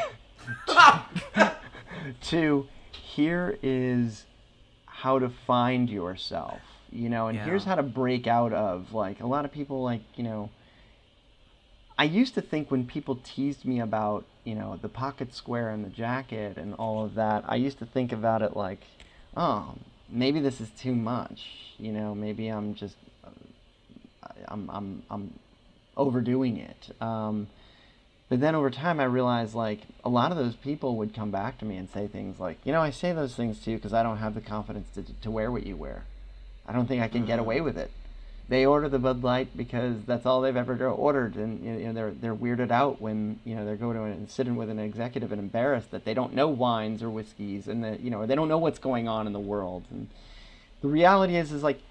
to 2.23 2.67
here 2.91 3.57
is 3.61 4.25
how 4.85 5.19
to 5.19 5.29
find 5.29 5.89
yourself, 5.89 6.61
you 6.91 7.09
know, 7.09 7.27
and 7.27 7.37
here's 7.37 7.65
how 7.65 7.75
to 7.75 7.83
break 7.83 8.25
out 8.25 8.53
of 8.53 8.93
like 8.93 9.19
a 9.19 9.27
lot 9.27 9.45
of 9.45 9.51
people 9.51 9.83
like, 9.83 10.01
you 10.15 10.23
know, 10.23 10.49
I 11.97 12.03
used 12.03 12.35
to 12.35 12.41
think 12.41 12.69
when 12.69 12.85
people 12.85 13.19
teased 13.23 13.65
me 13.65 13.79
about, 13.79 14.25
you 14.47 14.55
know, 14.55 14.79
the 14.81 14.87
pocket 14.87 15.33
square 15.33 15.71
and 15.71 15.83
the 15.83 15.89
jacket 15.89 16.55
and 16.55 16.73
all 16.75 17.03
of 17.03 17.15
that, 17.15 17.43
I 17.49 17.57
used 17.57 17.79
to 17.79 17.85
think 17.85 18.13
about 18.13 18.41
it 18.41 18.55
like, 18.55 18.79
oh, 19.35 19.75
maybe 20.09 20.39
this 20.39 20.61
is 20.61 20.69
too 20.69 20.95
much. 20.95 21.75
You 21.77 21.91
know, 21.91 22.15
maybe 22.15 22.47
I'm 22.47 22.73
just, 22.73 22.95
uh, 23.25 24.29
I'm, 24.47 24.69
I'm, 24.69 25.03
I'm 25.11 25.33
overdoing 25.97 26.55
it. 26.55 26.95
Um, 27.01 27.47
but 28.29 28.39
then 28.39 28.55
over 28.55 28.69
time, 28.69 29.01
I 29.01 29.03
realized 29.03 29.53
like 29.53 29.81
a 30.05 30.09
lot 30.09 30.31
of 30.31 30.37
those 30.37 30.55
people 30.55 30.95
would 30.95 31.13
come 31.13 31.29
back 31.29 31.57
to 31.57 31.65
me 31.65 31.75
and 31.75 31.89
say 31.89 32.07
things 32.07 32.39
like, 32.39 32.57
you 32.63 32.71
know, 32.71 32.81
I 32.81 32.91
say 32.91 33.11
those 33.11 33.35
things 33.35 33.59
to 33.65 33.71
you 33.71 33.77
because 33.77 33.93
I 33.93 34.01
don't 34.01 34.17
have 34.17 34.33
the 34.33 34.39
confidence 34.39 34.87
to, 34.95 35.03
to 35.03 35.29
wear 35.29 35.51
what 35.51 35.65
you 35.65 35.75
wear. 35.75 36.05
I 36.65 36.71
don't 36.71 36.87
think 36.87 37.01
I 37.01 37.09
can 37.09 37.25
get 37.25 37.39
away 37.39 37.59
with 37.59 37.77
it. 37.77 37.91
They 38.49 38.65
order 38.65 38.87
the 38.87 38.99
Bud 38.99 39.23
Light 39.23 39.55
because 39.57 39.97
that's 40.05 40.25
all 40.25 40.39
they've 40.39 40.55
ever 40.55 40.89
ordered, 40.89 41.35
and 41.35 41.63
you 41.63 41.87
know 41.87 41.93
they're 41.93 42.11
they're 42.11 42.35
weirded 42.35 42.71
out 42.71 43.01
when 43.01 43.39
you 43.43 43.55
know 43.55 43.65
they're 43.65 43.75
going 43.75 43.97
to 43.97 44.03
and 44.03 44.29
sitting 44.29 44.55
with 44.55 44.69
an 44.69 44.79
executive 44.79 45.33
and 45.33 45.41
embarrassed 45.41 45.91
that 45.91 46.05
they 46.05 46.13
don't 46.13 46.33
know 46.33 46.47
wines 46.47 47.03
or 47.03 47.09
whiskeys, 47.09 47.67
and 47.67 47.83
that 47.83 47.99
you 47.99 48.09
know 48.09 48.25
they 48.25 48.35
don't 48.35 48.47
know 48.47 48.57
what's 48.57 48.79
going 48.79 49.07
on 49.07 49.27
in 49.27 49.33
the 49.33 49.39
world. 49.39 49.83
And 49.91 50.07
the 50.81 50.87
reality 50.87 51.35
is, 51.35 51.51
is 51.51 51.61
like 51.61 51.81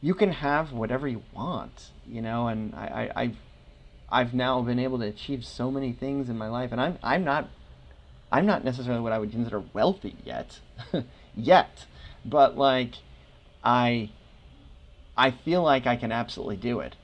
you 0.00 0.14
can 0.14 0.30
have 0.30 0.72
whatever 0.72 1.08
you 1.08 1.22
want, 1.34 1.90
you 2.06 2.22
know. 2.22 2.46
And 2.46 2.76
I, 2.76 3.10
I 3.16 3.22
I've 3.22 3.36
I've 4.08 4.34
now 4.34 4.62
been 4.62 4.78
able 4.78 4.98
to 5.00 5.06
achieve 5.06 5.44
so 5.44 5.68
many 5.68 5.92
things 5.92 6.28
in 6.28 6.38
my 6.38 6.48
life, 6.48 6.70
and 6.70 6.80
I'm 6.80 6.96
I'm 7.02 7.24
not 7.24 7.48
I'm 8.30 8.46
not 8.46 8.62
necessarily 8.62 9.00
what 9.00 9.12
I 9.12 9.18
would 9.18 9.32
consider 9.32 9.64
wealthy 9.72 10.14
yet, 10.24 10.60
yet, 11.36 11.86
but 12.24 12.56
like 12.56 12.94
I 13.64 14.10
I 15.16 15.30
feel 15.30 15.62
like 15.62 15.86
I 15.86 15.96
can 15.96 16.12
absolutely 16.12 16.56
do 16.56 16.80
it. 16.80 16.96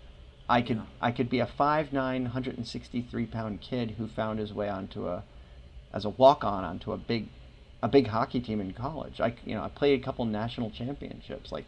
I 0.48 0.62
could 0.62 0.82
I 1.00 1.12
could 1.12 1.30
be 1.30 1.38
a 1.38 1.46
5'9", 1.46 1.92
163 1.92 3.26
pound 3.26 3.60
kid 3.60 3.92
who 3.92 4.08
found 4.08 4.38
his 4.38 4.52
way 4.52 4.68
onto 4.68 5.06
a 5.06 5.22
as 5.92 6.04
a 6.04 6.10
walk 6.10 6.44
on 6.44 6.64
onto 6.64 6.92
a 6.92 6.96
big 6.96 7.28
a 7.82 7.88
big 7.88 8.08
hockey 8.08 8.40
team 8.40 8.60
in 8.60 8.72
college. 8.72 9.20
I 9.20 9.34
you 9.44 9.54
know 9.54 9.62
I 9.62 9.68
played 9.68 10.00
a 10.00 10.02
couple 10.02 10.24
national 10.24 10.70
championships. 10.70 11.52
Like 11.52 11.66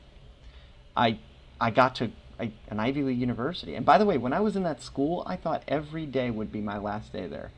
I 0.97 1.19
I 1.61 1.71
got 1.71 1.95
to 1.97 2.11
a, 2.41 2.53
an 2.69 2.81
Ivy 2.81 3.03
League 3.03 3.21
university. 3.21 3.75
And 3.77 3.87
by 3.87 3.99
the 3.99 4.05
way, 4.05 4.19
when 4.19 4.33
I 4.33 4.41
was 4.41 4.57
in 4.57 4.65
that 4.65 4.83
school, 4.83 5.23
I 5.27 5.37
thought 5.37 5.63
every 5.69 6.07
day 6.07 6.31
would 6.31 6.51
be 6.51 6.61
my 6.61 6.79
last 6.79 7.13
day 7.13 7.27
there. 7.27 7.53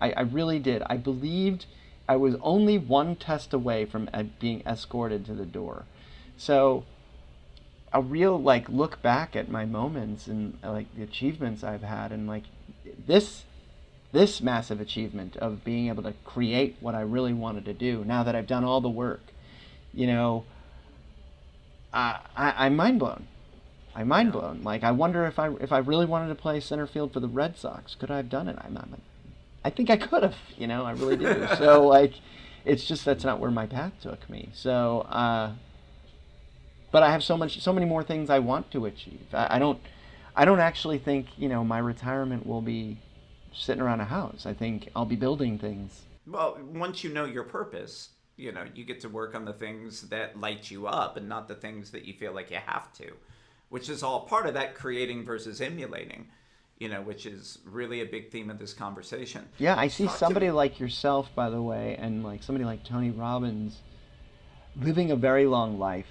I, 0.00 0.12
I 0.12 0.20
really 0.22 0.58
did. 0.58 0.82
I 0.86 0.96
believed 0.96 1.66
I 2.08 2.16
was 2.16 2.36
only 2.42 2.78
one 2.78 3.16
test 3.16 3.52
away 3.52 3.84
from 3.84 4.08
being 4.38 4.62
escorted 4.66 5.24
to 5.26 5.34
the 5.34 5.46
door. 5.46 5.84
So 6.36 6.84
a 7.92 8.00
real 8.00 8.40
like 8.40 8.68
look 8.68 9.02
back 9.02 9.36
at 9.36 9.50
my 9.50 9.64
moments 9.64 10.26
and 10.26 10.58
like 10.62 10.94
the 10.96 11.02
achievements 11.02 11.62
I've 11.62 11.82
had 11.82 12.12
and 12.12 12.26
like 12.26 12.44
this 13.06 13.44
this 14.12 14.40
massive 14.40 14.80
achievement 14.80 15.36
of 15.36 15.64
being 15.64 15.88
able 15.88 16.02
to 16.02 16.14
create 16.24 16.76
what 16.80 16.94
I 16.94 17.00
really 17.00 17.32
wanted 17.32 17.64
to 17.66 17.72
do 17.72 18.04
now 18.04 18.22
that 18.22 18.34
I've 18.34 18.46
done 18.46 18.64
all 18.64 18.80
the 18.80 18.88
work, 18.88 19.22
you 19.94 20.06
know, 20.06 20.44
I, 21.92 22.20
I 22.36 22.66
I'm 22.66 22.76
mind 22.76 22.98
blown. 22.98 23.26
I'm 23.94 24.08
mind 24.08 24.32
blown. 24.32 24.62
Like 24.62 24.82
I 24.84 24.90
wonder 24.90 25.26
if 25.26 25.38
I 25.38 25.52
if 25.60 25.72
I 25.72 25.78
really 25.78 26.06
wanted 26.06 26.28
to 26.28 26.34
play 26.34 26.60
center 26.60 26.86
field 26.86 27.12
for 27.12 27.20
the 27.20 27.28
Red 27.28 27.58
Sox, 27.58 27.94
could 27.94 28.10
I 28.10 28.16
have 28.16 28.28
done 28.28 28.48
it? 28.48 28.56
I'm, 28.58 28.76
I'm 28.76 29.00
I 29.64 29.70
think 29.70 29.90
I 29.90 29.96
could 29.96 30.22
have. 30.22 30.36
You 30.56 30.66
know, 30.66 30.84
I 30.84 30.92
really 30.92 31.16
do. 31.16 31.46
so 31.58 31.86
like, 31.86 32.14
it's 32.64 32.84
just 32.84 33.04
that's 33.04 33.24
not 33.24 33.38
where 33.38 33.50
my 33.50 33.66
path 33.66 33.92
took 34.00 34.28
me. 34.28 34.50
So, 34.52 35.00
uh, 35.10 35.52
but 36.92 37.02
I 37.02 37.10
have 37.10 37.24
so 37.24 37.36
much, 37.36 37.60
so 37.60 37.72
many 37.72 37.86
more 37.86 38.04
things 38.04 38.30
I 38.30 38.38
want 38.38 38.70
to 38.70 38.86
achieve. 38.86 39.26
I, 39.32 39.56
I 39.56 39.58
don't, 39.58 39.80
I 40.36 40.44
don't 40.44 40.60
actually 40.60 40.98
think 40.98 41.26
you 41.36 41.48
know 41.48 41.64
my 41.64 41.78
retirement 41.78 42.46
will 42.46 42.62
be 42.62 42.98
sitting 43.52 43.82
around 43.82 44.00
a 44.00 44.04
house. 44.04 44.46
I 44.46 44.54
think 44.54 44.88
I'll 44.94 45.04
be 45.04 45.16
building 45.16 45.58
things. 45.58 46.02
Well, 46.26 46.58
once 46.72 47.02
you 47.02 47.12
know 47.12 47.24
your 47.24 47.44
purpose, 47.44 48.10
You 48.36 48.52
know, 48.52 48.64
you 48.74 48.84
get 48.84 49.00
to 49.00 49.08
work 49.08 49.34
on 49.34 49.44
the 49.44 49.52
things 49.52 50.08
that 50.08 50.38
light 50.40 50.70
you 50.70 50.86
up 50.86 51.16
and 51.16 51.28
not 51.28 51.48
the 51.48 51.54
things 51.54 51.90
that 51.90 52.04
you 52.04 52.14
feel 52.14 52.32
like 52.32 52.50
you 52.50 52.60
have 52.64 52.92
to, 52.94 53.12
which 53.68 53.88
is 53.88 54.02
all 54.02 54.20
part 54.20 54.46
of 54.46 54.54
that 54.54 54.74
creating 54.74 55.24
versus 55.24 55.60
emulating 55.60 56.28
you 56.78 56.88
know, 56.88 57.00
which 57.00 57.26
is 57.26 57.58
really 57.64 58.00
a 58.00 58.04
big 58.04 58.32
theme 58.32 58.50
of 58.50 58.58
this 58.58 58.74
conversation. 58.74 59.46
Yeah, 59.58 59.76
I 59.78 59.86
see 59.86 60.08
somebody 60.08 60.50
like 60.50 60.80
yourself, 60.80 61.32
by 61.32 61.48
the 61.48 61.62
way, 61.62 61.94
and 61.96 62.24
like 62.24 62.42
somebody 62.42 62.64
like 62.64 62.82
Tony 62.82 63.10
Robbins 63.10 63.78
living 64.80 65.12
a 65.12 65.16
very 65.16 65.46
long 65.46 65.78
life, 65.78 66.08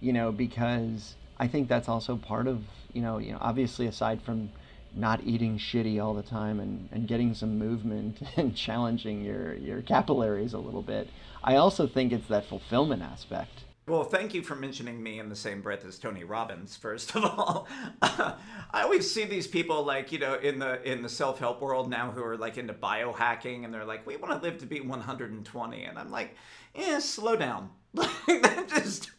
you 0.00 0.12
know, 0.12 0.32
because 0.32 1.14
I 1.38 1.48
think 1.48 1.68
that's 1.68 1.88
also 1.88 2.16
part 2.16 2.46
of, 2.46 2.62
you 2.92 3.02
know, 3.02 3.18
you 3.18 3.32
know, 3.32 3.38
obviously 3.40 3.86
aside 3.86 4.22
from 4.22 4.50
not 4.94 5.22
eating 5.24 5.58
shitty 5.58 6.02
all 6.02 6.14
the 6.14 6.22
time 6.22 6.60
and, 6.60 6.88
and 6.92 7.06
getting 7.06 7.34
some 7.34 7.58
movement 7.58 8.20
and 8.36 8.56
challenging 8.56 9.22
your, 9.22 9.54
your 9.54 9.82
capillaries 9.82 10.52
a 10.52 10.58
little 10.58 10.82
bit, 10.82 11.08
I 11.42 11.56
also 11.56 11.86
think 11.86 12.12
it's 12.12 12.28
that 12.28 12.46
fulfillment 12.46 13.02
aspect 13.02 13.64
well, 13.88 14.04
thank 14.04 14.34
you 14.34 14.42
for 14.42 14.54
mentioning 14.54 15.02
me 15.02 15.18
in 15.18 15.30
the 15.30 15.36
same 15.36 15.62
breath 15.62 15.84
as 15.86 15.98
Tony 15.98 16.22
Robbins. 16.22 16.76
First 16.76 17.16
of 17.16 17.24
all, 17.24 17.66
I 18.02 18.36
always 18.82 19.10
see 19.10 19.24
these 19.24 19.46
people 19.46 19.82
like 19.82 20.12
you 20.12 20.18
know 20.18 20.34
in 20.34 20.58
the 20.58 20.82
in 20.88 21.02
the 21.02 21.08
self 21.08 21.38
help 21.38 21.62
world 21.62 21.88
now 21.88 22.10
who 22.10 22.22
are 22.22 22.36
like 22.36 22.58
into 22.58 22.74
biohacking, 22.74 23.64
and 23.64 23.72
they're 23.72 23.86
like, 23.86 24.06
we 24.06 24.16
want 24.16 24.34
to 24.34 24.46
live 24.46 24.58
to 24.58 24.66
be 24.66 24.80
120, 24.80 25.84
and 25.84 25.98
I'm 25.98 26.10
like, 26.10 26.34
yeah, 26.74 26.98
slow 26.98 27.34
down. 27.36 27.70
Like 27.94 28.68
just. 28.68 29.10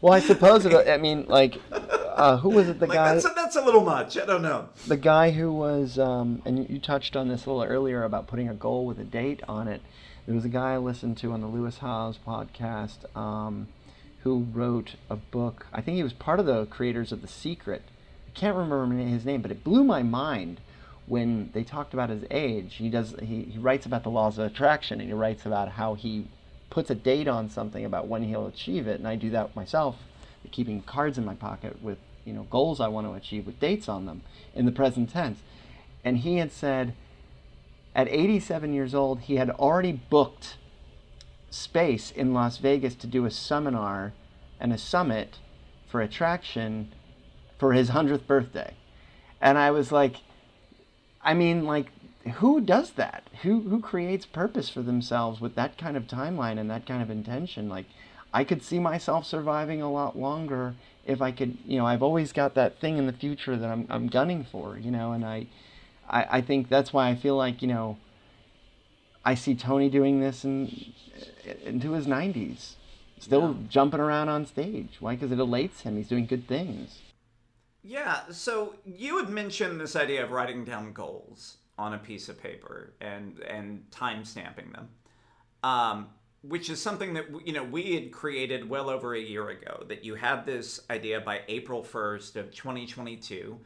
Well, 0.00 0.12
I 0.12 0.20
suppose 0.20 0.64
it. 0.64 0.88
I 0.88 0.96
mean, 0.96 1.26
like, 1.28 1.58
uh, 1.70 2.38
who 2.38 2.50
was 2.50 2.68
it? 2.68 2.80
The 2.80 2.86
like 2.86 2.96
guy. 2.96 3.14
That's 3.14 3.26
a, 3.26 3.32
that's 3.34 3.56
a 3.56 3.62
little 3.62 3.84
much. 3.84 4.16
I 4.16 4.24
don't 4.24 4.42
know. 4.42 4.68
The 4.86 4.96
guy 4.96 5.30
who 5.30 5.52
was, 5.52 5.98
um, 5.98 6.40
and 6.44 6.68
you 6.70 6.78
touched 6.78 7.16
on 7.16 7.28
this 7.28 7.46
a 7.46 7.50
little 7.50 7.70
earlier 7.70 8.04
about 8.04 8.26
putting 8.26 8.48
a 8.48 8.54
goal 8.54 8.86
with 8.86 8.98
a 8.98 9.04
date 9.04 9.42
on 9.46 9.68
it. 9.68 9.82
There 10.26 10.34
was 10.34 10.44
a 10.44 10.50
guy 10.50 10.74
I 10.74 10.78
listened 10.78 11.18
to 11.18 11.32
on 11.32 11.40
the 11.40 11.46
Lewis 11.46 11.78
Howes 11.78 12.18
podcast. 12.18 13.14
Um, 13.16 13.68
who 14.22 14.46
wrote 14.52 14.96
a 15.08 15.16
book. 15.16 15.66
I 15.72 15.80
think 15.80 15.96
he 15.96 16.02
was 16.02 16.12
part 16.12 16.40
of 16.40 16.46
the 16.46 16.66
creators 16.66 17.12
of 17.12 17.22
The 17.22 17.28
Secret. 17.28 17.82
I 18.28 18.38
can't 18.38 18.56
remember 18.56 18.94
his 18.96 19.24
name, 19.24 19.42
but 19.42 19.50
it 19.50 19.64
blew 19.64 19.82
my 19.82 20.02
mind 20.02 20.60
when 21.06 21.50
they 21.52 21.64
talked 21.64 21.94
about 21.94 22.10
his 22.10 22.24
age. 22.30 22.74
He 22.74 22.88
does 22.88 23.14
he, 23.20 23.42
he 23.42 23.58
writes 23.58 23.86
about 23.86 24.02
the 24.02 24.10
laws 24.10 24.38
of 24.38 24.46
attraction 24.46 25.00
and 25.00 25.08
he 25.08 25.14
writes 25.14 25.46
about 25.46 25.70
how 25.70 25.94
he 25.94 26.26
puts 26.70 26.90
a 26.90 26.94
date 26.94 27.28
on 27.28 27.50
something 27.50 27.84
about 27.84 28.06
when 28.06 28.22
he'll 28.22 28.46
achieve 28.46 28.86
it. 28.86 28.98
And 28.98 29.08
I 29.08 29.16
do 29.16 29.30
that 29.30 29.54
myself, 29.54 29.96
keeping 30.50 30.82
cards 30.82 31.18
in 31.18 31.24
my 31.24 31.34
pocket 31.34 31.82
with 31.82 31.98
you 32.24 32.32
know 32.32 32.44
goals 32.44 32.80
I 32.80 32.88
want 32.88 33.06
to 33.06 33.14
achieve 33.14 33.46
with 33.46 33.60
dates 33.60 33.88
on 33.88 34.06
them 34.06 34.22
in 34.54 34.66
the 34.66 34.72
present 34.72 35.10
tense. 35.10 35.40
And 36.04 36.18
he 36.18 36.36
had 36.36 36.52
said 36.52 36.94
at 37.94 38.08
87 38.08 38.72
years 38.72 38.94
old 38.94 39.20
he 39.20 39.36
had 39.36 39.50
already 39.50 39.92
booked 39.92 40.56
space 41.50 42.10
in 42.10 42.32
Las 42.32 42.58
Vegas 42.58 42.94
to 42.96 43.06
do 43.06 43.26
a 43.26 43.30
seminar 43.30 44.12
and 44.60 44.72
a 44.72 44.78
summit 44.78 45.38
for 45.88 46.00
attraction 46.00 46.92
for 47.58 47.72
his 47.72 47.90
100th 47.90 48.26
birthday. 48.26 48.74
And 49.40 49.58
I 49.58 49.70
was 49.70 49.90
like, 49.90 50.16
I 51.22 51.34
mean, 51.34 51.64
like, 51.64 51.90
who 52.32 52.60
does 52.60 52.90
that? 52.92 53.24
Who, 53.42 53.60
who 53.60 53.80
creates 53.80 54.26
purpose 54.26 54.68
for 54.68 54.82
themselves 54.82 55.40
with 55.40 55.54
that 55.54 55.78
kind 55.78 55.96
of 55.96 56.06
timeline 56.06 56.58
and 56.58 56.70
that 56.70 56.86
kind 56.86 57.02
of 57.02 57.10
intention? 57.10 57.68
Like, 57.68 57.86
I 58.32 58.44
could 58.44 58.62
see 58.62 58.78
myself 58.78 59.26
surviving 59.26 59.82
a 59.82 59.90
lot 59.90 60.18
longer 60.18 60.74
if 61.06 61.22
I 61.22 61.32
could, 61.32 61.56
you 61.66 61.78
know, 61.78 61.86
I've 61.86 62.02
always 62.02 62.32
got 62.32 62.54
that 62.54 62.78
thing 62.80 62.98
in 62.98 63.06
the 63.06 63.12
future 63.12 63.56
that 63.56 63.68
I'm, 63.68 63.86
I'm 63.88 64.06
gunning 64.06 64.44
for, 64.44 64.78
you 64.78 64.90
know, 64.90 65.12
and 65.12 65.24
I, 65.24 65.46
I, 66.08 66.26
I 66.30 66.40
think 66.40 66.68
that's 66.68 66.92
why 66.92 67.08
I 67.08 67.14
feel 67.14 67.36
like, 67.36 67.62
you 67.62 67.68
know, 67.68 67.96
I 69.24 69.34
see 69.34 69.54
Tony 69.54 69.88
doing 69.88 70.20
this 70.20 70.44
in, 70.44 70.92
into 71.64 71.92
his 71.92 72.06
90s, 72.06 72.74
still 73.18 73.56
yeah. 73.58 73.68
jumping 73.68 74.00
around 74.00 74.28
on 74.28 74.46
stage. 74.46 74.96
Why? 75.00 75.14
Because 75.14 75.32
it 75.32 75.38
elates 75.38 75.82
him. 75.82 75.96
He's 75.96 76.08
doing 76.08 76.26
good 76.26 76.46
things. 76.46 77.00
Yeah. 77.82 78.20
So 78.30 78.76
you 78.84 79.18
had 79.18 79.28
mentioned 79.28 79.80
this 79.80 79.96
idea 79.96 80.22
of 80.22 80.30
writing 80.30 80.64
down 80.64 80.92
goals 80.92 81.58
on 81.80 81.94
a 81.94 81.98
piece 81.98 82.28
of 82.28 82.40
paper 82.40 82.92
and 83.00 83.40
and 83.40 83.90
time 83.90 84.22
stamping 84.22 84.70
them, 84.72 84.88
um, 85.62 86.08
which 86.42 86.68
is 86.68 86.80
something 86.80 87.14
that 87.14 87.24
you 87.44 87.54
know 87.54 87.64
we 87.64 87.94
had 87.94 88.12
created 88.12 88.68
well 88.68 88.90
over 88.90 89.14
a 89.14 89.20
year 89.20 89.48
ago. 89.48 89.84
That 89.88 90.04
you 90.04 90.14
had 90.14 90.44
this 90.44 90.80
idea 90.90 91.20
by 91.20 91.40
April 91.48 91.82
first 91.82 92.36
of 92.36 92.52
2022, 92.54 93.58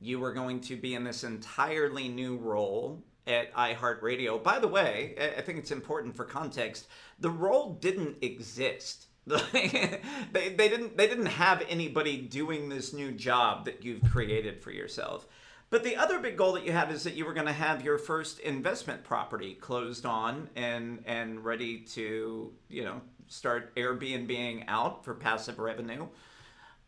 you 0.00 0.20
were 0.20 0.34
going 0.34 0.60
to 0.60 0.76
be 0.76 0.94
in 0.94 1.04
this 1.04 1.24
entirely 1.24 2.08
new 2.08 2.36
role 2.36 3.02
at 3.26 3.52
iHeartRadio. 3.54 4.42
By 4.42 4.58
the 4.58 4.68
way, 4.68 5.14
I 5.38 5.40
think 5.40 5.58
it's 5.58 5.70
important 5.70 6.14
for 6.14 6.26
context. 6.26 6.86
The 7.18 7.30
role 7.30 7.78
didn't 7.80 8.18
exist. 8.22 9.06
they, 9.26 9.90
they 10.32 10.68
didn't 10.68 10.98
they 10.98 11.06
didn't 11.06 11.26
have 11.26 11.64
anybody 11.70 12.18
doing 12.18 12.68
this 12.68 12.92
new 12.92 13.10
job 13.10 13.64
that 13.64 13.82
you've 13.82 14.04
created 14.12 14.62
for 14.62 14.70
yourself. 14.70 15.26
But 15.74 15.82
the 15.82 15.96
other 15.96 16.20
big 16.20 16.36
goal 16.36 16.52
that 16.52 16.64
you 16.64 16.70
had 16.70 16.92
is 16.92 17.02
that 17.02 17.14
you 17.14 17.24
were 17.24 17.34
going 17.34 17.48
to 17.48 17.52
have 17.52 17.82
your 17.82 17.98
first 17.98 18.38
investment 18.38 19.02
property 19.02 19.54
closed 19.54 20.06
on 20.06 20.48
and 20.54 21.02
and 21.04 21.44
ready 21.44 21.78
to 21.94 22.52
you 22.68 22.84
know 22.84 23.00
start 23.26 23.74
Airbnbing 23.74 24.66
out 24.68 25.04
for 25.04 25.14
passive 25.14 25.58
revenue. 25.58 26.06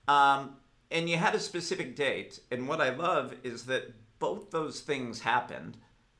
Um, 0.06 0.58
and 0.92 1.10
you 1.10 1.16
had 1.16 1.34
a 1.34 1.40
specific 1.40 1.96
date. 1.96 2.38
And 2.52 2.68
what 2.68 2.80
I 2.80 2.90
love 2.90 3.34
is 3.42 3.64
that 3.64 3.92
both 4.20 4.52
those 4.52 4.78
things 4.78 5.18
happened 5.18 5.78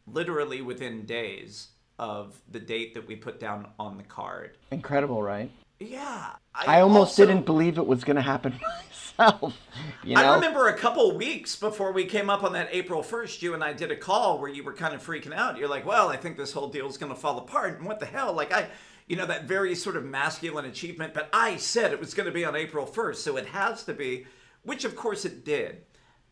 literally 0.09 0.61
within 0.61 1.07
days 1.07 1.69
of 2.01 2.35
the 2.51 2.59
date 2.59 2.95
that 2.95 3.07
we 3.07 3.15
put 3.15 3.39
down 3.39 3.69
on 3.79 3.97
the 3.97 4.03
card. 4.03 4.59
Incredible, 4.73 5.23
right? 5.23 5.53
Yeah. 5.79 6.33
I, 6.57 6.79
I 6.79 6.81
almost 6.81 7.11
also, 7.11 7.27
didn't 7.27 7.47
believe 7.47 7.79
it 7.79 7.87
was 7.87 8.05
going 8.05 8.17
to 8.17 8.23
happen 8.23 8.59
myself. 9.19 9.55
You 10.03 10.15
know? 10.15 10.23
I 10.23 10.35
remember 10.35 10.69
a 10.69 10.77
couple 10.77 11.17
weeks 11.17 11.57
before 11.57 11.93
we 11.93 12.05
came 12.05 12.31
up 12.31 12.43
on 12.43 12.53
that 12.55 12.69
April 12.73 13.03
1st, 13.03 13.43
you 13.43 13.55
and 13.55 13.63
I 13.63 13.73
did 13.73 13.91
a 13.91 13.97
call 13.97 14.39
where 14.39 14.51
you 14.51 14.65
were 14.65 14.73
kind 14.73 14.95
of 14.95 15.05
freaking 15.05 15.35
out. 15.35 15.59
You're 15.59 15.69
like, 15.69 15.85
well, 15.85 16.09
I 16.09 16.17
think 16.17 16.37
this 16.37 16.53
whole 16.53 16.69
deal 16.69 16.89
is 16.89 16.97
going 16.97 17.13
to 17.13 17.19
fall 17.19 17.39
apart. 17.39 17.79
And 17.79 17.87
what 17.87 18.01
the 18.01 18.07
hell? 18.07 18.33
Like, 18.33 18.53
I, 18.53 18.69
you 19.07 19.17
know, 19.17 19.27
that 19.27 19.45
very 19.45 19.75
sort 19.75 19.97
of 19.97 20.05
masculine 20.05 20.65
achievement, 20.65 21.15
but 21.15 21.29
I 21.33 21.57
said 21.57 21.93
it 21.93 22.01
was 22.01 22.15
going 22.15 22.27
to 22.27 22.33
be 22.33 22.45
on 22.45 22.57
April 22.57 22.87
1st, 22.87 23.17
so 23.17 23.37
it 23.37 23.47
has 23.47 23.85
to 23.85 23.95
be, 23.95 24.27
which 24.63 24.85
of 24.85 24.97
course 24.97 25.25
it 25.25 25.45
did. 25.45 25.83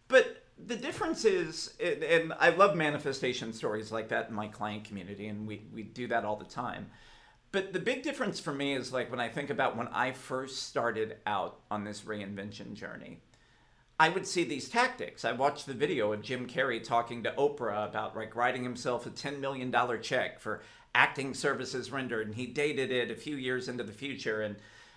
But 0.08 0.44
the 0.66 0.76
difference 0.76 1.24
is, 1.24 1.74
and 1.80 2.32
I 2.38 2.50
love 2.50 2.76
manifestation 2.76 3.52
stories 3.52 3.92
like 3.92 4.08
that 4.08 4.28
in 4.28 4.34
my 4.34 4.48
client 4.48 4.84
community, 4.84 5.28
and 5.28 5.46
we, 5.46 5.62
we 5.72 5.82
do 5.82 6.08
that 6.08 6.24
all 6.24 6.36
the 6.36 6.44
time. 6.44 6.90
But 7.54 7.72
the 7.72 7.78
big 7.78 8.02
difference 8.02 8.40
for 8.40 8.52
me 8.52 8.74
is 8.74 8.92
like 8.92 9.12
when 9.12 9.20
I 9.20 9.28
think 9.28 9.48
about 9.48 9.76
when 9.76 9.86
I 9.86 10.10
first 10.10 10.64
started 10.64 11.18
out 11.24 11.60
on 11.70 11.84
this 11.84 12.00
reinvention 12.00 12.74
journey, 12.74 13.20
I 13.96 14.08
would 14.08 14.26
see 14.26 14.42
these 14.42 14.68
tactics. 14.68 15.24
I 15.24 15.30
watched 15.30 15.66
the 15.66 15.72
video 15.72 16.12
of 16.12 16.20
Jim 16.20 16.48
Carrey 16.48 16.82
talking 16.82 17.22
to 17.22 17.30
Oprah 17.38 17.88
about 17.88 18.16
like 18.16 18.34
writing 18.34 18.64
himself 18.64 19.06
a 19.06 19.10
$10 19.10 19.38
million 19.38 19.72
check 20.02 20.40
for 20.40 20.62
acting 20.96 21.32
services 21.32 21.92
rendered, 21.92 22.26
and 22.26 22.34
he 22.34 22.46
dated 22.46 22.90
it 22.90 23.12
a 23.12 23.14
few 23.14 23.36
years 23.36 23.68
into 23.68 23.84
the 23.84 23.92
future. 23.92 24.42
And 24.42 24.56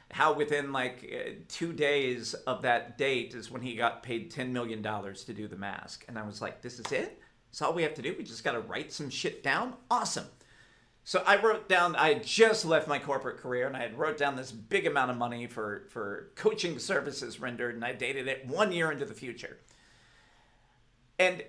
how 0.09 0.33
within 0.33 0.73
like 0.73 1.13
uh, 1.13 1.33
two 1.47 1.73
days 1.73 2.33
of 2.33 2.63
that 2.63 2.97
date 2.97 3.35
is 3.35 3.51
when 3.51 3.61
he 3.61 3.75
got 3.75 4.01
paid 4.01 4.31
$10 4.31 4.49
million 4.49 4.81
to 4.81 5.31
do 5.31 5.47
the 5.47 5.55
mask. 5.55 6.05
And 6.07 6.17
I 6.17 6.25
was 6.25 6.41
like, 6.41 6.63
this 6.63 6.79
is 6.79 6.91
it? 6.91 7.21
That's 7.51 7.61
all 7.61 7.73
we 7.73 7.83
have 7.83 7.93
to 7.93 8.01
do? 8.01 8.15
We 8.17 8.23
just 8.23 8.43
got 8.43 8.53
to 8.53 8.61
write 8.61 8.91
some 8.91 9.11
shit 9.11 9.43
down? 9.43 9.75
Awesome. 9.91 10.25
So 11.07 11.23
I 11.25 11.41
wrote 11.41 11.69
down, 11.69 11.95
I 11.95 12.09
had 12.09 12.25
just 12.25 12.65
left 12.65 12.85
my 12.85 12.99
corporate 12.99 13.37
career 13.37 13.65
and 13.65 13.77
I 13.77 13.79
had 13.79 13.97
wrote 13.97 14.17
down 14.17 14.35
this 14.35 14.51
big 14.51 14.85
amount 14.85 15.09
of 15.09 15.15
money 15.15 15.47
for, 15.47 15.85
for 15.87 16.31
coaching 16.35 16.79
services 16.79 17.39
rendered 17.39 17.75
and 17.75 17.85
I 17.85 17.93
dated 17.93 18.27
it 18.27 18.45
one 18.45 18.73
year 18.73 18.91
into 18.91 19.05
the 19.05 19.13
future. 19.13 19.57
And 21.17 21.45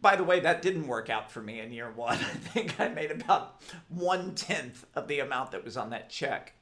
by 0.00 0.16
the 0.16 0.24
way, 0.24 0.40
that 0.40 0.60
didn't 0.60 0.88
work 0.88 1.08
out 1.08 1.30
for 1.30 1.40
me 1.40 1.60
in 1.60 1.70
year 1.70 1.88
one. 1.88 2.16
I 2.18 2.24
think 2.24 2.80
I 2.80 2.88
made 2.88 3.12
about 3.12 3.62
one 3.90 4.34
tenth 4.34 4.84
of 4.96 5.06
the 5.06 5.20
amount 5.20 5.52
that 5.52 5.64
was 5.64 5.76
on 5.76 5.90
that 5.90 6.10
check. 6.10 6.54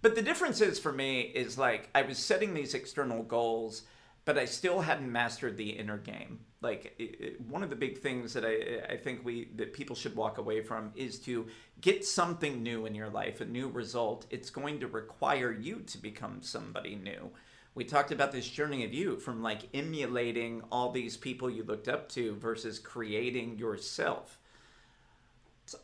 But 0.00 0.14
the 0.14 0.22
difference 0.22 0.60
is 0.60 0.78
for 0.78 0.92
me 0.92 1.22
is 1.22 1.58
like 1.58 1.90
I 1.96 2.02
was 2.02 2.16
setting 2.16 2.54
these 2.54 2.74
external 2.74 3.24
goals, 3.24 3.82
but 4.28 4.36
I 4.36 4.44
still 4.44 4.82
hadn't 4.82 5.10
mastered 5.10 5.56
the 5.56 5.70
inner 5.70 5.96
game. 5.96 6.40
Like 6.60 6.94
it, 6.98 7.16
it, 7.18 7.40
one 7.40 7.62
of 7.62 7.70
the 7.70 7.76
big 7.76 7.96
things 7.96 8.34
that 8.34 8.44
I, 8.44 8.92
I 8.92 8.96
think 8.98 9.24
we 9.24 9.48
that 9.56 9.72
people 9.72 9.96
should 9.96 10.14
walk 10.14 10.36
away 10.36 10.60
from 10.60 10.92
is 10.94 11.18
to 11.20 11.46
get 11.80 12.04
something 12.04 12.62
new 12.62 12.84
in 12.84 12.94
your 12.94 13.08
life, 13.08 13.40
a 13.40 13.46
new 13.46 13.70
result. 13.70 14.26
It's 14.28 14.50
going 14.50 14.80
to 14.80 14.86
require 14.86 15.50
you 15.50 15.76
to 15.86 15.96
become 15.96 16.42
somebody 16.42 16.94
new. 16.94 17.30
We 17.74 17.84
talked 17.84 18.12
about 18.12 18.30
this 18.30 18.46
journey 18.46 18.84
of 18.84 18.92
you 18.92 19.16
from 19.16 19.42
like 19.42 19.62
emulating 19.72 20.60
all 20.70 20.92
these 20.92 21.16
people 21.16 21.48
you 21.48 21.64
looked 21.64 21.88
up 21.88 22.10
to 22.10 22.36
versus 22.36 22.78
creating 22.78 23.56
yourself 23.56 24.38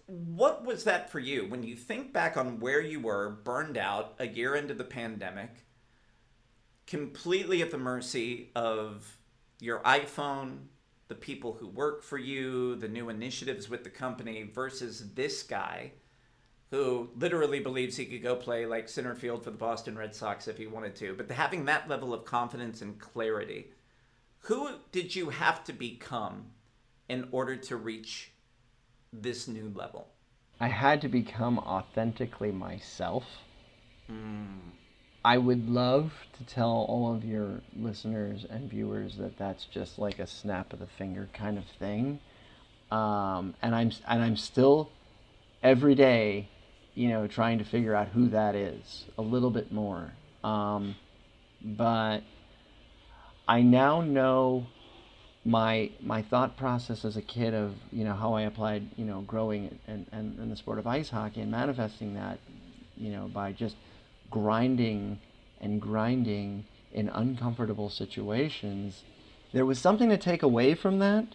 what 0.06 0.64
was 0.64 0.84
that 0.84 1.10
for 1.10 1.18
you 1.18 1.46
when 1.46 1.62
you 1.62 1.76
think 1.76 2.10
back 2.10 2.38
on 2.38 2.58
where 2.58 2.80
you 2.80 3.00
were 3.00 3.38
burned 3.44 3.76
out 3.76 4.14
a 4.18 4.26
year 4.26 4.54
into 4.54 4.72
the 4.72 4.82
pandemic 4.82 5.50
completely 6.86 7.62
at 7.62 7.70
the 7.70 7.78
mercy 7.78 8.50
of 8.54 9.16
your 9.60 9.80
iphone 9.80 10.58
the 11.08 11.14
people 11.14 11.54
who 11.54 11.68
work 11.68 12.02
for 12.02 12.18
you 12.18 12.76
the 12.76 12.88
new 12.88 13.08
initiatives 13.08 13.68
with 13.68 13.84
the 13.84 13.90
company 13.90 14.42
versus 14.42 15.14
this 15.14 15.42
guy 15.42 15.92
who 16.74 17.08
literally 17.16 17.60
believes 17.60 17.96
he 17.96 18.04
could 18.04 18.22
go 18.22 18.34
play 18.34 18.66
like 18.66 18.88
center 18.88 19.14
field 19.14 19.44
for 19.44 19.50
the 19.50 19.56
Boston 19.56 19.96
Red 19.96 20.12
Sox 20.12 20.48
if 20.48 20.58
he 20.58 20.66
wanted 20.66 20.96
to, 20.96 21.14
but 21.14 21.30
having 21.30 21.66
that 21.66 21.88
level 21.88 22.12
of 22.12 22.24
confidence 22.24 22.82
and 22.82 22.98
clarity, 22.98 23.70
who 24.40 24.70
did 24.90 25.14
you 25.14 25.30
have 25.30 25.62
to 25.64 25.72
become 25.72 26.46
in 27.08 27.28
order 27.30 27.54
to 27.54 27.76
reach 27.76 28.32
this 29.12 29.46
new 29.46 29.72
level? 29.72 30.08
I 30.58 30.66
had 30.66 31.00
to 31.02 31.08
become 31.08 31.60
authentically 31.60 32.50
myself. 32.50 33.24
Hmm. 34.08 34.58
I 35.24 35.38
would 35.38 35.70
love 35.70 36.12
to 36.36 36.44
tell 36.44 36.84
all 36.88 37.14
of 37.14 37.24
your 37.24 37.62
listeners 37.74 38.44
and 38.48 38.68
viewers 38.68 39.16
that 39.16 39.38
that's 39.38 39.64
just 39.64 39.98
like 39.98 40.18
a 40.18 40.26
snap 40.26 40.72
of 40.74 40.80
the 40.80 40.86
finger 40.86 41.28
kind 41.32 41.56
of 41.56 41.64
thing. 41.78 42.20
Um, 42.90 43.54
and 43.62 43.74
I'm 43.74 43.90
and 44.06 44.22
I'm 44.22 44.36
still 44.36 44.90
every 45.62 45.94
day, 45.94 46.48
you 46.94 47.08
know, 47.08 47.26
trying 47.26 47.58
to 47.58 47.64
figure 47.64 47.94
out 47.94 48.08
who 48.08 48.28
that 48.28 48.54
is 48.54 49.06
a 49.16 49.22
little 49.22 49.50
bit 49.50 49.72
more. 49.72 50.12
Um, 50.44 50.94
but 51.62 52.20
I 53.48 53.62
now 53.62 54.02
know 54.02 54.66
my 55.46 55.90
my 56.02 56.20
thought 56.20 56.58
process 56.58 57.02
as 57.04 57.16
a 57.16 57.22
kid 57.22 57.54
of 57.54 57.74
you 57.90 58.04
know 58.04 58.14
how 58.14 58.34
I 58.34 58.42
applied 58.42 58.88
you 58.96 59.06
know 59.06 59.22
growing 59.22 59.78
and 59.86 60.06
and, 60.12 60.38
and 60.38 60.52
the 60.52 60.56
sport 60.56 60.78
of 60.78 60.86
ice 60.86 61.08
hockey 61.08 61.40
and 61.40 61.50
manifesting 61.50 62.14
that 62.14 62.38
you 62.96 63.10
know 63.10 63.28
by 63.28 63.52
just 63.52 63.76
grinding 64.34 65.18
and 65.60 65.80
grinding 65.80 66.64
in 66.92 67.08
uncomfortable 67.08 67.88
situations 67.88 69.02
there 69.52 69.66
was 69.66 69.78
something 69.78 70.08
to 70.08 70.16
take 70.16 70.42
away 70.42 70.74
from 70.74 70.98
that 70.98 71.26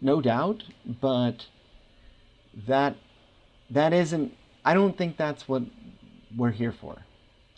no 0.00 0.20
doubt 0.20 0.64
but 1.00 1.46
that 2.66 2.96
that 3.70 3.92
isn't 3.92 4.36
I 4.64 4.74
don't 4.74 4.98
think 4.98 5.16
that's 5.16 5.48
what 5.48 5.62
we're 6.36 6.50
here 6.62 6.72
for 6.72 7.04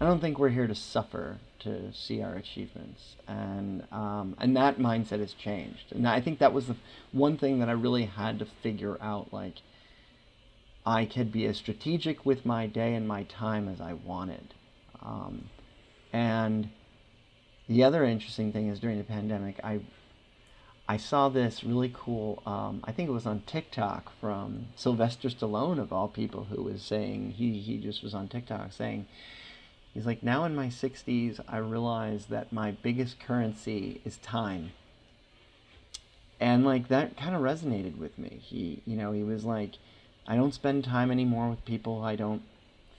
I 0.01 0.07
don't 0.07 0.21
think 0.21 0.39
we're 0.39 0.51
here 0.51 0.67
to 0.67 0.75
suffer 0.75 1.39
to 1.61 1.93
see 1.95 2.21
our 2.21 2.35
achievements, 2.35 3.17
and 3.27 3.87
um, 3.91 4.37
and 4.39 4.55
that 4.57 4.79
mindset 4.79 5.21
has 5.21 5.33
changed. 5.33 5.93
And 5.93 6.07
I 6.07 6.21
think 6.21 6.39
that 6.41 6.53
was 6.53 6.67
the 6.67 6.77
one 7.13 7.39
thing 7.39 7.59
that 7.61 7.71
I 7.71 7.73
really 7.73 8.05
had 8.05 8.39
to 8.41 8.45
figure 8.45 8.99
out. 9.01 9.33
Like, 9.33 9.63
I 10.85 11.07
could 11.07 11.33
be 11.33 11.47
as 11.47 11.57
strategic 11.57 12.27
with 12.27 12.45
my 12.45 12.67
day 12.67 12.95
and 12.95 13.09
my 13.09 13.23
time 13.25 13.69
as 13.69 13.81
I 13.81 13.95
wanted, 13.95 14.53
um, 15.05 15.49
and 16.13 16.71
the 17.69 17.83
other 17.83 18.05
interesting 18.05 18.53
thing 18.53 18.69
is 18.69 18.81
during 18.81 18.99
the 18.99 19.05
pandemic, 19.05 19.61
I 19.65 19.81
I 20.87 20.99
saw 20.99 21.31
this 21.31 21.65
really 21.65 21.91
cool. 21.95 22.43
Um, 22.45 22.83
I 22.85 22.93
think 22.93 23.09
it 23.09 23.13
was 23.13 23.27
on 23.27 23.43
TikTok 23.47 24.13
from 24.21 24.67
Sylvester 24.77 25.29
Stallone 25.29 25.79
of 25.79 25.93
all 25.93 26.09
people, 26.09 26.45
who 26.45 26.63
was 26.63 26.83
saying 26.83 27.33
he 27.33 27.59
he 27.61 27.79
just 27.79 28.03
was 28.03 28.15
on 28.15 28.29
TikTok 28.29 28.73
saying 28.73 29.07
He's 29.95 30.07
like, 30.07 30.25
now 30.25 30.45
in 30.45 30.57
my 30.57 30.67
60s, 30.67 31.39
I 31.49 31.59
realize 31.59 32.27
that 32.27 32.53
my 32.53 32.73
biggest 32.73 33.21
currency 33.21 34.01
is 34.05 34.17
time. 34.17 34.73
And 36.41 36.65
like 36.65 36.89
that 36.89 37.17
kind 37.17 37.37
of 37.37 37.43
resonated 37.43 37.97
with 37.97 38.19
me. 38.19 38.41
He, 38.43 38.83
you 38.85 38.97
know, 38.97 39.13
he 39.13 39.23
was 39.23 39.45
like, 39.45 39.75
I 40.27 40.35
don't 40.35 40.53
spend 40.53 40.83
time 40.83 41.13
anymore 41.13 41.49
with 41.49 41.65
people 41.65 42.03
I 42.03 42.17
don't 42.17 42.43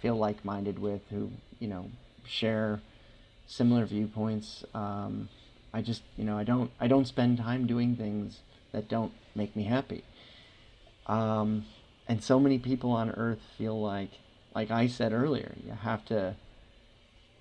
feel 0.06 0.16
like 0.16 0.45
minded 0.45 0.78
with 0.78 1.01
who, 1.10 1.32
you 1.58 1.68
know, 1.68 1.89
share 2.28 2.80
similar 3.47 3.88
viewpoints. 3.88 4.64
Um, 4.76 5.30
I 5.74 5.82
just, 5.82 6.03
you 6.16 6.24
know, 6.24 6.38
I 6.38 6.43
don't, 6.43 6.70
I 6.80 6.86
don't 6.86 7.08
spend 7.08 7.39
time 7.39 7.66
doing 7.66 7.95
things 7.95 8.41
that 8.72 8.88
don't 8.88 9.12
make 9.34 9.56
me 9.56 9.64
happy. 9.64 10.03
Um, 11.08 11.66
and 12.08 12.24
so 12.24 12.39
many 12.39 12.60
people 12.60 12.91
on 12.91 13.10
earth 13.10 13.39
feel 13.58 13.82
like, 13.82 14.12
like 14.53 14.70
I 14.70 14.86
said 14.86 15.12
earlier, 15.12 15.56
you 15.66 15.72
have 15.72 16.06
to, 16.06 16.36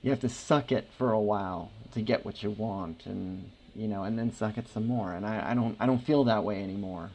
you 0.01 0.09
have 0.09 0.21
to 0.21 0.31
suck 0.31 0.73
it 0.73 0.89
for 0.97 1.13
a 1.13 1.21
while 1.21 1.71
to 1.93 2.01
get 2.01 2.25
what 2.25 2.43
you 2.43 2.51
want 2.51 3.05
and 3.05 3.51
you 3.77 3.89
know 3.89 4.05
and 4.05 4.19
then 4.19 4.33
suck 4.33 4.57
it 4.57 4.69
some 4.69 4.87
more 4.87 5.13
and 5.13 5.27
i, 5.27 5.51
I 5.51 5.55
don't 5.55 5.77
i 5.81 5.87
don't 5.87 6.05
feel 6.05 6.25
that 6.25 6.45
way 6.45 6.63
anymore 6.63 7.11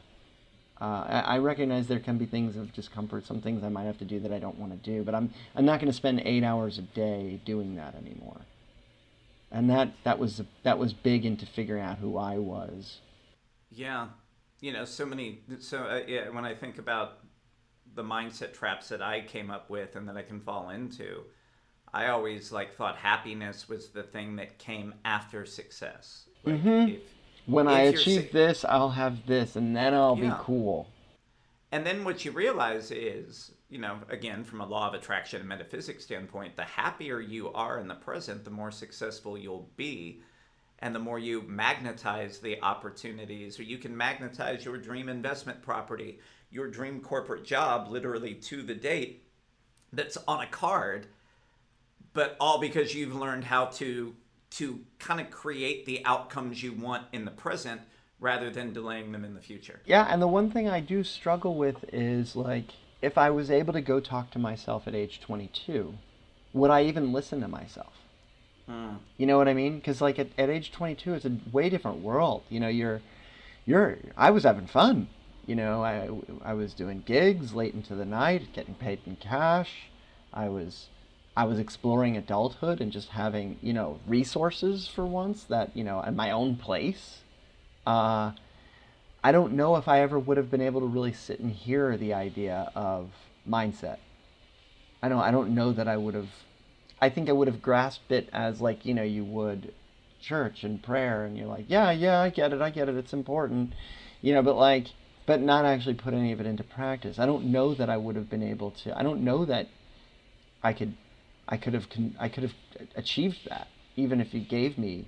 uh, 0.80 1.22
I, 1.26 1.38
recognize 1.38 1.88
there 1.88 2.00
can 2.00 2.16
be 2.16 2.26
things 2.26 2.56
of 2.56 2.72
discomfort 2.72 3.26
some 3.26 3.40
things 3.40 3.62
i 3.62 3.68
might 3.68 3.84
have 3.84 3.98
to 3.98 4.04
do 4.04 4.18
that 4.20 4.32
i 4.32 4.38
don't 4.38 4.58
want 4.58 4.72
to 4.72 4.90
do 4.90 5.02
but 5.02 5.14
i'm 5.14 5.32
i'm 5.54 5.64
not 5.64 5.80
going 5.80 5.90
to 5.90 5.96
spend 5.96 6.20
eight 6.24 6.42
hours 6.42 6.78
a 6.78 6.82
day 6.82 7.40
doing 7.44 7.76
that 7.76 7.94
anymore 7.94 8.40
and 9.50 9.68
that 9.68 9.92
that 10.04 10.18
was 10.18 10.40
that 10.62 10.78
was 10.78 10.92
big 10.92 11.26
into 11.26 11.44
figuring 11.44 11.82
out 11.82 11.98
who 11.98 12.16
i 12.16 12.38
was 12.38 13.00
Yeah, 13.70 14.08
you 14.60 14.72
know, 14.72 14.84
so 14.84 15.06
many. 15.06 15.40
So 15.60 15.78
uh, 15.78 16.02
yeah, 16.06 16.28
when 16.30 16.44
I 16.44 16.54
think 16.54 16.78
about 16.78 17.18
the 17.94 18.02
mindset 18.02 18.52
traps 18.52 18.88
that 18.88 19.02
I 19.02 19.22
came 19.22 19.50
up 19.50 19.70
with 19.70 19.96
and 19.96 20.08
that 20.08 20.16
I 20.16 20.22
can 20.22 20.40
fall 20.40 20.70
into, 20.70 21.22
I 21.92 22.08
always 22.08 22.52
like 22.52 22.76
thought 22.76 22.96
happiness 22.96 23.68
was 23.68 23.88
the 23.88 24.02
thing 24.02 24.36
that 24.36 24.58
came 24.58 24.94
after 25.04 25.44
success. 25.46 26.26
Like 26.44 26.64
if, 26.64 27.02
when 27.50 27.68
i 27.68 27.80
if 27.80 27.92
you're 27.92 28.04
achieve 28.04 28.30
this 28.32 28.64
i'll 28.66 28.90
have 28.90 29.26
this 29.26 29.56
and 29.56 29.76
then 29.76 29.94
i'll 29.94 30.14
Yeah. 30.14 30.16
be 30.16 30.34
cool 30.38 30.86
And 31.72 31.86
then 31.86 32.04
what 32.04 32.24
you 32.24 32.32
realize 32.32 32.90
is, 32.90 33.52
you 33.68 33.78
know, 33.78 34.00
again, 34.08 34.44
from 34.44 34.60
a 34.60 34.66
law 34.66 34.88
of 34.88 34.94
attraction 34.94 35.40
and 35.40 35.48
metaphysics 35.48 36.04
standpoint, 36.04 36.56
the 36.56 36.64
happier 36.64 37.20
you 37.20 37.52
are 37.52 37.78
in 37.78 37.88
the 37.88 37.94
present, 37.94 38.44
the 38.44 38.50
more 38.50 38.70
successful 38.70 39.38
you'll 39.38 39.70
be. 39.76 40.22
And 40.80 40.94
the 40.94 41.00
more 41.00 41.18
you 41.18 41.42
magnetize 41.42 42.38
the 42.40 42.60
opportunities, 42.62 43.58
or 43.60 43.64
you 43.64 43.78
can 43.78 43.96
magnetize 43.96 44.64
your 44.64 44.78
dream 44.78 45.08
investment 45.08 45.62
property, 45.62 46.20
your 46.50 46.68
dream 46.68 47.00
corporate 47.00 47.44
job, 47.44 47.88
literally 47.90 48.34
to 48.36 48.62
the 48.62 48.74
date 48.74 49.24
that's 49.92 50.18
on 50.28 50.42
a 50.42 50.46
card, 50.48 51.08
but 52.12 52.36
all 52.40 52.58
because 52.58 52.94
you've 52.94 53.14
learned 53.14 53.44
how 53.44 53.66
to 53.66 54.14
to 54.50 54.80
kind 54.98 55.20
of 55.20 55.30
create 55.30 55.86
the 55.86 56.04
outcomes 56.04 56.62
you 56.62 56.72
want 56.72 57.06
in 57.12 57.24
the 57.24 57.30
present 57.30 57.80
rather 58.18 58.50
than 58.50 58.72
delaying 58.72 59.12
them 59.12 59.24
in 59.24 59.34
the 59.34 59.40
future. 59.40 59.80
Yeah, 59.86 60.06
and 60.08 60.20
the 60.20 60.28
one 60.28 60.50
thing 60.50 60.68
I 60.68 60.80
do 60.80 61.02
struggle 61.02 61.54
with 61.54 61.84
is 61.92 62.36
like 62.36 62.72
if 63.00 63.16
I 63.16 63.30
was 63.30 63.50
able 63.50 63.72
to 63.72 63.80
go 63.80 64.00
talk 64.00 64.30
to 64.32 64.38
myself 64.38 64.86
at 64.86 64.94
age 64.94 65.20
22, 65.20 65.94
would 66.52 66.70
I 66.70 66.84
even 66.84 67.12
listen 67.12 67.40
to 67.40 67.48
myself? 67.48 67.94
Hmm. 68.66 68.96
You 69.16 69.26
know 69.26 69.38
what 69.38 69.48
I 69.48 69.54
mean? 69.54 69.76
Because 69.76 70.00
like 70.00 70.18
at, 70.18 70.28
at 70.36 70.50
age 70.50 70.70
22, 70.72 71.14
it's 71.14 71.24
a 71.24 71.36
way 71.50 71.70
different 71.70 72.02
world. 72.02 72.42
You 72.48 72.60
know, 72.60 72.68
you're 72.68 73.00
you're 73.66 73.98
I 74.16 74.30
was 74.30 74.44
having 74.44 74.66
fun. 74.66 75.08
You 75.46 75.56
know, 75.56 75.82
I 75.82 76.08
I 76.44 76.54
was 76.54 76.74
doing 76.74 77.02
gigs 77.06 77.54
late 77.54 77.74
into 77.74 77.94
the 77.94 78.04
night, 78.04 78.52
getting 78.52 78.74
paid 78.74 79.00
in 79.06 79.16
cash. 79.16 79.70
I 80.32 80.48
was 80.48 80.88
I 81.40 81.44
was 81.44 81.58
exploring 81.58 82.18
adulthood 82.18 82.82
and 82.82 82.92
just 82.92 83.08
having 83.08 83.56
you 83.62 83.72
know 83.72 83.98
resources 84.06 84.86
for 84.86 85.06
once 85.06 85.42
that 85.44 85.74
you 85.74 85.82
know 85.82 86.02
at 86.04 86.14
my 86.14 86.30
own 86.30 86.56
place. 86.56 87.20
Uh, 87.86 88.32
I 89.24 89.32
don't 89.32 89.54
know 89.54 89.76
if 89.76 89.88
I 89.88 90.00
ever 90.00 90.18
would 90.18 90.36
have 90.36 90.50
been 90.50 90.60
able 90.60 90.82
to 90.82 90.86
really 90.86 91.14
sit 91.14 91.40
and 91.40 91.50
hear 91.50 91.96
the 91.96 92.12
idea 92.12 92.70
of 92.74 93.08
mindset. 93.48 93.96
I 95.02 95.08
don't 95.08 95.20
I 95.20 95.30
don't 95.30 95.54
know 95.54 95.72
that 95.72 95.88
I 95.88 95.96
would 95.96 96.12
have 96.12 96.28
I 97.00 97.08
think 97.08 97.30
I 97.30 97.32
would 97.32 97.48
have 97.48 97.62
grasped 97.62 98.12
it 98.12 98.28
as 98.34 98.60
like, 98.60 98.84
you 98.84 98.92
know, 98.92 99.02
you 99.02 99.24
would 99.24 99.72
church 100.20 100.62
and 100.62 100.82
prayer 100.82 101.24
and 101.24 101.38
you're 101.38 101.46
like, 101.46 101.64
yeah, 101.68 101.90
yeah, 101.90 102.20
I 102.20 102.28
get 102.28 102.52
it. 102.52 102.60
I 102.60 102.68
get 102.68 102.90
it. 102.90 102.96
It's 102.96 103.14
important. 103.14 103.72
You 104.20 104.34
know, 104.34 104.42
but 104.42 104.56
like 104.56 104.88
but 105.24 105.40
not 105.40 105.64
actually 105.64 105.94
put 105.94 106.12
any 106.12 106.32
of 106.32 106.40
it 106.40 106.46
into 106.46 106.64
practice. 106.64 107.18
I 107.18 107.24
don't 107.24 107.46
know 107.46 107.72
that 107.72 107.88
I 107.88 107.96
would 107.96 108.16
have 108.16 108.28
been 108.28 108.42
able 108.42 108.72
to. 108.82 108.94
I 108.94 109.02
don't 109.02 109.24
know 109.24 109.46
that 109.46 109.68
I 110.62 110.74
could 110.74 110.96
I 111.50 111.56
could 111.56 111.74
have 111.74 111.90
con- 111.90 112.16
I 112.18 112.28
could 112.28 112.44
have 112.44 112.54
achieved 112.96 113.48
that 113.48 113.68
even 113.96 114.20
if 114.20 114.32
you 114.32 114.40
gave 114.40 114.78
me 114.78 115.06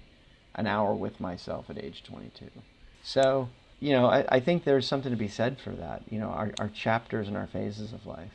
an 0.54 0.66
hour 0.66 0.94
with 0.94 1.20
myself 1.20 1.70
at 1.70 1.78
age 1.78 2.02
22. 2.04 2.50
So, 3.02 3.48
you 3.80 3.92
know, 3.92 4.06
I, 4.06 4.24
I 4.28 4.40
think 4.40 4.64
there's 4.64 4.86
something 4.86 5.10
to 5.10 5.16
be 5.16 5.28
said 5.28 5.58
for 5.58 5.70
that, 5.70 6.02
you 6.10 6.18
know, 6.18 6.28
our, 6.28 6.52
our 6.58 6.68
chapters 6.68 7.28
and 7.28 7.36
our 7.36 7.46
phases 7.46 7.92
of 7.92 8.06
life. 8.06 8.32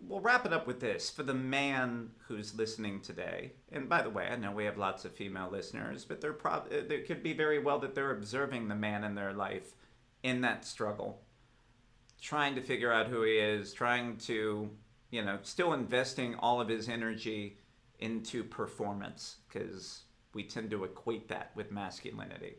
We'll 0.00 0.20
wrap 0.20 0.46
it 0.46 0.52
up 0.52 0.66
with 0.66 0.80
this 0.80 1.10
for 1.10 1.22
the 1.22 1.34
man 1.34 2.10
who's 2.28 2.54
listening 2.54 3.00
today. 3.00 3.52
And 3.72 3.88
by 3.88 4.02
the 4.02 4.10
way, 4.10 4.28
I 4.28 4.36
know 4.36 4.52
we 4.52 4.64
have 4.64 4.76
lots 4.76 5.04
of 5.04 5.12
female 5.12 5.48
listeners, 5.50 6.04
but 6.04 6.20
they're 6.20 6.36
uh, 6.46 6.60
could 7.06 7.22
be 7.22 7.32
very 7.32 7.58
well 7.58 7.78
that 7.80 7.94
they're 7.94 8.12
observing 8.12 8.68
the 8.68 8.74
man 8.74 9.04
in 9.04 9.14
their 9.14 9.32
life 9.32 9.74
in 10.22 10.42
that 10.42 10.64
struggle, 10.64 11.22
trying 12.20 12.54
to 12.54 12.60
figure 12.60 12.92
out 12.92 13.06
who 13.06 13.22
he 13.22 13.38
is, 13.38 13.72
trying 13.72 14.16
to, 14.18 14.70
you 15.10 15.24
know, 15.24 15.38
still 15.42 15.72
investing 15.72 16.34
all 16.36 16.60
of 16.60 16.68
his 16.68 16.88
energy 16.88 17.58
into 17.98 18.44
performance 18.44 19.36
because 19.48 20.02
we 20.34 20.42
tend 20.42 20.70
to 20.70 20.84
equate 20.84 21.28
that 21.28 21.50
with 21.54 21.70
masculinity. 21.72 22.56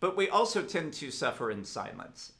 But 0.00 0.16
we 0.16 0.28
also 0.28 0.62
tend 0.62 0.92
to 0.94 1.10
suffer 1.10 1.50
in 1.50 1.64
silence 1.64 2.32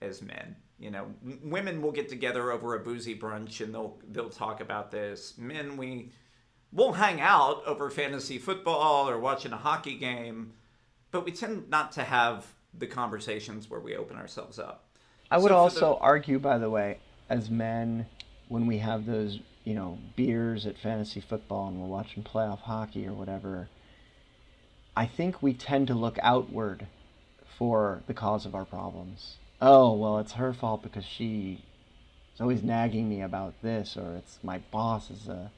as 0.00 0.22
men. 0.22 0.56
You 0.78 0.90
know, 0.90 1.06
women 1.42 1.82
will 1.82 1.90
get 1.92 2.08
together 2.08 2.52
over 2.52 2.74
a 2.74 2.78
boozy 2.80 3.18
brunch 3.18 3.60
and 3.60 3.74
they'll 3.74 3.98
they'll 4.12 4.30
talk 4.30 4.60
about 4.60 4.90
this. 4.90 5.34
Men, 5.36 5.76
we 5.76 6.12
we'll 6.72 6.92
hang 6.92 7.20
out 7.20 7.62
over 7.66 7.90
fantasy 7.90 8.38
football 8.38 9.08
or 9.08 9.18
watching 9.18 9.52
a 9.52 9.56
hockey 9.56 9.96
game, 9.96 10.52
but 11.10 11.24
we 11.24 11.32
tend 11.32 11.68
not 11.68 11.90
to 11.92 12.04
have 12.04 12.46
the 12.78 12.86
conversations 12.86 13.68
where 13.68 13.80
we 13.80 13.96
open 13.96 14.16
ourselves 14.16 14.58
up. 14.58 14.84
I 15.30 15.38
would 15.38 15.48
So 15.48 15.56
also 15.56 15.80
the- 15.94 16.00
argue, 16.00 16.38
by 16.38 16.58
the 16.58 16.70
way, 16.70 16.98
as 17.28 17.50
men, 17.50 18.06
when 18.48 18.66
we 18.66 18.78
have 18.78 19.06
those, 19.06 19.40
you 19.64 19.74
know, 19.74 19.98
beers 20.16 20.66
at 20.66 20.78
fantasy 20.78 21.20
football 21.20 21.68
and 21.68 21.80
we're 21.80 21.86
watching 21.86 22.22
playoff 22.22 22.60
hockey 22.60 23.06
or 23.06 23.12
whatever, 23.12 23.68
I 24.96 25.06
think 25.06 25.42
we 25.42 25.54
tend 25.54 25.86
to 25.88 25.94
look 25.94 26.18
outward 26.22 26.86
for 27.56 28.02
the 28.06 28.14
cause 28.14 28.46
of 28.46 28.54
our 28.54 28.64
problems. 28.64 29.36
Oh, 29.60 29.92
well, 29.92 30.18
it's 30.18 30.32
her 30.32 30.52
fault 30.52 30.82
because 30.82 31.04
she 31.04 31.64
is 32.34 32.40
always 32.40 32.62
nagging 32.62 33.08
me 33.08 33.20
about 33.20 33.54
this, 33.62 33.96
or 33.96 34.14
it's 34.14 34.38
my 34.42 34.58
boss 34.70 35.10
is 35.10 35.28
a, 35.28 35.50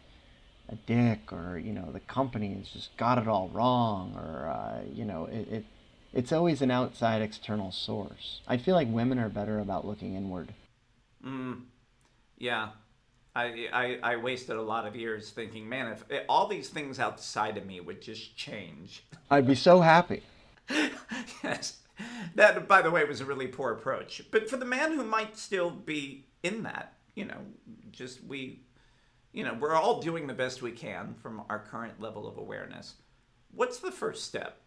a 0.69 0.75
dick, 0.87 1.33
or, 1.33 1.59
you 1.59 1.73
know, 1.73 1.91
the 1.93 2.01
company 2.01 2.55
has 2.55 2.69
just 2.69 2.97
got 2.97 3.19
it 3.19 3.29
all 3.29 3.49
wrong, 3.49 4.15
or, 4.17 4.49
uh, 4.49 4.81
you 4.93 5.05
know, 5.05 5.27
it, 5.27 5.49
it, 5.53 5.65
it's 6.13 6.33
always 6.33 6.63
an 6.63 6.71
outside 6.71 7.23
external 7.23 7.71
source. 7.71 8.41
I 8.49 8.57
feel 8.57 8.75
like 8.75 8.89
women 8.89 9.19
are 9.19 9.29
better 9.29 9.59
about 9.59 9.87
looking 9.87 10.15
inward. 10.15 10.55
Mm, 11.25 11.63
yeah. 12.39 12.71
I, 13.35 13.69
I, 13.73 13.99
I 14.03 14.17
wasted 14.17 14.57
a 14.57 14.63
lot 14.63 14.87
of 14.87 14.97
years 14.97 15.31
thinking, 15.31 15.69
man, 15.69 15.93
if 15.93 16.05
eh, 16.11 16.23
all 16.29 16.49
these 16.49 16.69
things 16.69 16.99
outside 16.99 17.57
of 17.57 17.65
me 17.65 17.81
would 17.81 18.03
just 18.03 18.37
change. 18.37 19.05
I'd 19.31 19.47
be 19.47 19.55
so 19.55 19.81
happy. 19.81 20.23
yes. 21.45 21.79
That, 22.35 22.67
by 22.67 22.83
the 22.83 22.91
way, 22.91 23.05
was 23.05 23.21
a 23.21 23.25
really 23.25 23.47
poor 23.47 23.73
approach. 23.73 24.23
But 24.31 24.49
for 24.49 24.57
the 24.57 24.65
man 24.65 24.93
who 24.93 25.05
might 25.05 25.37
still 25.37 25.71
be 25.71 26.25
in 26.43 26.63
that, 26.65 26.95
you 27.15 27.25
know, 27.25 27.39
just 27.93 28.25
we, 28.25 28.63
you 29.33 29.45
know, 29.45 29.55
we're 29.55 29.75
all 29.75 30.01
doing 30.01 30.27
the 30.27 30.35
best 30.35 30.63
we 30.63 30.73
can 30.73 31.15
from 31.15 31.43
our 31.49 31.59
current 31.59 32.01
level 32.01 32.27
of 32.27 32.39
awareness. 32.39 32.95
What's 33.55 33.79
the 33.79 33.93
first 33.93 34.25
step? 34.25 34.61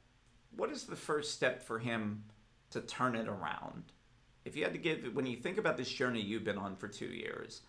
What 0.55 0.70
is 0.70 0.84
the 0.84 0.95
first 0.95 1.34
step 1.34 1.64
for 1.64 1.80
him 1.80 2.24
to 2.70 2.82
turn 2.82 3.16
it 3.16 3.28
around? 3.28 3.84
If 4.45 4.55
you 4.55 4.64
had 4.64 4.74
to 4.74 4.80
give, 4.80 5.14
when 5.14 5.26
you 5.26 5.38
think 5.38 5.57
about 5.57 5.78
this 5.78 5.89
journey 5.89 6.22
you've 6.22 6.43
been 6.43 6.57
on 6.57 6.76
for 6.76 6.88
two 6.88 7.07
years, 7.07 7.61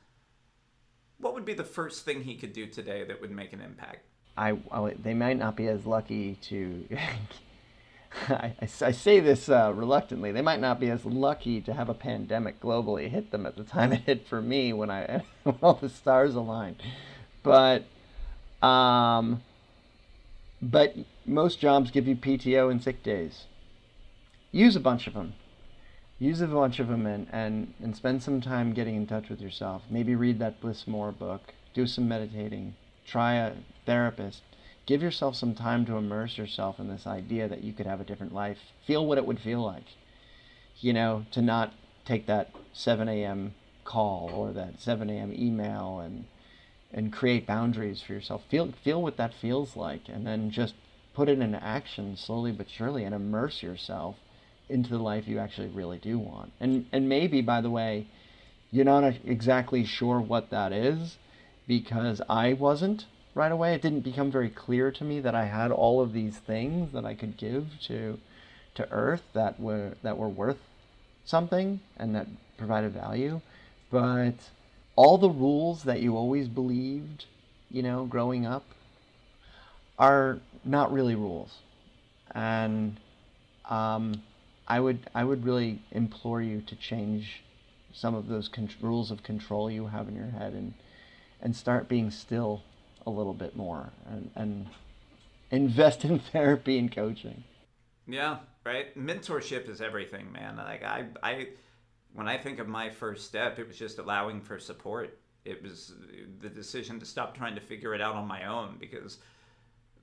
what 1.25 1.33
would 1.33 1.47
be 1.47 1.55
the 1.55 1.65
first 1.65 2.05
thing 2.05 2.23
he 2.23 2.35
could 2.35 2.53
do 2.53 2.67
today 2.67 3.03
that 3.05 3.21
would 3.21 3.31
make 3.31 3.55
an 3.55 3.61
impact? 3.63 4.01
I, 4.37 4.59
I 4.71 4.95
they 5.03 5.15
might 5.15 5.39
not 5.39 5.57
be 5.57 5.69
as 5.69 5.87
lucky 5.87 6.35
to. 6.43 6.87
I, 8.29 8.53
I, 8.61 8.93
say 8.93 9.19
this 9.19 9.49
uh, 9.49 9.73
reluctantly. 9.75 10.31
They 10.31 10.43
might 10.43 10.61
not 10.61 10.79
be 10.79 10.89
as 10.91 11.05
lucky 11.05 11.61
to 11.63 11.73
have 11.73 11.89
a 11.89 11.95
pandemic 11.95 12.61
globally 12.61 13.09
hit 13.09 13.33
them 13.33 13.45
at 13.45 13.57
the 13.57 13.65
time 13.65 13.93
it 13.93 14.03
hit 14.03 14.29
for 14.29 14.41
me 14.41 14.73
when 14.73 14.89
I 14.89 15.25
when 15.43 15.57
all 15.63 15.75
the 15.75 15.89
stars 15.89 16.37
aligned. 16.37 16.81
But, 17.43 17.85
um, 18.63 19.43
but 20.63 20.95
most 21.27 21.59
jobs 21.59 21.91
give 21.91 22.07
you 22.07 22.15
PTO 22.15 22.71
and 22.71 22.83
sick 22.83 23.03
days. 23.03 23.47
Use 24.53 24.77
a 24.77 24.81
bunch 24.81 25.09
of 25.09 25.15
them 25.15 25.33
use 26.25 26.41
a 26.41 26.47
bunch 26.47 26.81
of 26.81 26.89
them 26.89 27.05
and, 27.05 27.27
and, 27.31 27.75
and 27.83 27.95
spend 27.95 28.23
some 28.23 28.41
time 28.41 28.73
getting 28.73 28.97
in 28.97 29.07
touch 29.07 29.29
with 29.29 29.43
yourself. 29.43 29.83
Maybe 29.91 30.15
read 30.15 30.39
that 30.39 30.59
Bliss 30.59 30.87
Moore 30.87 31.13
book, 31.13 31.53
do 31.75 31.87
some 31.87 32.09
meditating, 32.09 32.75
try 33.07 33.35
a 33.35 33.53
therapist. 33.85 34.43
Give 34.87 35.03
yourself 35.03 35.37
some 35.37 35.55
time 35.55 35.85
to 35.87 35.97
immerse 35.97 36.39
yourself 36.39 36.81
in 36.81 36.89
this 36.89 37.07
idea 37.07 37.47
that 37.49 37.63
you 37.63 37.75
could 37.75 37.87
have 37.87 38.01
a 38.01 38.05
different 38.05 38.35
life. 38.35 38.59
Feel 38.87 39.07
what 39.07 39.19
it 39.19 39.27
would 39.27 39.39
feel 39.39 39.61
like. 39.61 39.85
You 40.81 40.95
know, 40.95 41.27
to 41.33 41.43
not 41.43 41.75
take 42.07 42.27
that 42.27 42.51
7 42.73 43.07
a.m. 43.09 43.55
call 43.85 44.31
or 44.35 44.53
that 44.53 44.81
7 44.81 45.09
a.m. 45.11 45.33
email 45.33 46.01
and 46.01 46.25
and 46.93 47.13
create 47.13 47.47
boundaries 47.47 48.03
for 48.03 48.13
yourself. 48.13 48.45
Feel 48.49 48.73
feel 48.85 49.03
what 49.03 49.17
that 49.17 49.35
feels 49.35 49.77
like 49.77 50.03
and 50.09 50.27
then 50.27 50.51
just 50.51 50.75
put 51.13 51.29
it 51.29 51.39
into 51.39 51.63
action 51.63 52.17
slowly 52.17 52.53
but 52.53 52.69
surely 52.69 53.05
and 53.05 53.15
immerse 53.15 53.63
yourself 53.63 54.17
into 54.69 54.91
the 54.91 54.99
life 54.99 55.29
you 55.29 55.39
actually 55.39 55.69
really 55.69 55.99
do 55.99 56.19
want. 56.19 56.53
And 56.61 56.87
and 56.93 57.09
maybe 57.09 57.41
by 57.41 57.61
the 57.61 57.71
way, 57.71 58.07
you're 58.71 58.85
not 58.85 59.05
exactly 59.25 59.85
sure 59.85 60.21
what 60.21 60.51
that 60.51 60.73
is 60.73 61.17
because 61.67 62.21
I 62.29 62.53
wasn't 62.53 63.07
right 63.35 63.53
away. 63.53 63.75
It 63.75 63.83
didn't 63.83 64.01
become 64.01 64.31
very 64.31 64.51
clear 64.51 64.91
to 64.93 65.05
me 65.05 65.21
that 65.21 65.35
I 65.35 65.47
had 65.47 65.71
all 65.71 66.01
of 66.01 66.13
these 66.13 66.39
things 66.39 66.93
that 66.93 67.05
I 67.05 67.15
could 67.15 67.37
give 67.37 67.81
to 67.83 68.19
to 68.75 68.91
earth 68.91 69.23
that 69.33 69.61
were 69.61 69.95
that 70.03 70.19
were 70.19 70.29
worth 70.29 70.59
something 71.25 71.81
and 71.97 72.15
that 72.15 72.27
provided 72.57 72.93
value. 72.93 73.41
But 73.91 74.35
all 74.97 75.19
the 75.19 75.31
rules 75.31 75.85
that 75.85 76.01
you 76.01 76.17
always 76.17 76.49
believed, 76.49 77.27
you 77.71 77.83
know, 77.83 78.07
growing 78.07 78.47
up 78.47 78.65
are 79.99 80.39
not 80.65 80.93
really 80.93 81.15
rules. 81.15 81.59
And 82.35 82.99
um, 83.69 84.23
I 84.67 84.81
would 84.81 85.11
I 85.15 85.25
would 85.25 85.45
really 85.45 85.83
implore 85.91 86.41
you 86.41 86.61
to 86.63 86.77
change 86.77 87.43
some 87.93 88.15
of 88.15 88.29
those 88.29 88.49
con- 88.49 88.71
rules 88.81 89.11
of 89.11 89.23
control 89.23 89.71
you 89.71 89.87
have 89.87 90.09
in 90.09 90.17
your 90.17 90.31
head 90.31 90.53
and 90.53 90.75
and 91.41 91.55
start 91.55 91.89
being 91.89 92.11
still 92.11 92.63
a 93.07 93.11
little 93.11 93.35
bit 93.35 93.55
more 93.55 93.91
and, 94.07 94.31
and 94.35 94.67
invest 95.51 96.05
in 96.05 96.19
therapy 96.33 96.79
and 96.79 96.91
coaching. 96.91 97.45
Yeah, 98.07 98.39
right. 98.65 98.97
Mentorship 98.99 99.69
is 99.69 99.81
everything, 99.81 100.33
man. 100.33 100.57
Like 100.57 100.83
I 100.83 101.07
I 101.23 101.49
when 102.15 102.29
I 102.29 102.39
think 102.39 102.59
of 102.59 102.69
my 102.69 102.91
first 102.91 103.27
step, 103.27 103.59
it 103.59 103.67
was 103.67 103.77
just 103.77 103.99
allowing 103.99 104.41
for 104.41 104.59
support. 104.59 105.19
It 105.45 105.63
was 105.63 105.93
the 106.41 106.49
decision 106.49 106.99
to 107.01 107.07
stop 107.07 107.37
trying 107.37 107.55
to 107.55 107.61
figure 107.61 107.95
it 107.95 108.01
out 108.01 108.15
on 108.15 108.27
my 108.27 108.47
own 108.47 108.77
because 108.79 109.19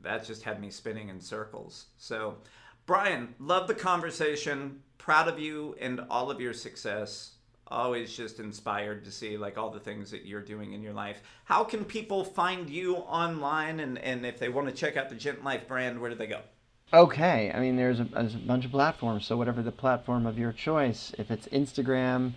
that 0.01 0.25
just 0.25 0.43
had 0.43 0.61
me 0.61 0.69
spinning 0.69 1.09
in 1.09 1.19
circles. 1.19 1.87
So 1.97 2.37
Brian, 2.85 3.35
love 3.39 3.67
the 3.67 3.75
conversation. 3.75 4.81
Proud 4.97 5.27
of 5.27 5.39
you 5.39 5.75
and 5.79 6.01
all 6.09 6.31
of 6.31 6.41
your 6.41 6.53
success. 6.53 7.31
Always 7.67 8.15
just 8.15 8.39
inspired 8.39 9.05
to 9.05 9.11
see 9.11 9.37
like 9.37 9.57
all 9.57 9.69
the 9.69 9.79
things 9.79 10.11
that 10.11 10.25
you're 10.25 10.41
doing 10.41 10.73
in 10.73 10.81
your 10.81 10.93
life. 10.93 11.21
How 11.45 11.63
can 11.63 11.85
people 11.85 12.23
find 12.23 12.69
you 12.69 12.97
online 12.97 13.79
and, 13.79 13.97
and 13.99 14.25
if 14.25 14.39
they 14.39 14.49
want 14.49 14.67
to 14.67 14.73
check 14.73 14.97
out 14.97 15.09
the 15.09 15.15
Gent 15.15 15.43
Life 15.43 15.67
brand, 15.67 15.99
where 15.99 16.09
do 16.09 16.15
they 16.15 16.27
go? 16.27 16.41
Okay, 16.93 17.51
I 17.53 17.59
mean 17.61 17.77
there's 17.77 18.01
a, 18.01 18.03
there's 18.03 18.35
a 18.35 18.39
bunch 18.39 18.65
of 18.65 18.71
platforms. 18.71 19.25
So 19.25 19.37
whatever 19.37 19.61
the 19.61 19.71
platform 19.71 20.25
of 20.25 20.37
your 20.37 20.51
choice, 20.51 21.13
if 21.17 21.31
it's 21.31 21.47
Instagram, 21.47 22.33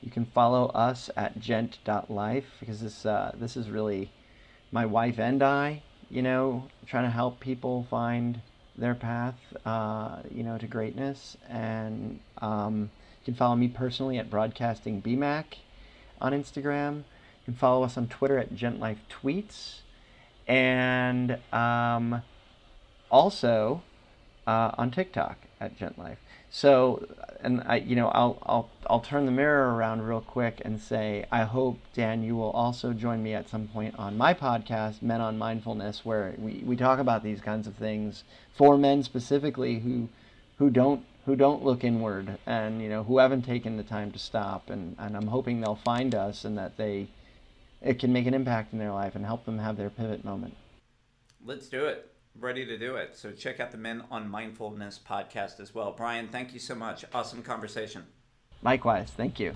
you 0.00 0.10
can 0.10 0.24
follow 0.24 0.66
us 0.68 1.08
at 1.16 1.38
gent.life 1.38 2.44
because 2.58 2.80
this 2.80 3.06
uh, 3.06 3.32
this 3.38 3.56
is 3.56 3.70
really 3.70 4.10
my 4.72 4.84
wife 4.84 5.20
and 5.20 5.42
I, 5.42 5.82
you 6.10 6.22
know, 6.22 6.68
trying 6.86 7.04
to 7.04 7.10
help 7.10 7.38
people 7.38 7.86
find 7.88 8.40
their 8.76 8.94
path, 8.94 9.36
uh, 9.64 10.18
you 10.30 10.42
know, 10.42 10.58
to 10.58 10.66
greatness. 10.66 11.36
And 11.48 12.20
um, 12.38 12.90
you 13.20 13.24
can 13.26 13.34
follow 13.34 13.56
me 13.56 13.68
personally 13.68 14.18
at 14.18 14.30
Broadcasting 14.30 15.00
BMAC 15.02 15.44
on 16.20 16.32
Instagram. 16.32 16.96
You 16.98 17.46
can 17.46 17.54
follow 17.54 17.84
us 17.84 17.96
on 17.96 18.08
Twitter 18.08 18.38
at 18.38 18.54
GentLife 18.54 18.98
Tweets. 19.10 19.80
And 20.46 21.38
um, 21.52 22.22
also 23.10 23.82
uh, 24.46 24.72
on 24.76 24.90
TikTok 24.90 25.38
at 25.60 25.78
GentLife. 25.78 26.16
So, 26.56 27.04
and 27.40 27.64
I, 27.66 27.78
you 27.78 27.96
know, 27.96 28.10
I'll, 28.10 28.38
I'll, 28.44 28.70
I'll 28.88 29.00
turn 29.00 29.26
the 29.26 29.32
mirror 29.32 29.74
around 29.74 30.02
real 30.02 30.20
quick 30.20 30.62
and 30.64 30.80
say, 30.80 31.26
I 31.32 31.42
hope, 31.42 31.80
Dan, 31.94 32.22
you 32.22 32.36
will 32.36 32.52
also 32.52 32.92
join 32.92 33.24
me 33.24 33.34
at 33.34 33.48
some 33.48 33.66
point 33.66 33.96
on 33.98 34.16
my 34.16 34.34
podcast, 34.34 35.02
Men 35.02 35.20
on 35.20 35.36
Mindfulness, 35.36 36.04
where 36.04 36.32
we, 36.38 36.62
we 36.64 36.76
talk 36.76 37.00
about 37.00 37.24
these 37.24 37.40
kinds 37.40 37.66
of 37.66 37.74
things 37.74 38.22
for 38.56 38.78
men 38.78 39.02
specifically 39.02 39.80
who, 39.80 40.08
who 40.58 40.70
don't, 40.70 41.04
who 41.26 41.34
don't 41.34 41.64
look 41.64 41.82
inward 41.82 42.38
and, 42.46 42.80
you 42.80 42.88
know, 42.88 43.02
who 43.02 43.18
haven't 43.18 43.42
taken 43.42 43.76
the 43.76 43.82
time 43.82 44.12
to 44.12 44.18
stop. 44.20 44.70
And, 44.70 44.94
and 44.96 45.16
I'm 45.16 45.26
hoping 45.26 45.60
they'll 45.60 45.74
find 45.74 46.14
us 46.14 46.44
and 46.44 46.56
that 46.56 46.76
they, 46.76 47.08
it 47.82 47.98
can 47.98 48.12
make 48.12 48.28
an 48.28 48.34
impact 48.34 48.72
in 48.72 48.78
their 48.78 48.92
life 48.92 49.16
and 49.16 49.26
help 49.26 49.44
them 49.44 49.58
have 49.58 49.76
their 49.76 49.90
pivot 49.90 50.24
moment. 50.24 50.56
Let's 51.44 51.66
do 51.66 51.86
it 51.86 52.13
ready 52.38 52.66
to 52.66 52.76
do 52.76 52.96
it. 52.96 53.16
So 53.16 53.30
check 53.30 53.60
out 53.60 53.70
the 53.70 53.78
Men 53.78 54.04
on 54.10 54.28
Mindfulness 54.28 55.00
podcast 55.08 55.60
as 55.60 55.74
well. 55.74 55.92
Brian, 55.92 56.28
thank 56.28 56.52
you 56.52 56.60
so 56.60 56.74
much. 56.74 57.04
Awesome 57.14 57.42
conversation. 57.42 58.04
Likewise. 58.62 59.10
Thank 59.10 59.38
you. 59.38 59.52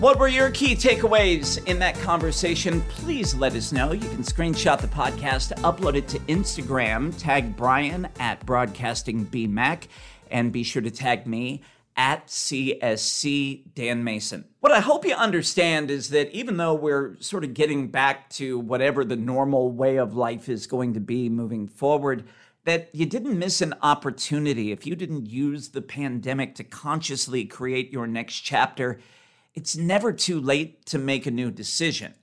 What 0.00 0.18
were 0.18 0.28
your 0.28 0.50
key 0.50 0.74
takeaways 0.74 1.64
in 1.66 1.78
that 1.78 1.94
conversation? 2.00 2.82
Please 2.82 3.34
let 3.34 3.54
us 3.54 3.72
know. 3.72 3.92
You 3.92 4.08
can 4.08 4.22
screenshot 4.22 4.80
the 4.80 4.88
podcast, 4.88 5.54
upload 5.62 5.94
it 5.94 6.08
to 6.08 6.18
Instagram, 6.20 7.16
tag 7.18 7.56
Brian 7.56 8.08
at 8.18 8.44
Broadcasting 8.44 9.24
BMAC, 9.26 9.86
and 10.30 10.52
be 10.52 10.62
sure 10.62 10.82
to 10.82 10.90
tag 10.90 11.26
me 11.26 11.62
at 11.96 12.26
CSC 12.26 13.74
Dan 13.74 14.02
Mason. 14.02 14.44
What 14.60 14.72
I 14.72 14.80
hope 14.80 15.04
you 15.04 15.14
understand 15.14 15.90
is 15.90 16.10
that 16.10 16.30
even 16.32 16.56
though 16.56 16.74
we're 16.74 17.16
sort 17.20 17.44
of 17.44 17.54
getting 17.54 17.88
back 17.88 18.30
to 18.30 18.58
whatever 18.58 19.04
the 19.04 19.16
normal 19.16 19.70
way 19.70 19.96
of 19.96 20.16
life 20.16 20.48
is 20.48 20.66
going 20.66 20.94
to 20.94 21.00
be 21.00 21.28
moving 21.28 21.68
forward, 21.68 22.24
that 22.64 22.88
you 22.92 23.06
didn't 23.06 23.38
miss 23.38 23.60
an 23.60 23.74
opportunity 23.82 24.72
if 24.72 24.86
you 24.86 24.96
didn't 24.96 25.26
use 25.26 25.68
the 25.68 25.82
pandemic 25.82 26.54
to 26.56 26.64
consciously 26.64 27.44
create 27.44 27.92
your 27.92 28.06
next 28.06 28.40
chapter. 28.40 28.98
It's 29.54 29.76
never 29.76 30.12
too 30.12 30.40
late 30.40 30.84
to 30.86 30.98
make 30.98 31.26
a 31.26 31.30
new 31.30 31.50
decision 31.50 32.14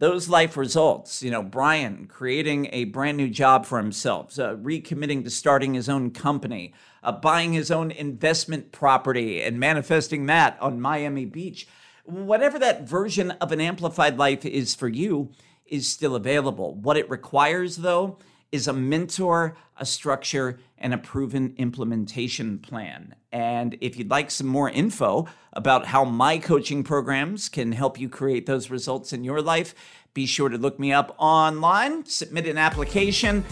those 0.00 0.30
life 0.30 0.56
results, 0.56 1.22
you 1.22 1.30
know, 1.30 1.42
Brian 1.42 2.06
creating 2.06 2.70
a 2.72 2.84
brand 2.84 3.18
new 3.18 3.28
job 3.28 3.66
for 3.66 3.78
himself, 3.78 4.38
uh, 4.38 4.56
recommitting 4.56 5.22
to 5.24 5.30
starting 5.30 5.74
his 5.74 5.90
own 5.90 6.10
company, 6.10 6.72
uh, 7.02 7.12
buying 7.12 7.52
his 7.52 7.70
own 7.70 7.90
investment 7.90 8.72
property 8.72 9.42
and 9.42 9.60
manifesting 9.60 10.24
that 10.26 10.56
on 10.58 10.80
Miami 10.80 11.26
Beach. 11.26 11.68
Whatever 12.04 12.58
that 12.58 12.88
version 12.88 13.32
of 13.32 13.52
an 13.52 13.60
amplified 13.60 14.16
life 14.16 14.46
is 14.46 14.74
for 14.74 14.88
you 14.88 15.30
is 15.66 15.86
still 15.86 16.16
available. 16.16 16.74
What 16.74 16.96
it 16.96 17.08
requires, 17.10 17.76
though, 17.76 18.18
is 18.52 18.66
a 18.66 18.72
mentor, 18.72 19.56
a 19.76 19.86
structure, 19.86 20.58
and 20.78 20.92
a 20.92 20.98
proven 20.98 21.54
implementation 21.56 22.58
plan. 22.58 23.14
And 23.32 23.76
if 23.80 23.96
you'd 23.96 24.10
like 24.10 24.30
some 24.30 24.46
more 24.46 24.68
info 24.68 25.28
about 25.52 25.86
how 25.86 26.04
my 26.04 26.38
coaching 26.38 26.82
programs 26.82 27.48
can 27.48 27.72
help 27.72 27.98
you 28.00 28.08
create 28.08 28.46
those 28.46 28.70
results 28.70 29.12
in 29.12 29.24
your 29.24 29.40
life, 29.40 29.74
be 30.14 30.26
sure 30.26 30.48
to 30.48 30.58
look 30.58 30.80
me 30.80 30.92
up 30.92 31.14
online, 31.18 32.04
submit 32.04 32.46
an 32.46 32.58
application. 32.58 33.44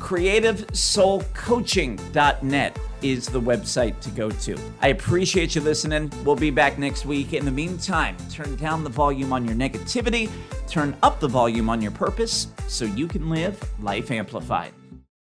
CreativeSoulCoaching.net 0.00 2.78
is 3.02 3.28
the 3.28 3.40
website 3.40 4.00
to 4.00 4.10
go 4.10 4.30
to. 4.30 4.58
I 4.80 4.88
appreciate 4.88 5.54
you 5.54 5.60
listening. 5.60 6.10
We'll 6.24 6.36
be 6.36 6.50
back 6.50 6.78
next 6.78 7.06
week. 7.06 7.32
In 7.32 7.44
the 7.44 7.50
meantime, 7.50 8.16
turn 8.30 8.56
down 8.56 8.82
the 8.82 8.90
volume 8.90 9.32
on 9.32 9.44
your 9.44 9.54
negativity, 9.54 10.30
turn 10.68 10.96
up 11.02 11.20
the 11.20 11.28
volume 11.28 11.70
on 11.70 11.80
your 11.80 11.92
purpose 11.92 12.48
so 12.66 12.84
you 12.84 13.06
can 13.06 13.30
live 13.30 13.62
life 13.80 14.10
amplified. 14.10 14.72